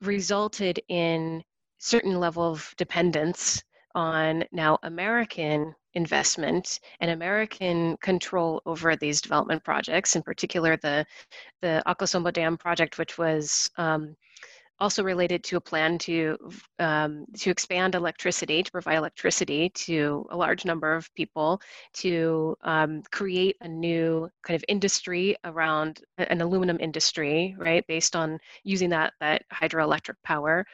resulted 0.00 0.80
in 0.88 1.42
certain 1.78 2.18
level 2.18 2.44
of 2.44 2.72
dependence 2.78 3.62
on 3.94 4.44
now 4.52 4.78
American 4.82 5.74
investment 5.94 6.80
and 7.00 7.10
American 7.10 7.96
control 7.98 8.60
over 8.66 8.96
these 8.96 9.20
development 9.20 9.62
projects, 9.64 10.16
in 10.16 10.22
particular 10.22 10.76
the, 10.78 11.06
the 11.62 11.82
Akosombo 11.86 12.32
Dam 12.32 12.56
project, 12.56 12.98
which 12.98 13.16
was 13.16 13.70
um, 13.76 14.16
also 14.80 15.04
related 15.04 15.44
to 15.44 15.56
a 15.56 15.60
plan 15.60 15.98
to 15.98 16.36
um, 16.78 17.24
to 17.38 17.50
expand 17.50 17.94
electricity, 17.94 18.62
to 18.62 18.72
provide 18.72 18.96
electricity 18.96 19.70
to 19.70 20.26
a 20.30 20.36
large 20.36 20.64
number 20.64 20.94
of 20.94 21.12
people, 21.14 21.60
to 21.92 22.56
um, 22.62 23.02
create 23.12 23.56
a 23.60 23.68
new 23.68 24.28
kind 24.42 24.56
of 24.56 24.64
industry 24.68 25.36
around 25.44 26.00
an 26.18 26.40
aluminum 26.40 26.78
industry, 26.80 27.54
right, 27.58 27.86
based 27.86 28.16
on 28.16 28.38
using 28.64 28.90
that 28.90 29.12
that 29.20 29.42
hydroelectric 29.52 30.16
power, 30.24 30.66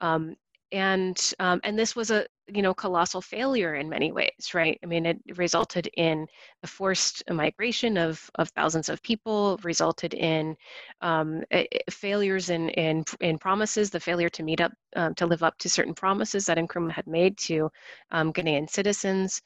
um, 0.00 0.34
and 0.72 1.32
um, 1.38 1.60
and 1.62 1.78
this 1.78 1.94
was 1.94 2.10
a 2.10 2.26
you 2.52 2.62
know 2.62 2.74
colossal 2.74 3.20
failure 3.20 3.76
in 3.76 3.88
many 3.88 4.12
ways 4.12 4.52
right? 4.54 4.78
I 4.82 4.86
mean 4.86 5.06
it 5.06 5.18
resulted 5.36 5.88
in 5.96 6.26
the 6.62 6.68
forced 6.68 7.22
migration 7.30 7.96
of 7.96 8.30
of 8.36 8.48
thousands 8.50 8.88
of 8.88 9.02
people 9.02 9.58
resulted 9.62 10.14
in 10.14 10.56
um, 11.00 11.42
failures 11.90 12.50
in, 12.50 12.68
in 12.70 13.04
in 13.20 13.38
promises 13.38 13.90
the 13.90 14.00
failure 14.00 14.28
to 14.30 14.42
meet 14.42 14.60
up 14.60 14.72
um, 14.96 15.14
to 15.14 15.26
live 15.26 15.42
up 15.42 15.56
to 15.58 15.68
certain 15.68 15.94
promises 15.94 16.46
that 16.46 16.58
Nkrumah 16.58 16.92
had 16.92 17.06
made 17.06 17.38
to 17.38 17.70
um, 18.10 18.32
Ghanaian 18.32 18.68
citizens 18.68 19.40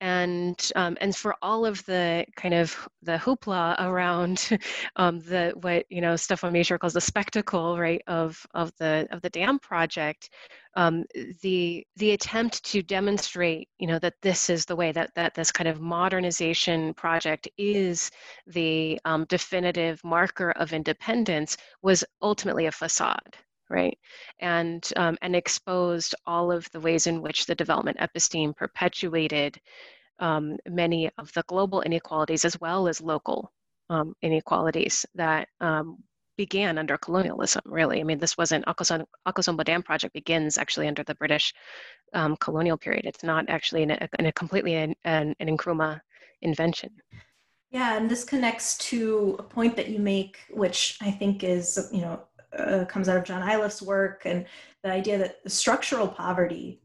and 0.00 0.70
um, 0.76 0.96
and 1.00 1.14
for 1.14 1.34
all 1.42 1.66
of 1.66 1.84
the 1.86 2.24
kind 2.36 2.54
of 2.54 2.88
the 3.02 3.16
hoopla 3.16 3.76
around 3.80 4.48
um, 4.96 5.20
the 5.20 5.52
what 5.60 5.86
you 5.90 6.00
know 6.00 6.16
Stephan 6.16 6.52
Miescher 6.52 6.78
calls 6.78 6.92
the 6.92 7.00
spectacle 7.00 7.78
right 7.78 8.02
of 8.06 8.44
of 8.54 8.72
the 8.78 9.08
of 9.10 9.22
the 9.22 9.30
dam 9.30 9.58
project, 9.58 10.30
um, 10.74 11.04
the 11.42 11.84
the 11.96 12.12
attempt 12.12 12.64
to 12.64 12.82
demonstrate 12.82 13.68
you 13.78 13.86
know 13.86 13.98
that 13.98 14.14
this 14.22 14.50
is 14.50 14.64
the 14.64 14.76
way 14.76 14.92
that 14.92 15.10
that 15.14 15.34
this 15.34 15.50
kind 15.50 15.68
of 15.68 15.80
modernization 15.80 16.94
project 16.94 17.48
is 17.58 18.10
the 18.46 19.00
um, 19.04 19.24
definitive 19.28 20.02
marker 20.04 20.52
of 20.52 20.72
independence 20.72 21.56
was 21.82 22.04
ultimately 22.22 22.66
a 22.66 22.72
facade 22.72 23.36
right? 23.70 23.98
And 24.40 24.86
um, 24.96 25.16
and 25.22 25.36
exposed 25.36 26.14
all 26.26 26.50
of 26.50 26.70
the 26.72 26.80
ways 26.80 27.06
in 27.06 27.22
which 27.22 27.46
the 27.46 27.54
development 27.54 27.98
episteme 27.98 28.56
perpetuated 28.56 29.60
um, 30.18 30.56
many 30.68 31.10
of 31.18 31.32
the 31.32 31.44
global 31.46 31.82
inequalities 31.82 32.44
as 32.44 32.60
well 32.60 32.88
as 32.88 33.00
local 33.00 33.52
um, 33.90 34.14
inequalities 34.22 35.06
that 35.14 35.48
um, 35.60 35.98
began 36.36 36.78
under 36.78 36.96
colonialism 36.96 37.62
really. 37.66 38.00
I 38.00 38.04
mean 38.04 38.18
this 38.18 38.38
wasn't 38.38 38.64
Akosombo 38.66 39.64
Dam 39.64 39.82
project 39.82 40.14
begins 40.14 40.58
actually 40.58 40.88
under 40.88 41.02
the 41.02 41.14
british 41.16 41.52
um, 42.14 42.36
colonial 42.36 42.78
period. 42.78 43.06
It's 43.06 43.24
not 43.24 43.48
actually 43.48 43.82
in 43.82 43.90
a, 43.90 44.08
in 44.18 44.26
a 44.26 44.32
completely 44.32 44.74
an, 44.74 44.94
an, 45.04 45.34
an 45.40 45.56
Nkrumah 45.56 46.00
invention. 46.42 46.90
Yeah 47.70 47.96
and 47.96 48.10
this 48.10 48.24
connects 48.24 48.78
to 48.78 49.36
a 49.38 49.42
point 49.42 49.76
that 49.76 49.88
you 49.88 49.98
make 49.98 50.38
which 50.50 50.96
i 51.02 51.10
think 51.10 51.44
is 51.44 51.90
you 51.92 52.00
know 52.00 52.20
uh, 52.56 52.84
comes 52.86 53.08
out 53.08 53.16
of 53.16 53.24
John 53.24 53.48
Iliffe's 53.48 53.82
work 53.82 54.22
and 54.24 54.46
the 54.82 54.90
idea 54.90 55.18
that 55.18 55.42
the 55.44 55.50
structural 55.50 56.08
poverty 56.08 56.80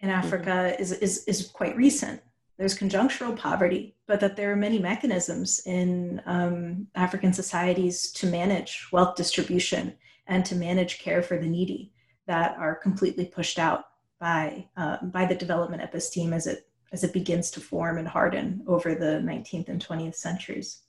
in 0.00 0.08
mm-hmm. 0.08 0.18
Africa 0.18 0.50
mm-hmm. 0.50 0.82
is, 0.82 0.92
is, 0.92 1.24
is 1.24 1.48
quite 1.48 1.76
recent. 1.76 2.20
There's 2.58 2.78
conjunctural 2.78 3.36
poverty, 3.36 3.96
but 4.06 4.18
that 4.20 4.36
there 4.36 4.50
are 4.50 4.56
many 4.56 4.78
mechanisms 4.78 5.60
in 5.66 6.22
um, 6.24 6.86
African 6.94 7.32
societies 7.32 8.10
to 8.12 8.26
manage 8.26 8.88
wealth 8.92 9.14
distribution 9.14 9.94
and 10.26 10.44
to 10.46 10.54
manage 10.54 10.98
care 10.98 11.22
for 11.22 11.38
the 11.38 11.46
needy 11.46 11.92
that 12.26 12.56
are 12.58 12.74
completely 12.74 13.26
pushed 13.26 13.58
out 13.58 13.84
by, 14.18 14.66
uh, 14.76 14.96
by 15.02 15.26
the 15.26 15.34
development 15.34 15.82
episteme 15.82 16.32
as 16.32 16.46
it, 16.46 16.66
as 16.92 17.04
it 17.04 17.12
begins 17.12 17.50
to 17.50 17.60
form 17.60 17.98
and 17.98 18.08
harden 18.08 18.62
over 18.66 18.94
the 18.94 19.20
19th 19.22 19.68
and 19.68 19.86
20th 19.86 20.14
centuries. 20.14 20.82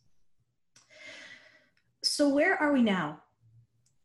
So, 2.03 2.29
where 2.29 2.55
are 2.55 2.71
we 2.71 2.81
now 2.81 3.21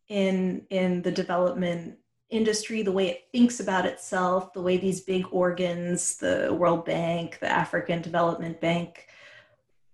in 0.09 0.65
in 0.69 1.01
the 1.01 1.11
development 1.11 1.97
industry 2.29 2.81
the 2.81 2.91
way 2.91 3.09
it 3.09 3.27
thinks 3.31 3.59
about 3.59 3.85
itself 3.85 4.53
the 4.53 4.61
way 4.61 4.77
these 4.77 5.01
big 5.01 5.25
organs 5.31 6.17
the 6.17 6.53
world 6.57 6.83
bank 6.83 7.37
the 7.39 7.49
african 7.49 8.01
development 8.01 8.59
bank 8.59 9.07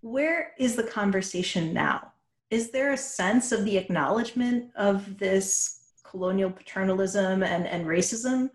where 0.02 0.54
is 0.58 0.76
the 0.76 0.84
conversation 0.84 1.74
now? 1.74 2.14
Is 2.50 2.72
there 2.72 2.94
a 2.94 2.98
sense 2.98 3.52
of 3.52 3.66
the 3.66 3.78
acknowledgement 3.78 4.72
of 4.76 5.18
this 5.18 5.82
colonial 6.04 6.50
paternalism 6.50 7.44
and, 7.44 7.68
and 7.68 7.86
racism? 7.86 8.50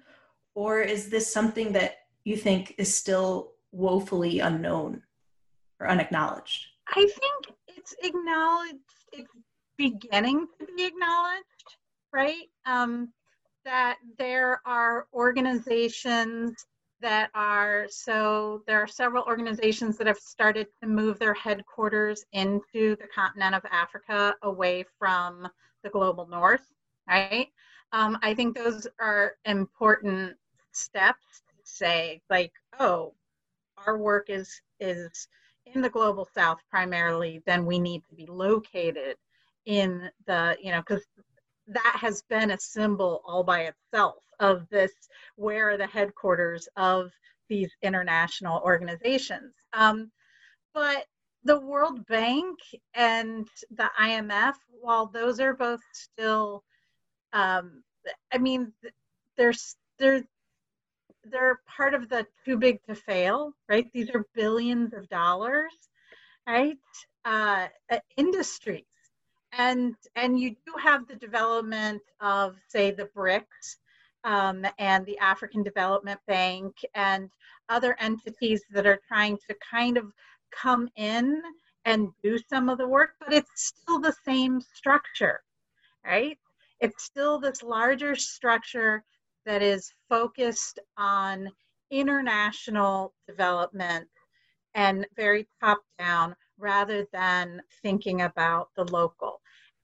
Or 0.54 0.80
is 0.80 1.10
this 1.10 1.32
something 1.32 1.72
that 1.72 1.98
you 2.24 2.36
think 2.36 2.74
is 2.78 2.94
still 2.94 3.52
woefully 3.72 4.40
unknown 4.40 5.02
or 5.80 5.88
unacknowledged? 5.88 6.66
I 6.88 7.06
think 7.06 7.56
it's 7.68 7.94
acknowledged 8.02 8.78
it's 9.12 9.30
beginning 9.76 10.46
to 10.58 10.66
be 10.76 10.84
acknowledged, 10.84 11.44
right? 12.12 12.48
Um, 12.66 13.12
that 13.64 13.98
there 14.18 14.60
are 14.66 15.06
organizations 15.12 16.66
that 17.00 17.30
are 17.34 17.86
so 17.90 18.62
there 18.66 18.80
are 18.82 18.86
several 18.86 19.24
organizations 19.24 19.98
that 19.98 20.06
have 20.06 20.18
started 20.18 20.66
to 20.80 20.88
move 20.88 21.18
their 21.18 21.34
headquarters 21.34 22.24
into 22.32 22.96
the 22.96 23.08
continent 23.14 23.54
of 23.54 23.62
Africa 23.70 24.34
away 24.42 24.84
from 24.98 25.48
the 25.82 25.90
global 25.90 26.26
north, 26.26 26.66
right? 27.08 27.48
Um, 27.92 28.18
I 28.22 28.34
think 28.34 28.56
those 28.56 28.86
are 28.98 29.36
important 29.44 30.34
steps 30.72 31.42
to 31.48 31.54
say, 31.62 32.20
like, 32.30 32.52
oh, 32.80 33.14
our 33.86 33.98
work 33.98 34.30
is 34.30 34.60
is 34.80 35.28
in 35.66 35.80
the 35.80 35.90
global 35.90 36.28
south 36.34 36.58
primarily, 36.70 37.42
then 37.46 37.64
we 37.64 37.78
need 37.78 38.02
to 38.08 38.14
be 38.14 38.26
located 38.26 39.16
in 39.66 40.10
the 40.26 40.56
you 40.60 40.70
know 40.70 40.80
because 40.80 41.04
that 41.66 41.96
has 42.00 42.22
been 42.28 42.50
a 42.50 42.58
symbol 42.58 43.22
all 43.26 43.42
by 43.42 43.62
itself 43.62 44.16
of 44.40 44.68
this 44.70 44.92
where 45.36 45.70
are 45.70 45.76
the 45.76 45.86
headquarters 45.86 46.68
of 46.76 47.10
these 47.48 47.70
international 47.82 48.60
organizations. 48.64 49.54
Um, 49.72 50.10
but 50.74 51.06
the 51.44 51.60
world 51.60 52.06
bank 52.06 52.58
and 52.94 53.46
the 53.70 53.90
imf 54.00 54.54
while 54.80 55.06
those 55.06 55.40
are 55.40 55.54
both 55.54 55.80
still 55.92 56.64
um, 57.32 57.82
i 58.32 58.38
mean 58.38 58.72
there's 59.36 59.76
they're 59.98 60.24
they're 61.24 61.60
part 61.66 61.94
of 61.94 62.08
the 62.08 62.26
too 62.44 62.56
big 62.56 62.78
to 62.88 62.94
fail 62.94 63.52
right? 63.68 63.86
These 63.92 64.10
are 64.10 64.26
billions 64.34 64.92
of 64.94 65.08
dollars 65.08 65.72
right? 66.46 66.76
Uh, 67.24 67.68
industries 68.16 68.84
and 69.58 69.94
and 70.16 70.38
you 70.38 70.50
do 70.50 70.74
have 70.82 71.06
the 71.06 71.16
development 71.16 72.02
of 72.20 72.56
say 72.68 72.90
the 72.90 73.08
BRICS 73.16 73.76
um, 74.24 74.66
and 74.78 75.04
the 75.06 75.18
African 75.18 75.62
Development 75.62 76.20
Bank 76.26 76.74
and 76.94 77.30
other 77.68 77.96
entities 78.00 78.62
that 78.70 78.86
are 78.86 79.00
trying 79.06 79.38
to 79.48 79.56
kind 79.70 79.96
of 79.96 80.12
come 80.50 80.88
in 80.96 81.42
and 81.84 82.08
do 82.22 82.38
some 82.48 82.68
of 82.68 82.78
the 82.78 82.88
work, 82.88 83.10
but 83.20 83.32
it's 83.32 83.74
still 83.76 84.00
the 84.00 84.14
same 84.24 84.60
structure, 84.60 85.42
right? 86.04 86.38
It's 86.80 87.04
still 87.04 87.38
this 87.38 87.62
larger 87.62 88.14
structure 88.14 89.04
that 89.44 89.62
is 89.62 89.92
focused 90.08 90.78
on 90.96 91.50
international 91.90 93.12
development 93.28 94.08
and 94.74 95.06
very 95.16 95.46
top 95.60 95.82
down 95.98 96.34
rather 96.58 97.06
than 97.12 97.60
thinking 97.82 98.22
about 98.22 98.70
the 98.76 98.84
local. 98.84 99.33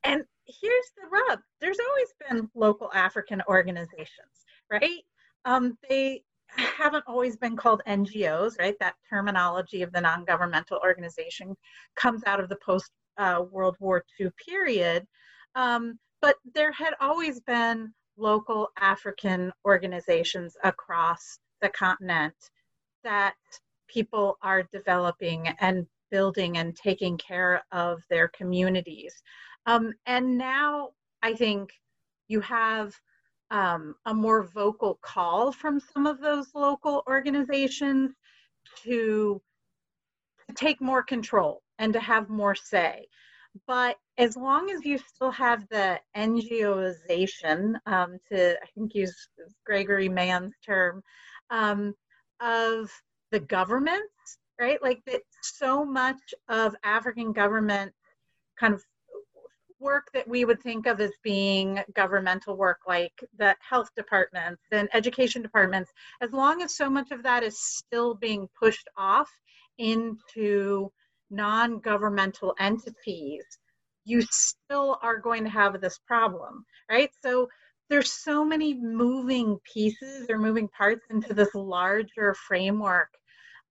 And 0.05 0.25
here's 0.47 0.91
the 0.97 1.09
rub 1.11 1.41
there's 1.61 1.79
always 1.79 2.09
been 2.29 2.51
local 2.55 2.91
African 2.95 3.43
organizations, 3.49 4.45
right? 4.71 5.03
Um, 5.45 5.77
they 5.89 6.23
haven't 6.57 7.05
always 7.07 7.37
been 7.37 7.57
called 7.57 7.83
NGOs, 7.87 8.59
right? 8.59 8.75
That 8.81 8.95
terminology 9.09 9.83
of 9.83 9.93
the 9.93 10.01
non 10.01 10.25
governmental 10.25 10.81
organization 10.83 11.57
comes 11.97 12.23
out 12.27 12.41
of 12.41 12.49
the 12.49 12.59
post 12.65 12.91
uh, 13.19 13.45
World 13.51 13.77
War 13.81 14.05
II 14.19 14.31
period. 14.49 15.07
Um, 15.55 15.99
but 16.23 16.37
there 16.55 16.73
had 16.73 16.95
always 17.01 17.41
been 17.41 17.93
local 18.17 18.69
African 18.79 19.53
organizations 19.65 20.57
across 20.65 21.39
the 21.63 21.69
continent 21.71 22.35
that 23.03 23.35
people 23.89 24.39
are 24.43 24.63
developing 24.73 25.49
and 25.61 25.87
building 26.11 26.59
and 26.59 26.77
taking 26.77 27.17
care 27.17 27.63
of 27.73 28.03
their 28.11 28.29
communities. 28.29 29.23
Um, 29.67 29.93
and 30.07 30.39
now 30.39 30.91
I 31.23 31.35
think 31.35 31.73
you 32.29 32.41
have 32.41 32.95
um, 33.51 33.95
a 34.07 34.15
more 34.15 34.43
vocal 34.43 34.99
call 35.03 35.53
from 35.53 35.81
some 35.81 36.07
of 36.07 36.21
those 36.21 36.47
local 36.55 37.03
organizations 37.09 38.13
to, 38.85 39.41
to 40.49 40.55
take 40.55 40.81
more 40.81 41.03
control 41.03 41.63
and 41.79 41.93
to 41.93 42.01
have 42.01 42.29
more 42.29 42.55
say. 42.55 43.07
But 43.67 43.97
as 44.17 44.37
long 44.37 44.71
as 44.71 44.85
you 44.85 44.99
still 44.99 45.33
have 45.33 45.69
the 45.69 45.99
NGOization, 46.17 47.75
um, 47.87 48.19
to 48.31 48.57
I 48.63 48.67
think 48.75 48.95
use 48.95 49.29
Gregory 49.67 50.09
Mann's 50.09 50.55
term, 50.65 51.03
um, 51.51 51.95
of 52.41 52.91
the 53.33 53.41
governments, 53.41 54.39
right? 54.61 54.81
Like 54.83 55.03
that 55.07 55.23
so 55.43 55.85
much 55.85 56.35
of 56.49 56.77
African 56.85 57.33
government 57.33 57.93
kind 58.59 58.75
of 58.75 58.85
work 59.81 60.09
that 60.13 60.29
we 60.29 60.45
would 60.45 60.63
think 60.63 60.87
of 60.87 61.01
as 61.01 61.13
being 61.23 61.83
governmental 61.95 62.57
work, 62.57 62.81
like 62.87 63.13
the 63.39 63.57
health 63.67 63.89
departments 63.97 64.63
and 64.71 64.89
education 64.93 65.43
departments, 65.43 65.91
as 66.21 66.33
long 66.33 66.63
as 66.63 66.75
so 66.77 66.89
much 66.89 67.11
of 67.11 67.23
that 67.23 67.43
is 67.43 67.59
still 67.59 68.15
being 68.15 68.49
pushed 68.59 68.89
off 68.97 69.31
into 69.79 70.93
non 71.31 71.79
governmental 71.81 72.55
entities, 72.59 73.45
you 74.05 74.23
still 74.31 74.99
are 75.03 75.19
going 75.19 75.45
to 75.45 75.51
have 75.51 75.81
this 75.81 75.99
problem, 76.07 76.65
right? 76.91 77.11
So 77.23 77.49
there's 77.89 78.13
so 78.13 78.45
many 78.45 78.75
moving 78.75 79.59
pieces 79.73 80.27
or 80.31 80.39
moving 80.39 80.69
parts 80.69 81.05
into 81.11 81.35
this 81.35 81.55
larger 81.55 82.35
framework 82.35 83.09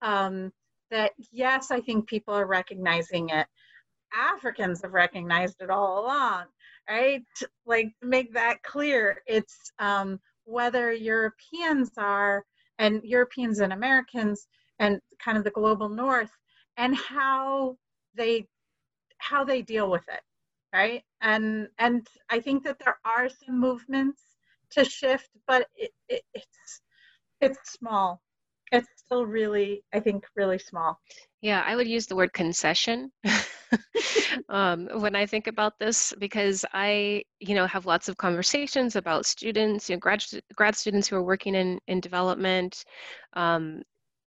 um, 0.02 0.52
that, 0.92 1.12
yes, 1.32 1.72
I 1.72 1.80
think 1.80 2.08
people 2.08 2.34
are 2.34 2.48
recognizing 2.48 3.30
it 3.30 3.48
Africans 4.14 4.82
have 4.82 4.94
recognized 4.94 5.58
it 5.62 5.70
all 5.70 6.04
along, 6.04 6.46
right? 6.90 7.24
Like 7.66 7.90
make 8.02 8.34
that 8.34 8.64
clear, 8.64 9.22
it's 9.28 9.72
um, 9.80 10.20
whether 10.46 10.92
Europeans 10.92 11.92
are 11.98 12.46
and 12.80 13.02
Europeans 13.04 13.60
and 13.60 13.74
Americans 13.74 14.48
and 14.80 15.00
kind 15.24 15.38
of 15.38 15.44
the 15.44 15.52
global 15.52 15.90
north 15.90 16.32
and 16.78 16.96
how 16.96 17.78
they 18.16 18.48
how 19.18 19.44
they 19.44 19.62
deal 19.62 19.90
with 19.90 20.04
it 20.10 20.22
right? 20.74 21.04
And 21.22 21.68
and 21.80 22.08
i 22.30 22.40
think 22.40 22.64
that 22.64 22.80
there 22.80 22.98
are 23.06 23.30
some 23.30 23.60
movements 23.60 24.22
to 24.72 24.86
shift 24.86 25.30
but 25.48 25.68
it, 25.76 25.92
it, 26.10 26.24
it's 26.34 26.82
it's 27.42 27.74
small. 27.74 28.22
It's 28.72 28.88
still 28.98 29.26
really 29.26 29.84
i 29.94 30.00
think 30.00 30.26
really 30.36 30.60
small 30.60 31.00
yeah 31.42 31.64
i 31.66 31.76
would 31.76 31.88
use 31.88 32.08
the 32.08 32.16
word 32.16 32.34
concession. 32.34 33.12
Um, 34.50 34.88
when 34.94 35.16
i 35.16 35.26
think 35.26 35.48
about 35.48 35.78
this 35.80 36.14
because 36.20 36.66
i 36.74 37.24
you 37.40 37.56
know 37.56 37.68
have 37.68 37.86
lots 37.86 38.10
of 38.10 38.18
conversations 38.18 38.96
about 38.96 39.26
students 39.26 39.90
you 39.90 39.96
know 39.96 40.00
grad, 40.00 40.24
grad 40.56 40.76
students 40.76 41.08
who 41.08 41.16
are 41.18 41.24
working 41.24 41.56
in 41.56 41.80
in 41.88 42.00
development 42.00 42.84
um, 43.34 43.82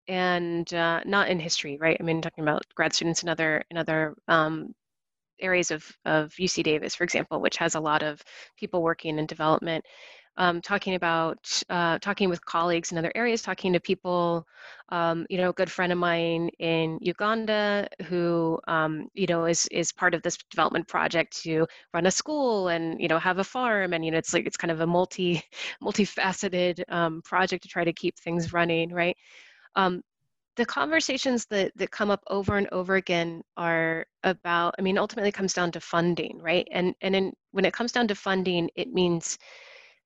and 0.08 0.72
uh, 0.74 1.00
not 1.04 1.28
in 1.28 1.40
history 1.40 1.76
right? 1.80 1.96
I 1.98 2.02
mean 2.04 2.20
talking 2.20 2.42
about 2.42 2.62
grad 2.74 2.92
students 2.92 3.22
in 3.22 3.28
other 3.28 3.64
in 3.70 3.76
other 3.76 4.14
um, 4.28 4.72
areas 5.40 5.70
of, 5.70 5.84
of 6.04 6.30
uc 6.40 6.62
davis 6.62 6.94
for 6.94 7.04
example 7.04 7.40
which 7.40 7.56
has 7.56 7.74
a 7.74 7.80
lot 7.80 8.02
of 8.02 8.22
people 8.56 8.82
working 8.82 9.18
in 9.18 9.26
development 9.26 9.84
um, 10.36 10.62
talking 10.62 10.94
about 10.94 11.62
uh, 11.68 11.98
talking 11.98 12.28
with 12.30 12.44
colleagues 12.44 12.92
in 12.92 12.98
other 12.98 13.12
areas, 13.14 13.42
talking 13.42 13.72
to 13.72 13.80
people. 13.80 14.46
Um, 14.88 15.26
you 15.30 15.38
know, 15.38 15.50
a 15.50 15.54
good 15.54 15.70
friend 15.70 15.92
of 15.92 15.98
mine 15.98 16.50
in 16.58 16.98
Uganda 17.00 17.88
who 18.06 18.60
um, 18.68 19.08
you 19.14 19.26
know 19.26 19.44
is 19.44 19.66
is 19.68 19.92
part 19.92 20.14
of 20.14 20.22
this 20.22 20.38
development 20.50 20.88
project 20.88 21.42
to 21.42 21.66
run 21.92 22.06
a 22.06 22.10
school 22.10 22.68
and 22.68 23.00
you 23.00 23.08
know 23.08 23.18
have 23.18 23.38
a 23.38 23.44
farm, 23.44 23.92
and 23.92 24.04
you 24.04 24.10
know 24.10 24.18
it's 24.18 24.32
like 24.32 24.46
it's 24.46 24.56
kind 24.56 24.70
of 24.70 24.80
a 24.80 24.86
multi 24.86 25.42
multifaceted 25.82 26.82
um, 26.88 27.22
project 27.22 27.62
to 27.64 27.68
try 27.68 27.84
to 27.84 27.92
keep 27.92 28.18
things 28.18 28.52
running, 28.52 28.92
right? 28.92 29.16
Um, 29.76 30.02
the 30.56 30.66
conversations 30.66 31.46
that 31.46 31.72
that 31.76 31.90
come 31.90 32.10
up 32.10 32.22
over 32.28 32.56
and 32.56 32.68
over 32.72 32.96
again 32.96 33.42
are 33.56 34.04
about 34.22 34.74
i 34.78 34.82
mean 34.82 34.98
ultimately 34.98 35.32
comes 35.32 35.54
down 35.54 35.72
to 35.72 35.80
funding 35.80 36.38
right 36.42 36.68
and 36.70 36.94
and 37.00 37.16
in, 37.16 37.32
when 37.52 37.64
it 37.64 37.72
comes 37.72 37.92
down 37.92 38.06
to 38.06 38.14
funding 38.14 38.68
it 38.76 38.92
means 38.92 39.38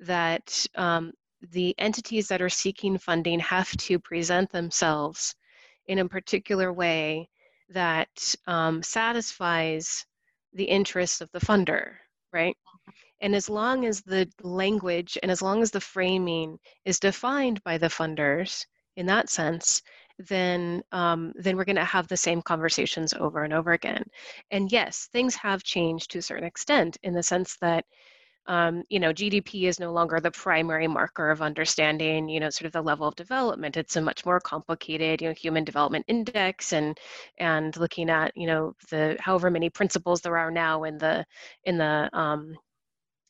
that 0.00 0.66
um, 0.74 1.12
the 1.52 1.74
entities 1.78 2.28
that 2.28 2.42
are 2.42 2.48
seeking 2.48 2.98
funding 2.98 3.40
have 3.40 3.70
to 3.76 3.98
present 3.98 4.50
themselves 4.50 5.34
in 5.86 5.98
a 5.98 6.08
particular 6.08 6.72
way 6.72 7.28
that 7.70 8.34
um, 8.46 8.82
satisfies 8.82 10.06
the 10.52 10.64
interests 10.64 11.20
of 11.20 11.30
the 11.32 11.40
funder, 11.40 11.94
right? 12.32 12.56
And 13.20 13.34
as 13.34 13.48
long 13.48 13.86
as 13.86 14.02
the 14.02 14.28
language 14.42 15.18
and 15.22 15.30
as 15.30 15.42
long 15.42 15.62
as 15.62 15.70
the 15.70 15.80
framing 15.80 16.58
is 16.84 17.00
defined 17.00 17.62
by 17.64 17.78
the 17.78 17.88
funders 17.88 18.66
in 18.96 19.06
that 19.06 19.28
sense, 19.28 19.82
then 20.18 20.82
um, 20.92 21.32
then 21.36 21.56
we're 21.56 21.64
going 21.64 21.76
to 21.76 21.84
have 21.84 22.08
the 22.08 22.16
same 22.16 22.40
conversations 22.42 23.12
over 23.14 23.44
and 23.44 23.52
over 23.52 23.72
again. 23.72 24.04
And 24.50 24.70
yes, 24.72 25.08
things 25.12 25.34
have 25.36 25.62
changed 25.62 26.10
to 26.10 26.18
a 26.18 26.22
certain 26.22 26.46
extent 26.46 26.96
in 27.02 27.14
the 27.14 27.22
sense 27.22 27.56
that 27.58 27.84
um, 28.48 28.82
you 28.88 29.00
know, 29.00 29.12
GDP 29.12 29.64
is 29.64 29.80
no 29.80 29.92
longer 29.92 30.20
the 30.20 30.30
primary 30.30 30.86
marker 30.86 31.30
of 31.30 31.42
understanding, 31.42 32.28
you 32.28 32.40
know, 32.40 32.50
sort 32.50 32.66
of 32.66 32.72
the 32.72 32.82
level 32.82 33.06
of 33.06 33.14
development. 33.16 33.76
It's 33.76 33.96
a 33.96 34.00
much 34.00 34.24
more 34.24 34.40
complicated, 34.40 35.20
you 35.20 35.28
know, 35.28 35.34
human 35.34 35.64
development 35.64 36.04
index 36.08 36.72
and 36.72 36.98
and 37.38 37.76
looking 37.76 38.10
at, 38.10 38.36
you 38.36 38.46
know, 38.46 38.74
the 38.90 39.16
however 39.20 39.50
many 39.50 39.70
principles 39.70 40.20
there 40.20 40.36
are 40.36 40.50
now 40.50 40.84
in 40.84 40.98
the 40.98 41.24
in 41.64 41.78
the 41.78 42.08
um, 42.12 42.56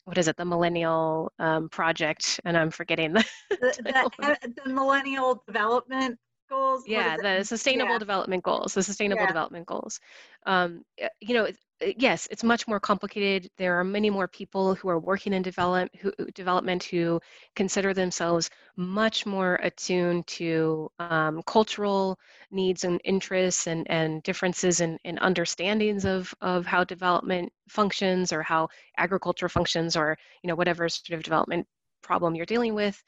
what 0.04 0.18
is 0.18 0.28
it, 0.28 0.36
the 0.36 0.44
Millennial 0.44 1.32
um, 1.40 1.68
Project, 1.68 2.40
and 2.44 2.56
I'm 2.56 2.70
forgetting 2.70 3.12
the 3.12 3.24
the, 3.50 4.10
the, 4.18 4.62
the 4.64 4.72
Millennial 4.72 5.42
Development 5.46 6.16
goals 6.48 6.84
yeah 6.86 7.16
the 7.16 7.44
sustainable 7.44 7.92
yeah. 7.92 7.98
development 7.98 8.42
goals 8.42 8.74
the 8.74 8.82
sustainable 8.82 9.22
yeah. 9.22 9.28
development 9.28 9.66
goals 9.66 10.00
um, 10.46 10.82
you 11.20 11.34
know 11.34 11.48
uh, 11.82 11.88
yes, 11.98 12.26
it's 12.30 12.42
much 12.42 12.66
more 12.66 12.80
complicated. 12.80 13.50
There 13.58 13.78
are 13.78 13.84
many 13.84 14.08
more 14.08 14.28
people 14.28 14.74
who 14.74 14.88
are 14.88 14.98
working 14.98 15.32
in 15.32 15.42
develop, 15.42 15.90
who, 15.96 16.12
development 16.34 16.84
who 16.84 17.20
consider 17.54 17.92
themselves 17.92 18.48
much 18.76 19.26
more 19.26 19.56
attuned 19.62 20.26
to 20.28 20.90
um, 20.98 21.42
cultural 21.46 22.18
needs 22.50 22.84
and 22.84 23.00
interests 23.04 23.66
and, 23.66 23.86
and 23.90 24.22
differences 24.22 24.80
in, 24.80 24.98
in 25.04 25.18
understandings 25.18 26.06
of, 26.06 26.32
of 26.40 26.64
how 26.64 26.82
development 26.84 27.52
functions 27.68 28.32
or 28.32 28.42
how 28.42 28.68
agriculture 28.96 29.48
functions 29.48 29.96
or 29.96 30.16
you 30.42 30.48
know 30.48 30.54
whatever 30.54 30.88
sort 30.88 31.16
of 31.16 31.22
development 31.22 31.66
problem 32.02 32.34
you're 32.34 32.46
dealing 32.46 32.74
with 32.74 33.02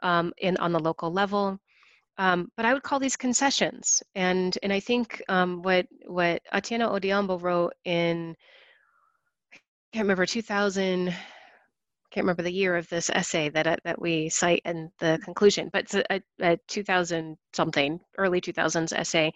um, 0.00 0.32
in, 0.38 0.56
on 0.58 0.72
the 0.72 0.78
local 0.78 1.12
level. 1.12 1.58
Um, 2.16 2.50
but 2.56 2.64
I 2.64 2.72
would 2.72 2.82
call 2.84 3.00
these 3.00 3.16
concessions, 3.16 4.02
and 4.14 4.56
and 4.62 4.72
I 4.72 4.80
think 4.80 5.22
um, 5.28 5.62
what 5.62 5.86
what 6.06 6.42
Atieno 6.52 6.90
Odhiambo 6.98 7.42
wrote 7.42 7.74
in 7.84 8.36
I 9.52 9.58
can't 9.92 10.04
remember 10.04 10.26
2000 10.26 11.14
can't 12.14 12.24
remember 12.24 12.44
the 12.44 12.52
year 12.52 12.76
of 12.76 12.88
this 12.88 13.10
essay 13.10 13.48
that 13.48 13.66
uh, 13.66 13.76
that 13.84 14.00
we 14.00 14.28
cite 14.28 14.62
in 14.64 14.90
the 15.00 15.18
conclusion, 15.24 15.68
but 15.72 15.82
it's 15.82 15.94
a, 15.96 16.22
a 16.40 16.56
2000 16.68 17.36
something 17.52 17.98
early 18.18 18.40
2000s 18.40 18.92
essay 18.92 19.32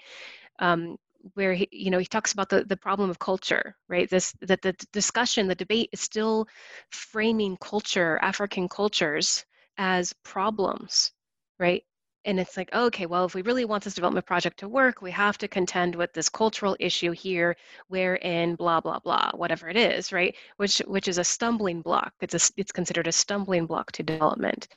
um, 0.60 0.96
where 1.34 1.54
he 1.54 1.68
you 1.72 1.90
know 1.90 1.98
he 1.98 2.06
talks 2.06 2.32
about 2.32 2.48
the, 2.48 2.64
the 2.64 2.76
problem 2.76 3.10
of 3.10 3.18
culture 3.18 3.74
right? 3.88 4.08
This 4.08 4.32
that 4.42 4.62
the 4.62 4.74
discussion 4.92 5.48
the 5.48 5.56
debate 5.56 5.90
is 5.92 6.00
still 6.00 6.46
framing 6.90 7.56
culture 7.60 8.18
african 8.22 8.68
cultures 8.68 9.44
as 9.78 10.12
problems 10.22 11.12
right 11.58 11.82
and 12.28 12.38
it's 12.38 12.56
like 12.56 12.72
okay 12.74 13.06
well 13.06 13.24
if 13.24 13.34
we 13.34 13.42
really 13.42 13.64
want 13.64 13.82
this 13.82 13.94
development 13.94 14.26
project 14.26 14.58
to 14.58 14.68
work 14.68 15.00
we 15.00 15.10
have 15.10 15.38
to 15.38 15.48
contend 15.48 15.94
with 15.94 16.12
this 16.12 16.28
cultural 16.28 16.76
issue 16.78 17.10
here 17.10 17.56
wherein 17.88 18.54
blah 18.54 18.80
blah 18.80 18.98
blah 19.00 19.30
whatever 19.34 19.68
it 19.68 19.76
is 19.76 20.12
right? 20.12 20.36
Which 20.56 20.78
which 20.86 21.08
is 21.08 21.18
a 21.18 21.24
stumbling 21.24 21.80
block. 21.80 22.12
It's 22.20 22.34
a 22.34 22.52
it's 22.56 22.72
considered 22.72 23.06
a 23.06 23.12
stumbling 23.12 23.66
block 23.66 23.92
to 23.92 24.02
development. 24.02 24.68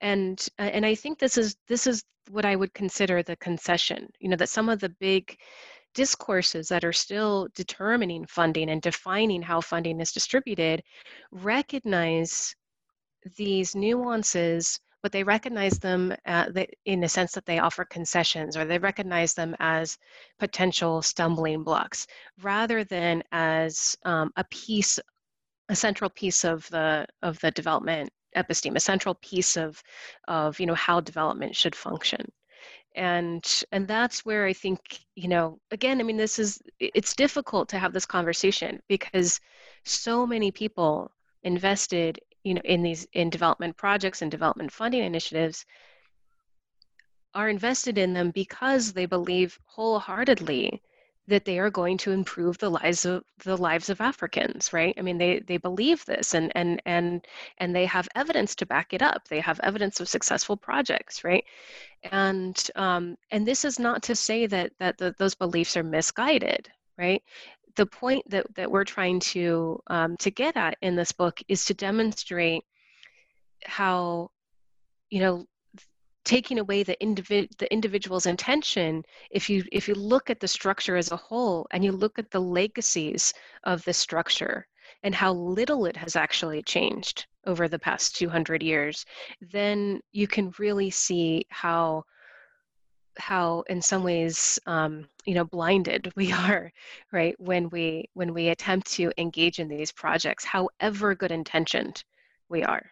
And 0.00 0.44
uh, 0.58 0.70
and 0.76 0.84
i 0.86 0.94
think 0.94 1.18
this 1.18 1.38
is 1.38 1.56
this 1.66 1.86
is 1.86 2.04
what 2.30 2.44
i 2.44 2.54
would 2.54 2.74
consider 2.74 3.22
the 3.22 3.36
concession 3.36 4.08
you 4.20 4.28
know 4.28 4.36
that 4.36 4.50
some 4.50 4.68
of 4.68 4.80
the 4.80 4.90
big 5.00 5.36
discourses 5.94 6.68
that 6.68 6.84
are 6.84 6.92
still 6.92 7.48
determining 7.54 8.26
funding 8.26 8.70
and 8.70 8.82
defining 8.82 9.42
how 9.42 9.60
funding 9.60 10.00
is 10.00 10.12
distributed 10.12 10.82
recognize 11.32 12.54
these 13.36 13.74
nuances 13.74 14.80
but 15.02 15.12
they 15.12 15.22
recognize 15.22 15.78
them 15.78 16.14
uh, 16.26 16.46
in 16.84 17.00
the 17.00 17.08
sense 17.08 17.32
that 17.32 17.46
they 17.46 17.58
offer 17.58 17.84
concessions 17.84 18.56
or 18.56 18.64
they 18.64 18.78
recognize 18.78 19.34
them 19.34 19.54
as 19.60 19.98
potential 20.38 21.02
stumbling 21.02 21.62
blocks 21.62 22.06
rather 22.42 22.84
than 22.84 23.22
as 23.32 23.96
um, 24.04 24.32
a 24.36 24.44
piece 24.44 24.98
a 25.68 25.76
central 25.76 26.10
piece 26.10 26.44
of 26.44 26.68
the 26.70 27.06
of 27.22 27.38
the 27.40 27.50
development 27.50 28.10
episteme 28.36 28.76
a 28.76 28.80
central 28.80 29.14
piece 29.16 29.56
of 29.56 29.82
of 30.26 30.58
you 30.60 30.66
know 30.66 30.74
how 30.74 31.00
development 31.00 31.54
should 31.54 31.74
function. 31.74 32.30
And 32.94 33.44
and 33.70 33.86
that's 33.86 34.24
where 34.24 34.46
i 34.46 34.52
think 34.52 34.80
you 35.14 35.28
know 35.28 35.60
again 35.70 36.00
i 36.00 36.02
mean 36.02 36.16
this 36.16 36.38
is 36.38 36.60
it's 36.80 37.14
difficult 37.14 37.68
to 37.68 37.78
have 37.78 37.92
this 37.92 38.06
conversation 38.06 38.80
because 38.88 39.40
so 39.84 40.26
many 40.26 40.50
people 40.50 41.12
invested 41.42 42.18
you 42.48 42.54
know 42.54 42.62
in 42.64 42.82
these 42.82 43.06
in 43.12 43.28
development 43.30 43.76
projects 43.76 44.22
and 44.22 44.30
development 44.30 44.72
funding 44.72 45.04
initiatives 45.04 45.66
are 47.34 47.48
invested 47.48 47.98
in 47.98 48.14
them 48.14 48.30
because 48.30 48.92
they 48.92 49.06
believe 49.06 49.58
wholeheartedly 49.66 50.82
that 51.28 51.44
they 51.44 51.58
are 51.58 51.70
going 51.70 51.98
to 51.98 52.10
improve 52.10 52.56
the 52.56 52.70
lives 52.70 53.04
of 53.04 53.22
the 53.44 53.56
lives 53.56 53.90
of 53.90 54.00
Africans, 54.00 54.72
right? 54.72 54.94
I 54.98 55.02
mean, 55.02 55.18
they 55.18 55.40
they 55.40 55.58
believe 55.58 56.04
this, 56.06 56.34
and 56.34 56.50
and 56.56 56.80
and 56.86 57.26
and 57.58 57.76
they 57.76 57.84
have 57.84 58.08
evidence 58.14 58.54
to 58.56 58.66
back 58.66 58.94
it 58.94 59.02
up. 59.02 59.28
They 59.28 59.40
have 59.40 59.60
evidence 59.62 60.00
of 60.00 60.08
successful 60.08 60.56
projects, 60.56 61.24
right? 61.24 61.44
And 62.02 62.56
um, 62.76 63.18
and 63.30 63.46
this 63.46 63.66
is 63.66 63.78
not 63.78 64.02
to 64.04 64.16
say 64.16 64.46
that 64.46 64.72
that 64.78 64.96
the, 64.96 65.14
those 65.18 65.34
beliefs 65.34 65.76
are 65.76 65.82
misguided, 65.82 66.70
right? 66.96 67.22
The 67.78 67.86
point 67.86 68.28
that, 68.28 68.44
that 68.56 68.70
we're 68.70 68.84
trying 68.84 69.20
to 69.20 69.80
um, 69.86 70.16
to 70.18 70.30
get 70.32 70.56
at 70.56 70.76
in 70.82 70.96
this 70.96 71.12
book 71.12 71.40
is 71.46 71.64
to 71.64 71.74
demonstrate 71.74 72.64
how 73.64 74.30
you 75.10 75.20
know 75.20 75.46
taking 76.24 76.58
away 76.58 76.82
the 76.82 76.96
individ 77.00 77.48
the 77.58 77.72
individual's 77.72 78.26
intention 78.26 79.02
if 79.30 79.48
you 79.48 79.64
if 79.70 79.86
you 79.86 79.94
look 79.94 80.28
at 80.28 80.40
the 80.40 80.48
structure 80.48 80.96
as 80.96 81.12
a 81.12 81.16
whole 81.16 81.66
and 81.70 81.84
you 81.84 81.92
look 81.92 82.18
at 82.18 82.30
the 82.32 82.40
legacies 82.40 83.32
of 83.62 83.84
the 83.84 83.92
structure 83.92 84.66
and 85.04 85.14
how 85.14 85.32
little 85.32 85.86
it 85.86 85.96
has 85.96 86.16
actually 86.16 86.62
changed 86.62 87.26
over 87.46 87.68
the 87.68 87.78
past 87.78 88.16
200 88.16 88.60
years 88.60 89.06
then 89.52 90.00
you 90.10 90.26
can 90.26 90.52
really 90.58 90.90
see 90.90 91.46
how 91.50 92.02
how 93.18 93.64
in 93.68 93.82
some 93.82 94.02
ways 94.02 94.58
um, 94.66 95.06
you 95.24 95.34
know 95.34 95.44
blinded 95.44 96.12
we 96.16 96.32
are 96.32 96.72
right 97.12 97.34
when 97.38 97.68
we 97.70 98.08
when 98.14 98.34
we 98.34 98.48
attempt 98.48 98.90
to 98.92 99.12
engage 99.18 99.58
in 99.58 99.68
these 99.68 99.92
projects 99.92 100.44
however 100.44 101.14
good 101.14 101.32
intentioned 101.32 102.02
we 102.48 102.62
are 102.62 102.90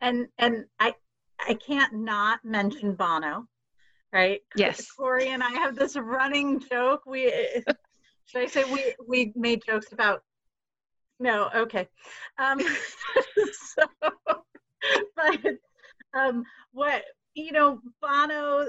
and 0.00 0.26
and 0.38 0.64
i 0.80 0.94
i 1.40 1.54
can't 1.54 1.94
not 1.94 2.44
mention 2.44 2.94
bono 2.94 3.46
right? 4.12 4.42
Yes. 4.56 4.90
Corrie 4.96 5.28
and 5.28 5.42
I 5.42 5.50
have 5.50 5.74
this 5.74 5.96
running 5.96 6.60
joke. 6.60 7.02
We 7.06 7.32
should 8.26 8.42
I 8.42 8.46
say 8.46 8.64
we 8.64 8.94
we 9.06 9.32
made 9.34 9.62
jokes 9.66 9.92
about 9.92 10.22
no, 11.18 11.48
okay. 11.54 11.88
Um, 12.38 12.60
so, 13.76 13.84
but 15.16 15.38
um, 16.14 16.44
what 16.72 17.04
you 17.34 17.52
know, 17.52 17.80
Bono. 18.00 18.68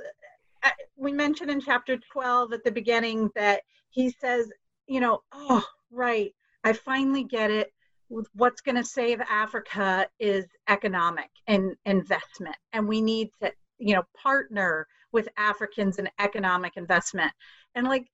We 0.95 1.11
mentioned 1.11 1.49
in 1.51 1.61
chapter 1.61 1.97
12 2.11 2.53
at 2.53 2.63
the 2.63 2.71
beginning 2.71 3.29
that 3.35 3.61
he 3.89 4.09
says, 4.21 4.51
you 4.87 4.99
know, 4.99 5.21
oh, 5.31 5.63
right, 5.91 6.31
I 6.63 6.73
finally 6.73 7.23
get 7.23 7.51
it. 7.51 7.71
What's 8.33 8.61
going 8.61 8.75
to 8.75 8.83
save 8.83 9.19
Africa 9.21 10.07
is 10.19 10.45
economic 10.69 11.29
and 11.47 11.75
investment, 11.85 12.55
and 12.71 12.87
we 12.87 13.01
need 13.01 13.29
to, 13.41 13.51
you 13.79 13.95
know, 13.95 14.03
partner 14.21 14.87
with 15.11 15.29
Africans 15.37 15.99
in 15.99 16.09
economic 16.19 16.73
investment. 16.75 17.31
And 17.75 17.87
like 17.87 18.05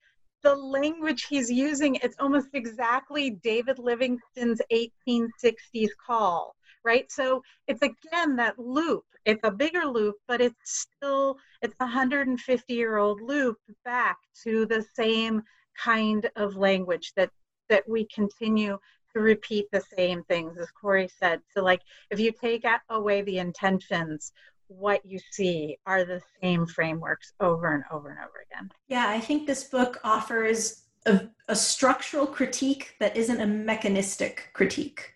the 0.44 0.56
language 0.56 1.26
he's 1.30 1.50
using, 1.50 1.96
it's 1.96 2.16
almost 2.20 2.48
exactly 2.54 3.32
David 3.44 3.78
Livingstone's 3.80 4.62
1860s 4.72 5.90
call, 6.06 6.56
right? 6.86 7.12
So 7.12 7.42
it's 7.68 7.82
again 7.82 8.38
that 8.38 8.58
loop. 8.58 9.04
It's 9.26 9.42
a 9.44 9.52
bigger 9.52 9.86
loop, 9.86 10.16
but 10.28 10.42
it's 10.42 10.56
still 10.64 11.38
it's 11.62 11.76
a 11.80 11.86
150 11.86 12.74
year 12.74 12.98
old 12.98 13.22
loop 13.22 13.58
back 13.86 14.18
to 14.44 14.66
the 14.66 14.86
same 14.94 15.42
kind 15.78 16.30
of 16.36 16.56
language 16.56 17.14
that 17.16 17.30
that 17.70 17.88
we 17.88 18.08
continue 18.14 18.78
to 19.14 19.22
repeat 19.22 19.66
the 19.72 19.84
same 19.98 20.24
things 20.24 20.58
as 20.58 20.70
Corrie 20.72 21.10
said 21.20 21.42
so 21.54 21.64
like 21.64 21.82
if 22.12 22.20
you 22.20 22.32
take 22.32 22.66
away 22.90 23.22
the 23.22 23.40
intentions 23.40 24.34
what 24.70 25.06
you 25.06 25.20
see 25.32 25.78
are 25.86 26.06
the 26.06 26.22
same 26.42 26.66
frameworks 26.66 27.34
over 27.40 27.74
and 27.74 27.84
over 27.92 28.10
and 28.10 28.20
over 28.20 28.46
again. 28.50 28.72
Yeah, 28.88 29.10
I 29.10 29.20
think 29.20 29.46
this 29.46 29.66
book 29.66 30.00
offers 30.04 30.84
a, 31.06 31.22
a 31.48 31.56
structural 31.56 32.28
critique 32.28 32.96
that 33.00 33.18
isn't 33.18 33.42
a 33.42 33.48
mechanistic 33.48 34.50
critique 34.54 35.14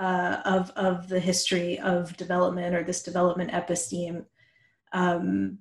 uh, 0.00 0.40
of, 0.46 0.70
of 0.76 1.08
the 1.08 1.20
history 1.20 1.78
of 1.78 2.16
development 2.16 2.74
or 2.74 2.82
this 2.82 3.02
development 3.02 3.52
episteme. 3.52 4.24
Um, 4.92 5.58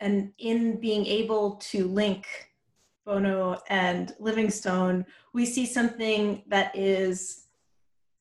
and 0.00 0.32
in 0.38 0.80
being 0.80 1.06
able 1.06 1.52
to 1.70 1.86
link 1.86 2.26
Bono 3.06 3.60
and 3.70 4.12
Livingstone, 4.18 5.06
we 5.32 5.46
see 5.46 5.64
something 5.64 6.42
that 6.48 6.76
is 6.76 7.44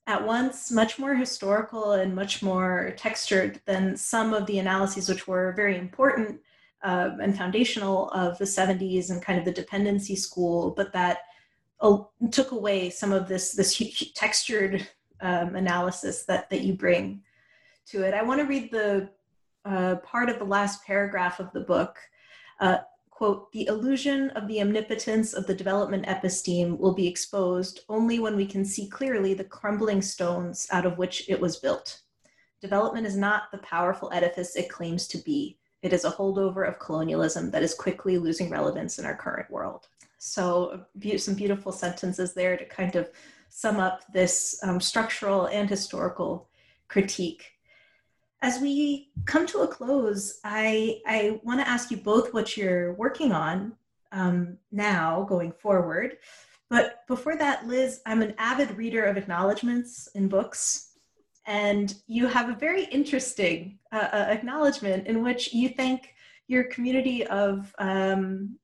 at 0.06 0.24
once 0.24 0.72
much 0.72 1.00
more 1.00 1.16
historical 1.16 1.94
and 1.94 2.14
much 2.14 2.44
more 2.44 2.94
textured 2.96 3.60
than 3.66 3.98
some 3.98 4.36
of 4.36 4.46
the 4.46 4.60
analyses 4.60 5.10
which 5.10 5.28
were 5.28 5.54
very 5.54 5.80
important 5.80 6.40
uh, 6.84 7.10
and 7.20 7.36
foundational 7.36 8.10
of 8.12 8.38
the 8.38 8.46
70s 8.46 9.10
and 9.10 9.24
kind 9.24 9.40
of 9.40 9.46
the 9.46 9.52
dependency 9.52 10.16
school, 10.16 10.76
but 10.78 10.94
that 10.94 11.22
uh, 11.82 11.98
took 12.32 12.52
away 12.52 12.92
some 12.92 13.12
of 13.12 13.28
this 13.28 13.54
this 13.54 13.82
textured 14.14 14.88
um, 15.22 15.56
analysis 15.56 16.24
that 16.26 16.50
that 16.50 16.62
you 16.62 16.74
bring 16.74 17.22
to 17.88 18.04
it. 18.04 18.14
I 18.14 18.24
want 18.24 18.40
to 18.42 18.48
read 18.48 18.72
the 18.72 19.10
uh, 19.64 19.96
part 19.98 20.30
of 20.30 20.40
the 20.40 20.46
last 20.46 20.84
paragraph 20.86 21.40
of 21.40 21.52
the 21.54 21.62
book. 21.62 21.98
Uh, 22.60 22.78
quote, 23.10 23.52
the 23.52 23.68
illusion 23.68 24.30
of 24.32 24.48
the 24.48 24.62
omnipotence 24.62 25.34
of 25.34 25.48
the 25.48 25.56
development 25.56 26.06
episteme 26.06 26.78
will 26.78 26.94
be 26.94 27.08
exposed 27.08 27.82
only 27.90 28.20
when 28.20 28.36
we 28.36 28.46
can 28.46 28.66
see 28.66 28.88
clearly 28.88 29.34
the 29.34 29.44
crumbling 29.44 30.02
stones 30.02 30.68
out 30.72 30.86
of 30.86 30.98
which 30.98 31.30
it 31.30 31.40
was 31.40 31.58
built. 31.58 32.02
Development 32.62 33.06
is 33.06 33.16
not 33.16 33.44
the 33.52 33.58
powerful 33.60 34.12
edifice 34.14 34.56
it 34.56 34.70
claims 34.70 35.08
to 35.08 35.18
be. 35.20 35.58
It 35.82 35.94
is 35.94 36.04
a 36.04 36.12
holdover 36.12 36.68
of 36.68 36.80
colonialism 36.80 37.52
that 37.52 37.64
is 37.64 37.74
quickly 37.74 38.18
losing 38.18 38.50
relevance 38.50 38.98
in 39.00 39.06
our 39.06 39.16
current 39.16 39.50
world. 39.50 39.88
So, 40.18 40.86
some 41.18 41.36
beautiful 41.36 41.72
sentences 41.72 42.34
there 42.34 42.58
to 42.58 42.66
kind 42.66 42.96
of 42.96 43.10
sum 43.56 43.80
up 43.80 44.02
this 44.12 44.60
um, 44.64 44.82
structural 44.82 45.46
and 45.46 45.70
historical 45.70 46.50
critique 46.90 47.56
as 48.46 48.60
we 48.60 49.10
come 49.26 49.48
to 49.48 49.62
a 49.62 49.68
close, 49.68 50.40
I, 50.44 51.02
I 51.08 51.40
want 51.44 51.60
to 51.62 51.68
ask 51.68 51.90
you 51.90 51.98
both 51.98 52.32
what 52.32 52.56
you're 52.56 52.94
working 52.94 53.32
on 53.32 53.74
um, 54.12 54.58
now 54.72 55.26
going 55.28 55.52
forward. 55.52 56.18
But 56.70 57.08
before 57.08 57.38
that, 57.38 57.66
Liz, 57.66 58.02
I'm 58.06 58.22
an 58.22 58.36
avid 58.38 58.78
reader 58.78 59.04
of 59.06 59.18
acknowledgments 59.18 60.10
in 60.14 60.28
books. 60.28 60.92
And 61.48 61.96
you 62.06 62.28
have 62.28 62.50
a 62.50 62.56
very 62.56 62.84
interesting 62.86 63.80
uh, 63.92 64.10
uh, 64.12 64.28
acknowledgement 64.30 65.08
in 65.08 65.24
which 65.24 65.52
you 65.52 65.70
thank 65.70 66.14
your 66.48 66.66
community 66.66 67.26
of, 67.26 67.74
um, 67.80 68.60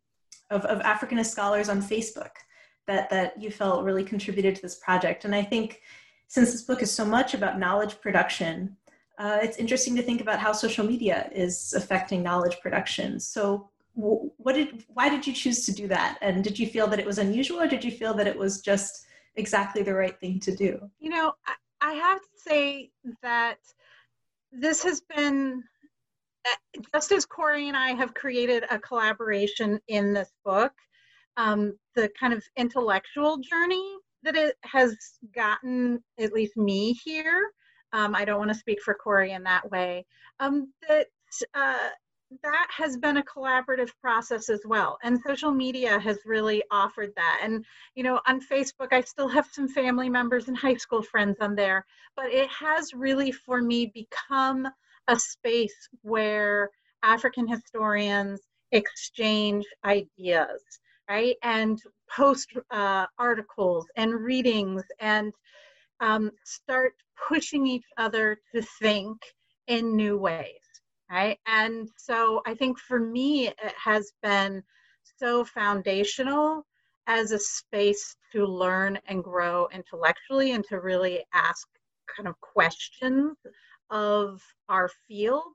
of, 0.51 0.63
of 0.65 0.79
Africanist 0.83 1.27
scholars 1.27 1.69
on 1.69 1.81
Facebook 1.81 2.31
that, 2.91 3.09
that 3.09 3.41
you 3.41 3.49
felt 3.49 3.83
really 3.85 4.03
contributed 4.03 4.55
to 4.55 4.61
this 4.61 4.75
project. 4.75 5.23
And 5.23 5.33
I 5.33 5.43
think 5.43 5.81
since 6.27 6.51
this 6.51 6.63
book 6.63 6.81
is 6.81 6.91
so 6.91 7.05
much 7.05 7.33
about 7.33 7.57
knowledge 7.57 7.99
production, 8.01 8.75
uh, 9.17 9.39
it's 9.41 9.57
interesting 9.57 9.95
to 9.95 10.01
think 10.01 10.19
about 10.19 10.39
how 10.39 10.51
social 10.51 10.85
media 10.85 11.29
is 11.33 11.73
affecting 11.73 12.21
knowledge 12.21 12.59
production. 12.59 13.19
So, 13.19 13.69
what 13.93 14.55
did 14.55 14.85
why 14.87 15.09
did 15.09 15.27
you 15.27 15.33
choose 15.33 15.65
to 15.65 15.73
do 15.73 15.87
that? 15.89 16.17
And 16.21 16.43
did 16.43 16.57
you 16.57 16.67
feel 16.67 16.87
that 16.87 16.99
it 16.99 17.05
was 17.05 17.17
unusual, 17.17 17.59
or 17.59 17.67
did 17.67 17.83
you 17.83 17.91
feel 17.91 18.13
that 18.15 18.25
it 18.27 18.37
was 18.37 18.61
just 18.61 19.05
exactly 19.35 19.83
the 19.83 19.93
right 19.93 20.17
thing 20.19 20.39
to 20.41 20.55
do? 20.55 20.79
You 20.99 21.09
know, 21.09 21.33
I 21.81 21.93
have 21.93 22.21
to 22.21 22.37
say 22.37 22.91
that 23.21 23.59
this 24.51 24.81
has 24.83 25.01
been 25.01 25.61
eh, 26.45 26.81
just 26.93 27.11
as 27.11 27.25
Corrie 27.25 27.67
and 27.67 27.77
I 27.77 27.89
have 27.89 28.13
created 28.13 28.63
a 28.71 28.79
collaboration 28.79 29.79
in 29.87 30.13
this 30.13 30.31
book. 30.45 30.73
Um, 31.37 31.77
the 31.95 32.09
kind 32.19 32.33
of 32.33 32.43
intellectual 32.57 33.37
journey 33.37 33.95
that 34.23 34.35
it 34.35 34.55
has 34.63 34.95
gotten 35.33 36.03
at 36.19 36.33
least 36.33 36.57
me 36.57 36.93
here 36.93 37.51
um, 37.93 38.15
I 38.15 38.25
don't 38.25 38.39
want 38.39 38.51
to 38.51 38.57
speak 38.57 38.81
for 38.81 38.93
Corrie 38.93 39.31
in 39.31 39.43
that 39.43 39.69
way. 39.69 40.05
Um, 40.39 40.71
that 40.87 41.07
uh, 41.53 41.89
that 42.43 42.67
has 42.75 42.95
been 42.95 43.17
a 43.17 43.23
collaborative 43.23 43.89
process 44.01 44.49
as 44.49 44.61
well, 44.65 44.97
and 45.03 45.19
social 45.25 45.51
media 45.51 45.99
has 45.99 46.19
really 46.25 46.63
offered 46.71 47.11
that. 47.15 47.41
And 47.43 47.65
you 47.95 48.03
know, 48.03 48.21
on 48.27 48.39
Facebook, 48.41 48.93
I 48.93 49.01
still 49.01 49.27
have 49.27 49.47
some 49.51 49.67
family 49.67 50.09
members 50.09 50.47
and 50.47 50.57
high 50.57 50.75
school 50.75 51.03
friends 51.03 51.37
on 51.41 51.55
there, 51.55 51.85
but 52.15 52.27
it 52.27 52.49
has 52.49 52.93
really, 52.93 53.31
for 53.31 53.61
me, 53.61 53.91
become 53.93 54.67
a 55.07 55.19
space 55.19 55.89
where 56.03 56.69
African 57.03 57.47
historians 57.47 58.39
exchange 58.71 59.65
ideas, 59.83 60.61
right, 61.11 61.35
and 61.43 61.81
post 62.15 62.49
uh, 62.71 63.05
articles 63.19 63.85
and 63.97 64.13
readings 64.13 64.83
and 64.99 65.33
um, 65.99 66.31
start 66.45 66.93
pushing 67.27 67.67
each 67.67 67.85
other 67.97 68.37
to 68.53 68.61
think 68.81 69.17
in 69.67 69.95
new 69.95 70.17
ways 70.17 70.71
right? 71.11 71.37
And 71.45 71.89
so 71.97 72.41
i 72.45 72.53
think 72.55 72.79
for 72.79 72.99
me 72.99 73.49
it 73.49 73.73
has 73.83 74.11
been 74.23 74.63
so 75.19 75.43
foundational 75.43 76.65
as 77.07 77.31
a 77.31 77.39
space 77.39 78.15
to 78.31 78.45
learn 78.45 78.97
and 79.07 79.23
grow 79.23 79.67
intellectually 79.73 80.51
and 80.53 80.63
to 80.65 80.79
really 80.79 81.23
ask 81.33 81.67
kind 82.15 82.27
of 82.27 82.39
questions 82.39 83.35
of 83.89 84.41
our 84.69 84.89
field 85.07 85.53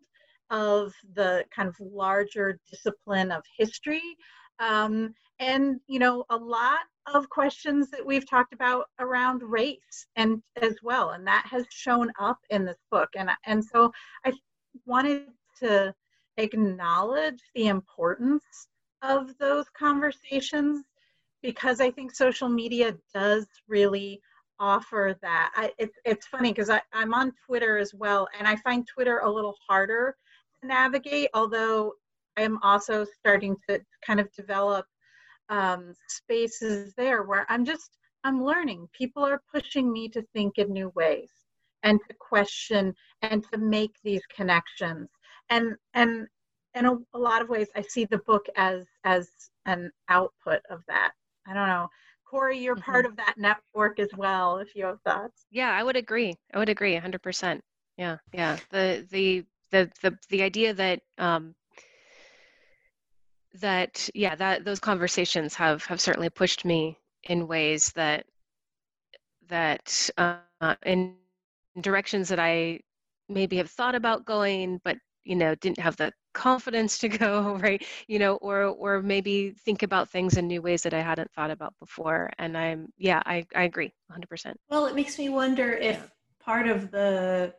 of 0.50 0.92
the 1.14 1.44
kind 1.54 1.68
of 1.68 1.74
larger 1.80 2.58
discipline 2.70 3.30
of 3.32 3.42
history 3.58 4.16
um, 4.58 5.14
and 5.38 5.80
you 5.86 5.98
know 5.98 6.24
a 6.30 6.36
lot 6.36 6.80
of 7.14 7.28
questions 7.28 7.90
that 7.90 8.04
we've 8.04 8.28
talked 8.28 8.52
about 8.52 8.86
around 8.98 9.42
race 9.42 10.06
and 10.16 10.42
as 10.60 10.76
well 10.82 11.10
and 11.10 11.26
that 11.26 11.46
has 11.48 11.64
shown 11.70 12.10
up 12.18 12.38
in 12.50 12.64
this 12.64 12.78
book. 12.90 13.08
And 13.16 13.30
and 13.46 13.64
so 13.64 13.92
i 14.24 14.32
wanted 14.84 15.26
to 15.60 15.94
acknowledge 16.36 17.40
the 17.54 17.68
importance 17.68 18.68
of 19.02 19.36
those 19.38 19.66
conversations 19.78 20.84
because 21.42 21.80
i 21.80 21.90
think 21.90 22.14
social 22.14 22.48
media 22.48 22.96
does 23.14 23.46
really 23.68 24.20
offer 24.58 25.14
that. 25.20 25.52
I, 25.54 25.70
it's, 25.78 25.98
it's 26.06 26.26
funny 26.26 26.50
because 26.50 26.70
i'm 26.92 27.14
on 27.14 27.32
twitter 27.46 27.76
as 27.76 27.92
well 27.94 28.26
and 28.38 28.48
i 28.48 28.56
find 28.56 28.86
twitter 28.86 29.18
a 29.18 29.30
little 29.30 29.54
harder 29.68 30.16
to 30.60 30.66
navigate 30.66 31.28
although 31.34 31.92
i 32.38 32.42
am 32.42 32.58
also 32.62 33.04
starting 33.04 33.56
to 33.68 33.80
kind 34.04 34.18
of 34.18 34.32
develop 34.32 34.86
um, 35.48 35.94
spaces 36.08 36.94
there 36.94 37.22
where 37.22 37.46
I'm 37.48 37.64
just 37.64 37.90
I'm 38.24 38.42
learning. 38.42 38.88
People 38.92 39.24
are 39.24 39.42
pushing 39.52 39.92
me 39.92 40.08
to 40.08 40.22
think 40.32 40.58
in 40.58 40.72
new 40.72 40.90
ways 40.94 41.30
and 41.82 42.00
to 42.08 42.14
question 42.14 42.94
and 43.22 43.44
to 43.52 43.58
make 43.58 43.92
these 44.02 44.22
connections. 44.34 45.08
And 45.48 45.76
and 45.94 46.26
in 46.74 46.86
a, 46.86 46.96
a 47.14 47.18
lot 47.18 47.40
of 47.42 47.48
ways, 47.48 47.68
I 47.76 47.82
see 47.82 48.04
the 48.04 48.18
book 48.18 48.46
as 48.56 48.84
as 49.04 49.30
an 49.64 49.90
output 50.08 50.60
of 50.70 50.82
that. 50.88 51.12
I 51.46 51.54
don't 51.54 51.68
know. 51.68 51.88
Corrie, 52.24 52.58
you're 52.58 52.74
mm-hmm. 52.74 52.90
part 52.90 53.06
of 53.06 53.16
that 53.16 53.34
network 53.36 54.00
as 54.00 54.10
well, 54.16 54.58
if 54.58 54.74
you 54.74 54.84
have 54.86 55.00
thoughts. 55.02 55.46
Yeah, 55.50 55.70
I 55.70 55.82
would 55.82 55.96
agree. 55.96 56.34
I 56.52 56.58
would 56.58 56.68
agree 56.68 56.96
100%. 56.96 57.60
Yeah, 57.96 58.16
yeah. 58.32 58.58
The 58.70 59.06
the 59.10 59.44
the 59.70 59.90
the 60.02 60.18
the 60.28 60.42
idea 60.42 60.74
that 60.74 61.00
um, 61.18 61.54
that 63.60 64.08
yeah 64.14 64.34
that 64.34 64.64
those 64.64 64.80
conversations 64.80 65.54
have 65.54 65.84
have 65.86 66.00
certainly 66.00 66.30
pushed 66.30 66.64
me 66.64 66.98
in 67.24 67.46
ways 67.46 67.92
that 67.92 68.24
that 69.48 70.10
uh, 70.18 70.74
in 70.84 71.16
directions 71.80 72.28
that 72.28 72.38
I 72.40 72.80
maybe 73.28 73.56
have 73.56 73.70
thought 73.70 73.94
about 73.94 74.24
going, 74.24 74.80
but 74.84 74.96
you 75.24 75.36
know 75.36 75.54
didn't 75.56 75.78
have 75.78 75.96
the 75.96 76.12
confidence 76.34 76.98
to 76.98 77.08
go 77.24 77.56
right? 77.56 77.84
You 78.08 78.18
know 78.18 78.36
or 78.36 78.64
or 78.64 79.02
maybe 79.02 79.50
think 79.64 79.82
about 79.82 80.10
things 80.10 80.36
in 80.36 80.46
new 80.46 80.62
ways 80.62 80.82
that 80.82 80.94
i 80.94 81.00
hadn't 81.00 81.30
thought 81.32 81.50
about 81.50 81.74
before. 81.80 82.30
And 82.38 82.56
i'm 82.56 82.88
yeah 82.98 83.22
i, 83.26 83.44
I 83.54 83.64
agree 83.64 83.92
100% 84.12 84.54
well 84.70 84.86
it 84.86 84.94
makes 84.94 85.18
me 85.18 85.28
wonder 85.28 85.72
if 85.72 85.96
yeah. 85.96 86.06
part 86.40 86.68
of 86.68 86.90
the 86.90 87.54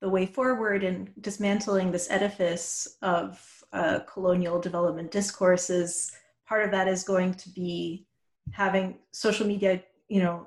the 0.00 0.08
way 0.08 0.26
forward 0.26 0.82
in 0.82 1.10
dismantling 1.20 1.92
this 1.92 2.10
edifice 2.10 2.96
of 3.02 3.59
uh, 3.72 4.00
colonial 4.00 4.60
development 4.60 5.10
discourses 5.10 6.12
part 6.50 6.64
of 6.64 6.72
that 6.72 6.88
is 6.88 7.04
going 7.04 7.32
to 7.32 7.48
be 7.50 8.04
having 8.52 8.98
social 9.12 9.46
media 9.46 9.80
you 10.08 10.20
know 10.20 10.46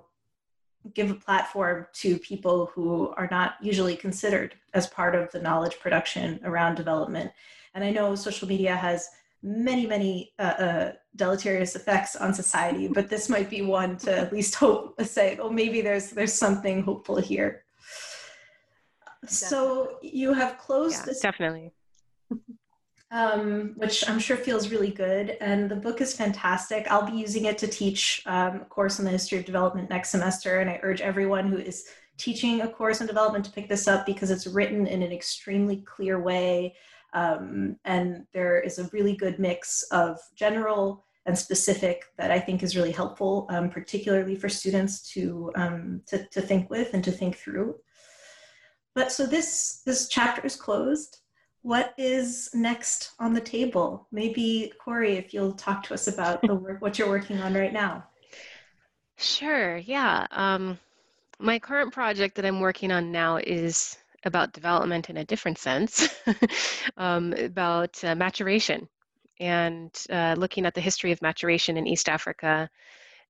give 0.93 1.09
a 1.09 1.15
platform 1.15 1.88
to 1.93 2.17
people 2.19 2.69
who 2.74 3.13
are 3.15 3.30
not 3.32 3.55
usually 3.61 3.95
considered 3.95 4.55
as 4.74 4.88
part 4.88 5.15
of 5.15 5.32
the 5.32 5.41
knowledge 5.41 5.80
production 5.80 6.39
around 6.43 6.76
development. 6.76 7.32
And 7.74 7.86
I 7.86 7.91
know 7.91 8.15
social 8.15 8.49
media 8.49 8.76
has 8.76 9.09
many, 9.41 9.88
many 9.88 10.34
uh, 10.39 10.41
uh, 10.41 10.91
deleterious 11.15 11.78
effects 11.78 12.17
on 12.17 12.34
society, 12.34 12.89
but 12.89 13.09
this 13.09 13.30
might 13.30 13.49
be 13.49 13.61
one 13.61 13.95
to 13.99 14.17
at 14.17 14.34
least 14.34 14.55
hope 14.55 15.01
say, 15.03 15.38
oh, 15.39 15.49
maybe 15.49 15.80
there's 15.80 16.09
there's 16.11 16.34
something 16.34 16.84
hopeful 16.84 17.17
here. 17.17 17.63
Definitely. 19.21 19.47
So 19.47 19.99
you 20.01 20.34
have 20.34 20.57
closed 20.57 20.99
yeah, 20.99 21.05
this 21.05 21.21
definitely 21.21 21.71
um, 23.14 23.74
which 23.76 24.09
I'm 24.09 24.18
sure 24.18 24.36
feels 24.36 24.72
really 24.72 24.89
good. 24.89 25.38
And 25.39 25.70
the 25.70 25.76
book 25.76 26.01
is 26.01 26.16
fantastic. 26.16 26.88
I'll 26.89 27.09
be 27.09 27.16
using 27.16 27.45
it 27.45 27.59
to 27.59 27.68
teach 27.68 28.24
um, 28.26 28.61
a 28.61 28.66
course 28.66 28.97
on 28.97 29.05
the 29.05 29.11
history 29.11 29.38
of 29.38 29.45
development 29.45 29.91
next 29.91 30.09
semester. 30.09 30.59
And 30.59 30.70
I 30.70 30.80
urge 30.82 30.99
everyone 30.99 31.47
who 31.47 31.57
is 31.57 31.86
teaching 32.18 32.61
a 32.61 32.68
course 32.68 33.01
on 33.01 33.07
development 33.07 33.45
to 33.45 33.51
pick 33.51 33.70
this 33.70 33.88
up 33.88 34.07
because 34.07 34.32
it's 34.32 34.47
written 34.47 34.88
in 34.88 35.03
an 35.03 35.11
extremely 35.11 35.78
clear 35.78 36.20
way. 36.20 36.74
Um, 37.14 37.78
and 37.86 38.26
there 38.34 38.59
is 38.59 38.80
a 38.80 38.89
really 38.91 39.16
good 39.16 39.38
mix 39.38 39.84
of 39.91 40.20
general 40.36 41.05
and 41.28 41.38
specific 41.38 42.05
that 42.18 42.32
I 42.32 42.39
think 42.39 42.64
is 42.64 42.76
really 42.76 42.91
helpful, 42.91 43.45
um, 43.49 43.70
particularly 43.70 44.36
for 44.36 44.49
students 44.49 45.07
to, 45.14 45.51
um, 45.55 46.01
to, 46.07 46.28
to 46.30 46.41
think 46.41 46.72
with 46.72 46.95
and 46.95 47.03
to 47.03 47.11
think 47.11 47.38
through. 47.38 47.76
But 48.95 49.11
so 49.11 49.28
this, 49.28 49.84
this 49.86 50.07
chapter 50.07 50.43
is 50.43 50.55
closed 50.55 51.20
what 51.64 51.93
is 51.97 52.49
next 52.53 53.11
on 53.20 53.34
the 53.34 53.41
table? 53.41 54.07
Maybe 54.11 54.72
Corrie, 54.80 55.18
if 55.18 55.34
you'll 55.34 55.53
talk 55.53 55.84
to 55.84 55.93
us 55.93 56.07
about 56.07 56.41
the 56.41 56.53
work, 56.53 56.82
what 56.82 56.99
you're 56.99 57.09
working 57.09 57.39
on 57.39 57.53
right 57.53 57.74
now. 57.74 58.05
Sure. 59.16 59.78
Yeah. 59.78 60.26
Um, 60.32 60.80
my 61.39 61.59
current 61.59 61.93
project 61.93 62.36
that 62.36 62.45
I'm 62.45 62.59
working 62.59 62.91
on 62.91 63.11
now 63.11 63.38
is 63.38 63.95
about 64.26 64.53
development 64.53 65.11
in 65.11 65.18
a 65.18 65.24
different 65.24 65.59
sense, 65.59 66.09
um, 66.97 67.32
about 67.34 68.03
uh, 68.03 68.16
maturation 68.16 68.89
and 69.39 69.91
uh, 70.09 70.36
looking 70.38 70.66
at 70.66 70.74
the 70.74 70.82
history 70.82 71.11
of 71.11 71.22
maturation 71.22 71.78
in 71.78 71.88
East 71.88 72.09
Africa. 72.09 72.70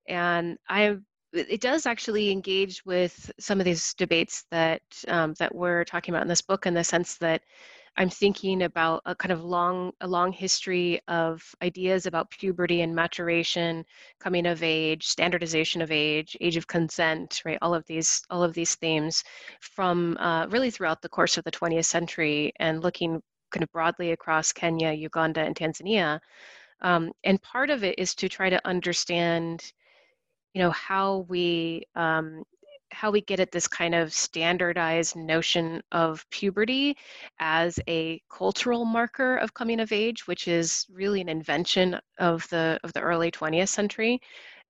And 0.08 0.58
I, 0.70 0.98
it 1.34 1.62
does 1.62 1.86
actually 1.86 2.32
engage 2.32 2.84
with 2.86 3.30
some 3.40 3.60
of 3.60 3.66
these 3.66 3.94
debates 3.96 4.46
that 4.52 4.82
um, 5.10 5.34
that 5.40 5.54
we're 5.54 5.84
talking 5.84 6.14
about 6.14 6.24
in 6.24 6.30
this 6.30 6.42
book, 6.42 6.66
in 6.66 6.74
the 6.74 6.84
sense 6.84 7.18
that 7.18 7.42
I'm 7.96 8.10
thinking 8.10 8.64
about 8.64 9.02
a 9.06 9.14
kind 9.16 9.32
of 9.32 9.44
long, 9.44 9.92
a 10.02 10.08
long 10.08 10.32
history 10.32 11.00
of 11.08 11.44
ideas 11.62 12.08
about 12.08 12.32
puberty 12.32 12.82
and 12.82 12.96
maturation, 12.96 13.86
coming 14.20 14.48
of 14.48 14.64
age, 14.64 15.06
standardization 15.08 15.82
of 15.82 15.92
age, 15.92 16.36
age 16.42 16.58
of 16.58 16.66
consent, 16.66 17.42
right? 17.46 17.60
All 17.62 17.76
of 17.76 17.86
these, 17.86 18.24
all 18.32 18.44
of 18.44 18.54
these 18.54 18.76
themes 18.76 19.24
from 19.62 20.18
uh, 20.18 20.48
really 20.48 20.72
throughout 20.72 21.02
the 21.04 21.10
course 21.10 21.38
of 21.38 21.44
the 21.44 21.52
20th 21.52 21.86
century 21.86 22.52
and 22.60 22.82
looking 22.82 23.22
kind 23.52 23.64
of 23.64 23.72
broadly 23.72 24.12
across 24.12 24.52
Kenya, 24.52 24.92
Uganda, 24.92 25.42
and 25.42 25.56
Tanzania. 25.56 26.20
Um, 26.82 27.12
and 27.24 27.42
part 27.42 27.70
of 27.70 27.84
it 27.84 28.00
is 28.00 28.16
to 28.16 28.28
try 28.28 28.50
to 28.50 28.60
understand, 28.68 29.72
you 30.56 30.62
know, 30.62 30.72
how 30.72 31.26
we 31.30 31.84
um, 31.96 32.44
how 32.94 33.12
we 33.12 33.22
get 33.22 33.40
at 33.40 33.52
this 33.52 33.68
kind 33.68 33.96
of 33.96 34.14
standardized 34.14 35.16
notion 35.16 35.82
of 35.92 36.26
puberty 36.30 36.96
as 37.40 37.80
a 37.88 38.22
cultural 38.30 38.86
marker 38.86 39.38
of 39.38 39.54
coming 39.54 39.80
of 39.80 39.92
age, 39.92 40.28
which 40.28 40.48
is 40.48 40.86
really 40.92 41.20
an 41.22 41.30
invention 41.30 42.00
of 42.20 42.48
the 42.50 42.80
of 42.84 42.94
the 42.94 43.02
early 43.02 43.32
20th 43.32 43.70
century 43.70 44.22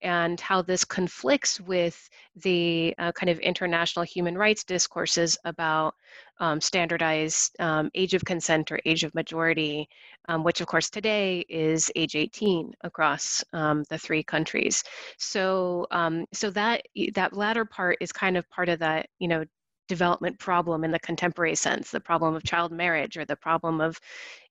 and 0.03 0.39
how 0.41 0.61
this 0.61 0.84
conflicts 0.84 1.61
with 1.61 2.09
the 2.36 2.93
uh, 2.97 3.11
kind 3.13 3.30
of 3.30 3.39
international 3.39 4.03
human 4.03 4.38
rights 4.38 4.63
discourses 4.63 5.38
about 5.45 5.95
um, 6.39 6.59
standardized 6.59 7.55
um, 7.59 7.89
age 7.95 8.13
of 8.13 8.25
consent 8.25 8.71
or 8.71 8.79
age 8.86 9.03
of 9.03 9.13
majority, 9.15 9.88
um, 10.27 10.43
which 10.43 10.61
of 10.61 10.67
course 10.67 10.89
today 10.89 11.45
is 11.49 11.91
age 11.95 12.15
18 12.15 12.73
across 12.81 13.43
um, 13.53 13.84
the 13.89 13.97
three 13.97 14.23
countries. 14.23 14.84
So, 15.17 15.88
um, 15.91 16.25
so 16.34 16.49
that 16.51 16.84
that 17.15 17.34
latter 17.34 17.65
part 17.65 17.97
is 18.01 18.11
kind 18.11 18.38
of 18.38 18.49
part 18.49 18.69
of 18.69 18.79
that, 18.79 19.07
you 19.19 19.27
know, 19.27 19.43
development 19.88 20.39
problem 20.39 20.84
in 20.84 20.91
the 20.91 20.99
contemporary 20.99 21.55
sense 21.55 21.91
the 21.91 21.99
problem 21.99 22.36
of 22.36 22.43
child 22.43 22.71
marriage 22.71 23.17
or 23.17 23.25
the 23.25 23.36
problem 23.36 23.81
of 23.81 23.99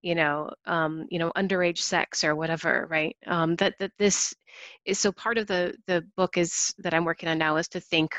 you 0.02 0.14
know 0.14 0.50
um, 0.66 1.06
you 1.10 1.18
know 1.18 1.32
underage 1.36 1.78
sex 1.78 2.22
or 2.22 2.36
whatever 2.36 2.86
right 2.90 3.16
um, 3.26 3.56
that 3.56 3.74
that 3.78 3.92
this 3.98 4.34
is 4.84 4.98
so 4.98 5.10
part 5.10 5.38
of 5.38 5.46
the 5.46 5.74
the 5.86 6.04
book 6.16 6.36
is 6.36 6.74
that 6.78 6.92
i'm 6.92 7.04
working 7.04 7.28
on 7.28 7.38
now 7.38 7.56
is 7.56 7.68
to 7.68 7.80
think 7.80 8.14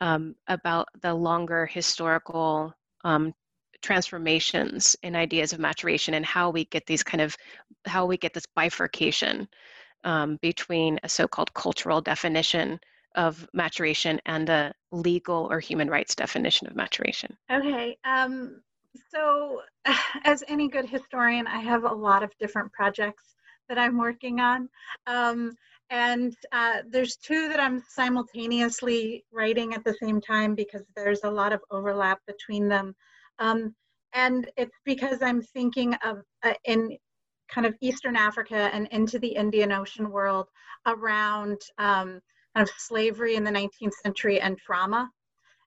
um, 0.00 0.34
about 0.48 0.88
the 1.00 1.14
longer 1.14 1.64
historical 1.64 2.74
um, 3.04 3.32
transformations 3.82 4.96
in 5.02 5.16
ideas 5.16 5.52
of 5.52 5.58
maturation 5.58 6.14
and 6.14 6.24
how 6.24 6.50
we 6.50 6.64
get 6.66 6.86
these 6.86 7.02
kind 7.02 7.20
of 7.20 7.36
how 7.86 8.06
we 8.06 8.16
get 8.16 8.32
this 8.32 8.46
bifurcation 8.54 9.48
um, 10.04 10.38
between 10.40 10.98
a 11.02 11.08
so-called 11.08 11.52
cultural 11.54 12.00
definition 12.00 12.78
of 13.14 13.46
maturation 13.52 14.20
and 14.26 14.48
a 14.48 14.72
legal 14.90 15.48
or 15.50 15.60
human 15.60 15.88
rights 15.88 16.14
definition 16.14 16.66
of 16.66 16.76
maturation? 16.76 17.36
Okay. 17.50 17.96
Um, 18.04 18.62
so, 19.10 19.62
as 20.24 20.44
any 20.48 20.68
good 20.68 20.88
historian, 20.88 21.46
I 21.46 21.60
have 21.60 21.84
a 21.84 21.92
lot 21.92 22.22
of 22.22 22.32
different 22.38 22.72
projects 22.72 23.34
that 23.68 23.78
I'm 23.78 23.98
working 23.98 24.40
on. 24.40 24.68
Um, 25.06 25.56
and 25.92 26.34
uh, 26.52 26.78
there's 26.88 27.16
two 27.16 27.50
that 27.50 27.60
I'm 27.60 27.84
simultaneously 27.86 29.24
writing 29.30 29.74
at 29.74 29.84
the 29.84 29.94
same 30.02 30.22
time 30.22 30.54
because 30.54 30.82
there's 30.96 31.22
a 31.22 31.30
lot 31.30 31.52
of 31.52 31.60
overlap 31.70 32.18
between 32.26 32.66
them. 32.66 32.96
Um, 33.38 33.74
and 34.14 34.50
it's 34.56 34.76
because 34.86 35.20
I'm 35.20 35.42
thinking 35.42 35.92
of 36.02 36.22
uh, 36.42 36.54
in 36.64 36.96
kind 37.50 37.66
of 37.66 37.74
Eastern 37.82 38.16
Africa 38.16 38.70
and 38.72 38.88
into 38.88 39.18
the 39.18 39.28
Indian 39.28 39.70
Ocean 39.70 40.10
world 40.10 40.48
around 40.86 41.60
um, 41.76 42.20
kind 42.56 42.66
of 42.66 42.70
slavery 42.78 43.34
in 43.34 43.44
the 43.44 43.50
19th 43.50 43.92
century 44.02 44.40
and 44.40 44.56
trauma, 44.56 45.10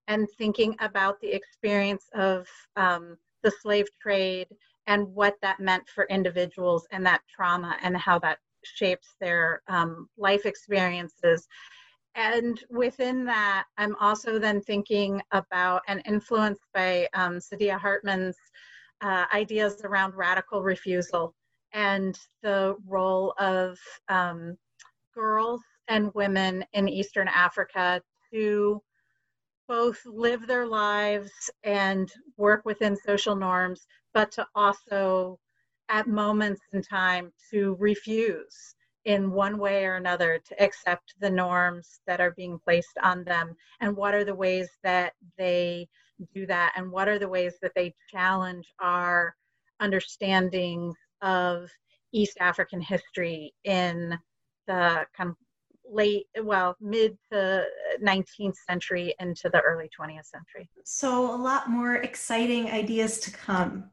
and 0.07 0.27
thinking 0.39 0.75
about 0.79 1.21
the 1.21 1.31
experience 1.31 2.05
of 2.15 2.47
um, 2.77 3.15
the 3.43 3.51
slave 3.61 3.85
trade 4.01 4.47
and 4.87 5.07
what 5.13 5.35
that 5.43 5.59
meant 5.59 5.87
for 5.87 6.07
individuals 6.09 6.87
and 6.91 7.05
that 7.05 7.21
trauma 7.29 7.75
and 7.83 7.95
how 7.95 8.17
that 8.17 8.39
shapes 8.65 9.15
their 9.19 9.61
um, 9.67 10.07
life 10.17 10.45
experiences. 10.45 11.47
And 12.15 12.63
within 12.69 13.25
that, 13.25 13.65
I'm 13.77 13.95
also 13.97 14.39
then 14.39 14.61
thinking 14.61 15.21
about 15.31 15.81
and 15.87 16.01
influenced 16.05 16.63
by 16.73 17.07
um, 17.13 17.39
Saidiya 17.39 17.77
Hartman's 17.77 18.37
uh, 19.01 19.25
ideas 19.33 19.81
around 19.83 20.15
radical 20.15 20.63
refusal 20.63 21.35
and 21.73 22.17
the 22.41 22.75
role 22.87 23.33
of 23.37 23.77
um, 24.07 24.57
girls 25.13 25.61
and 25.89 26.13
women 26.13 26.65
in 26.73 26.87
Eastern 26.87 27.27
Africa 27.27 28.01
to 28.33 28.81
both 29.67 29.99
live 30.05 30.47
their 30.47 30.65
lives 30.67 31.49
and 31.63 32.11
work 32.37 32.63
within 32.65 32.95
social 32.95 33.35
norms, 33.35 33.87
but 34.13 34.31
to 34.31 34.47
also, 34.55 35.39
at 35.89 36.07
moments 36.07 36.61
in 36.73 36.81
time, 36.81 37.31
to 37.51 37.75
refuse 37.79 38.75
in 39.05 39.31
one 39.31 39.57
way 39.57 39.85
or 39.85 39.95
another 39.95 40.39
to 40.47 40.63
accept 40.63 41.13
the 41.19 41.29
norms 41.29 41.99
that 42.07 42.19
are 42.19 42.31
being 42.31 42.59
placed 42.63 42.97
on 43.03 43.23
them. 43.23 43.55
And 43.79 43.95
what 43.95 44.13
are 44.13 44.23
the 44.23 44.35
ways 44.35 44.67
that 44.83 45.13
they 45.37 45.87
do 46.33 46.45
that? 46.47 46.73
And 46.75 46.91
what 46.91 47.07
are 47.07 47.19
the 47.19 47.29
ways 47.29 47.53
that 47.61 47.73
they 47.75 47.93
challenge 48.11 48.73
our 48.79 49.35
understanding 49.79 50.93
of 51.21 51.69
East 52.11 52.37
African 52.39 52.81
history 52.81 53.53
in 53.63 54.17
the 54.67 55.05
kind 55.15 55.29
of 55.29 55.35
late, 55.87 56.25
well, 56.41 56.75
mid 56.81 57.17
to 57.31 57.63
19th 58.03 58.55
century 58.67 59.13
into 59.19 59.49
the 59.49 59.61
early 59.61 59.89
20th 59.99 60.25
century. 60.25 60.67
So, 60.83 61.33
a 61.33 61.37
lot 61.37 61.69
more 61.69 61.95
exciting 61.95 62.71
ideas 62.71 63.19
to 63.19 63.31
come. 63.31 63.91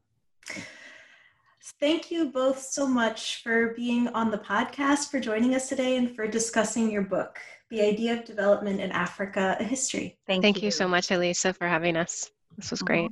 Thank 1.80 2.10
you 2.10 2.26
both 2.26 2.60
so 2.60 2.86
much 2.86 3.42
for 3.42 3.74
being 3.74 4.08
on 4.08 4.30
the 4.30 4.38
podcast, 4.38 5.10
for 5.10 5.18
joining 5.18 5.54
us 5.54 5.68
today, 5.68 5.96
and 5.96 6.14
for 6.14 6.26
discussing 6.28 6.90
your 6.90 7.02
book, 7.02 7.38
The 7.70 7.82
Idea 7.82 8.14
of 8.14 8.24
Development 8.24 8.80
in 8.80 8.92
Africa, 8.92 9.56
a 9.58 9.64
History. 9.64 10.16
Thank, 10.26 10.42
Thank 10.42 10.58
you. 10.58 10.66
you. 10.66 10.70
so 10.70 10.86
much, 10.86 11.10
Elisa, 11.10 11.52
for 11.52 11.66
having 11.66 11.96
us. 11.96 12.30
This 12.56 12.70
was 12.70 12.80
mm-hmm. 12.80 12.86
great. 12.86 13.10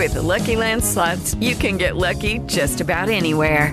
With 0.00 0.14
the 0.14 0.22
Lucky 0.22 0.56
Land 0.56 0.82
slots, 0.82 1.34
you 1.34 1.54
can 1.54 1.76
get 1.76 1.94
lucky 1.94 2.38
just 2.46 2.80
about 2.80 3.10
anywhere. 3.10 3.72